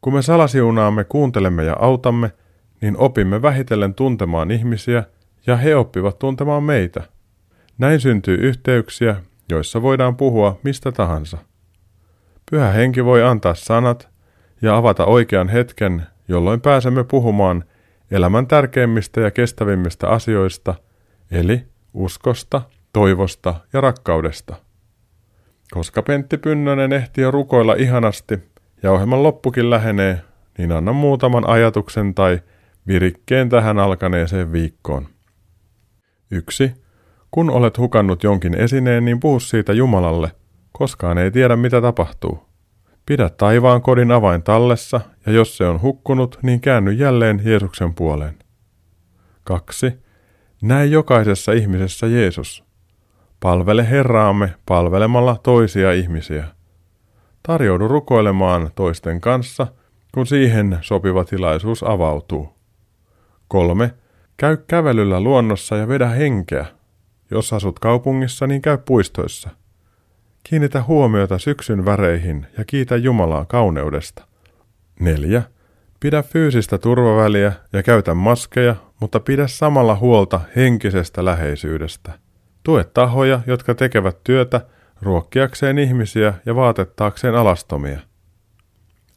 kun 0.03 0.15
me 0.15 0.23
salasiunaamme, 0.23 1.05
kuuntelemme 1.05 1.65
ja 1.65 1.77
autamme, 1.79 2.33
niin 2.81 2.97
opimme 2.97 3.43
vähitellen 3.43 3.95
tuntemaan 3.95 4.51
ihmisiä 4.51 5.05
ja 5.47 5.57
he 5.57 5.77
oppivat 5.77 6.19
tuntemaan 6.19 6.63
meitä. 6.63 7.03
Näin 7.79 8.01
syntyy 8.01 8.35
yhteyksiä, 8.35 9.17
joissa 9.53 9.83
voidaan 9.83 10.17
puhua 10.17 10.61
mistä 10.63 10.93
tahansa. 10.93 11.39
Pyhä 12.51 12.71
henki 12.71 13.05
voi 13.05 13.23
antaa 13.23 13.55
sanat 13.55 14.09
ja 14.63 14.77
avata 14.77 15.05
oikean 15.05 15.49
hetken, 15.49 16.03
jolloin 16.29 16.61
pääsemme 16.61 17.05
puhumaan 17.05 17.65
elämän 18.11 18.47
tärkeimmistä 18.47 19.21
ja 19.21 19.31
kestävimmistä 19.31 20.09
asioista, 20.09 20.75
eli 21.31 21.65
uskosta, 21.95 22.63
toivosta 22.93 23.55
ja 23.73 23.81
rakkaudesta. 23.81 24.57
Koska 25.71 26.03
Pentti 26.03 26.39
Pynnönen 26.39 26.93
ehti 26.93 27.21
jo 27.21 27.31
rukoilla 27.31 27.75
ihanasti, 27.75 28.39
ja 28.83 28.93
ohjelman 28.93 29.23
loppukin 29.23 29.71
lähenee, 29.71 30.21
niin 30.59 30.73
anna 30.73 30.93
muutaman 30.93 31.49
ajatuksen 31.49 32.15
tai 32.15 32.41
virikkeen 32.87 33.49
tähän 33.49 33.79
alkaneeseen 33.79 34.53
viikkoon. 34.53 35.07
1. 36.31 36.82
Kun 37.33 37.51
olet 37.51 37.79
hukannut 37.79 38.23
jonkin 38.23 38.55
esineen, 38.55 39.05
niin 39.05 39.21
puhu 39.21 39.41
siitä 39.41 39.73
Jumalalle, 39.73 40.33
koskaan 40.73 41.19
ei 41.19 41.31
tiedä 41.31 41.57
mitä 41.57 41.81
tapahtuu. 41.81 42.43
Pidä 43.07 43.29
taivaan 43.29 43.83
kodin 43.83 44.13
avain 44.13 44.43
tallessa, 44.43 45.01
ja 45.27 45.33
jos 45.33 45.57
se 45.57 45.65
on 45.65 45.83
hukkunut, 45.83 46.39
niin 46.43 46.61
käänny 46.61 46.93
jälleen 46.93 47.41
Jeesuksen 47.45 47.95
puoleen. 47.95 48.35
2. 49.45 49.93
Näe 50.63 50.87
jokaisessa 50.87 51.53
ihmisessä 51.53 52.07
Jeesus. 52.07 52.65
Palvele 53.41 53.91
Herraamme 53.91 54.55
palvelemalla 54.67 55.37
toisia 55.43 55.93
ihmisiä. 55.93 56.47
Tarjoudu 57.43 57.89
rukoilemaan 57.89 58.71
toisten 58.75 59.21
kanssa, 59.21 59.67
kun 60.15 60.27
siihen 60.27 60.79
sopiva 60.81 61.25
tilaisuus 61.25 61.83
avautuu. 61.83 62.55
3. 63.49 63.95
Käy 64.37 64.57
kävelyllä 64.57 65.21
luonnossa 65.21 65.77
ja 65.77 65.89
vedä 65.89 66.07
henkeä. 66.07 66.67
Jos 67.33 67.53
asut 67.53 67.79
kaupungissa, 67.79 68.47
niin 68.47 68.63
käy 68.63 68.79
puistoissa. 68.79 69.51
Kiinnitä 70.45 70.83
huomiota 70.83 71.39
syksyn 71.39 71.85
väreihin 71.85 72.47
ja 72.59 72.65
kiitä 72.65 72.97
Jumalaa 72.97 73.45
kauneudesta. 73.45 74.27
4. 75.01 75.43
Pidä 76.01 76.23
fyysistä 76.23 76.79
turvaväliä 76.79 77.53
ja 77.73 77.83
käytä 77.83 78.15
maskeja, 78.15 78.77
mutta 79.01 79.21
pidä 79.21 79.47
samalla 79.47 79.95
huolta 79.95 80.41
henkisestä 80.57 81.25
läheisyydestä. 81.25 82.13
Tue 82.63 82.85
tahoja, 82.85 83.41
jotka 83.47 83.75
tekevät 83.75 84.25
työtä 84.25 84.61
ruokkiakseen 85.03 85.79
ihmisiä 85.79 86.35
ja 86.47 86.57
vaatettaakseen 86.57 87.35
alastomia. 87.35 88.01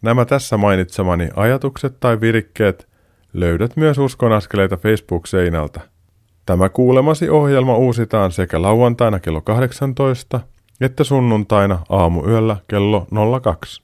Nämä 0.01 0.25
tässä 0.25 0.57
mainitsemani 0.57 1.29
ajatukset 1.35 1.99
tai 1.99 2.21
virikkeet 2.21 2.87
löydät 3.33 3.77
myös 3.77 3.97
uskonaskeleita 3.97 4.77
Facebook-seinältä. 4.77 5.94
Tämä 6.45 6.69
kuulemasi 6.69 7.29
ohjelma 7.29 7.77
uusitaan 7.77 8.31
sekä 8.31 8.61
lauantaina 8.61 9.19
kello 9.19 9.41
18 9.41 10.39
että 10.81 11.03
sunnuntaina 11.03 11.79
aamuyöllä 11.89 12.57
kello 12.67 13.07
02. 13.41 13.83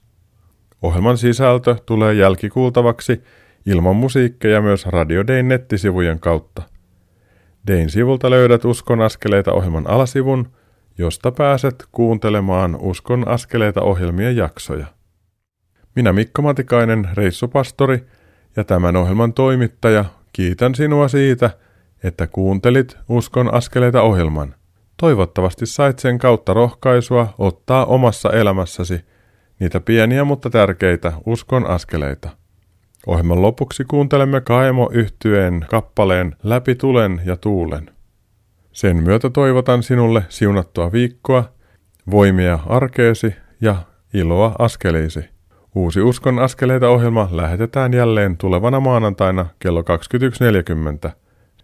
Ohjelman 0.82 1.18
sisältö 1.18 1.76
tulee 1.86 2.14
jälkikuultavaksi 2.14 3.22
ilman 3.66 3.96
musiikkeja 3.96 4.60
myös 4.62 4.86
Radio 4.86 5.26
Dayn 5.26 5.48
nettisivujen 5.48 6.20
kautta. 6.20 6.62
Dayn 7.66 7.90
sivulta 7.90 8.30
löydät 8.30 8.64
Uskon 8.64 9.00
askeleita 9.00 9.52
ohjelman 9.52 9.90
alasivun, 9.90 10.48
josta 10.98 11.32
pääset 11.32 11.86
kuuntelemaan 11.92 12.76
Uskon 12.80 13.28
askeleita 13.28 13.82
ohjelmien 13.82 14.36
jaksoja. 14.36 14.86
Minä 15.96 16.12
Mikko 16.12 16.42
Matikainen, 16.42 17.08
reissupastori 17.14 18.04
ja 18.56 18.64
tämän 18.64 18.96
ohjelman 18.96 19.32
toimittaja, 19.32 20.04
kiitän 20.32 20.74
sinua 20.74 21.08
siitä, 21.08 21.50
että 22.04 22.26
kuuntelit 22.26 22.96
Uskon 23.08 23.54
askeleita 23.54 24.02
ohjelman. 24.02 24.54
Toivottavasti 24.96 25.66
sait 25.66 25.98
sen 25.98 26.18
kautta 26.18 26.54
rohkaisua 26.54 27.34
ottaa 27.38 27.84
omassa 27.84 28.30
elämässäsi 28.30 29.00
niitä 29.60 29.80
pieniä 29.80 30.24
mutta 30.24 30.50
tärkeitä 30.50 31.12
uskon 31.26 31.66
askeleita. 31.66 32.28
Ohjelman 33.06 33.42
lopuksi 33.42 33.84
kuuntelemme 33.84 34.40
Kaemo 34.40 34.90
yhtyeen 34.92 35.66
kappaleen 35.70 36.36
Läpi 36.42 36.74
tulen 36.74 37.22
ja 37.24 37.36
tuulen. 37.36 37.90
Sen 38.72 38.96
myötä 38.96 39.30
toivotan 39.30 39.82
sinulle 39.82 40.24
siunattua 40.28 40.92
viikkoa, 40.92 41.44
voimia 42.10 42.58
arkeesi 42.66 43.34
ja 43.60 43.76
iloa 44.14 44.56
askeleisi. 44.58 45.24
Uusi 45.74 46.00
Uskon 46.00 46.38
askeleita 46.38 46.88
ohjelma 46.88 47.28
lähetetään 47.30 47.92
jälleen 47.94 48.36
tulevana 48.36 48.80
maanantaina 48.80 49.46
kello 49.58 49.80
21.40. 51.06 51.12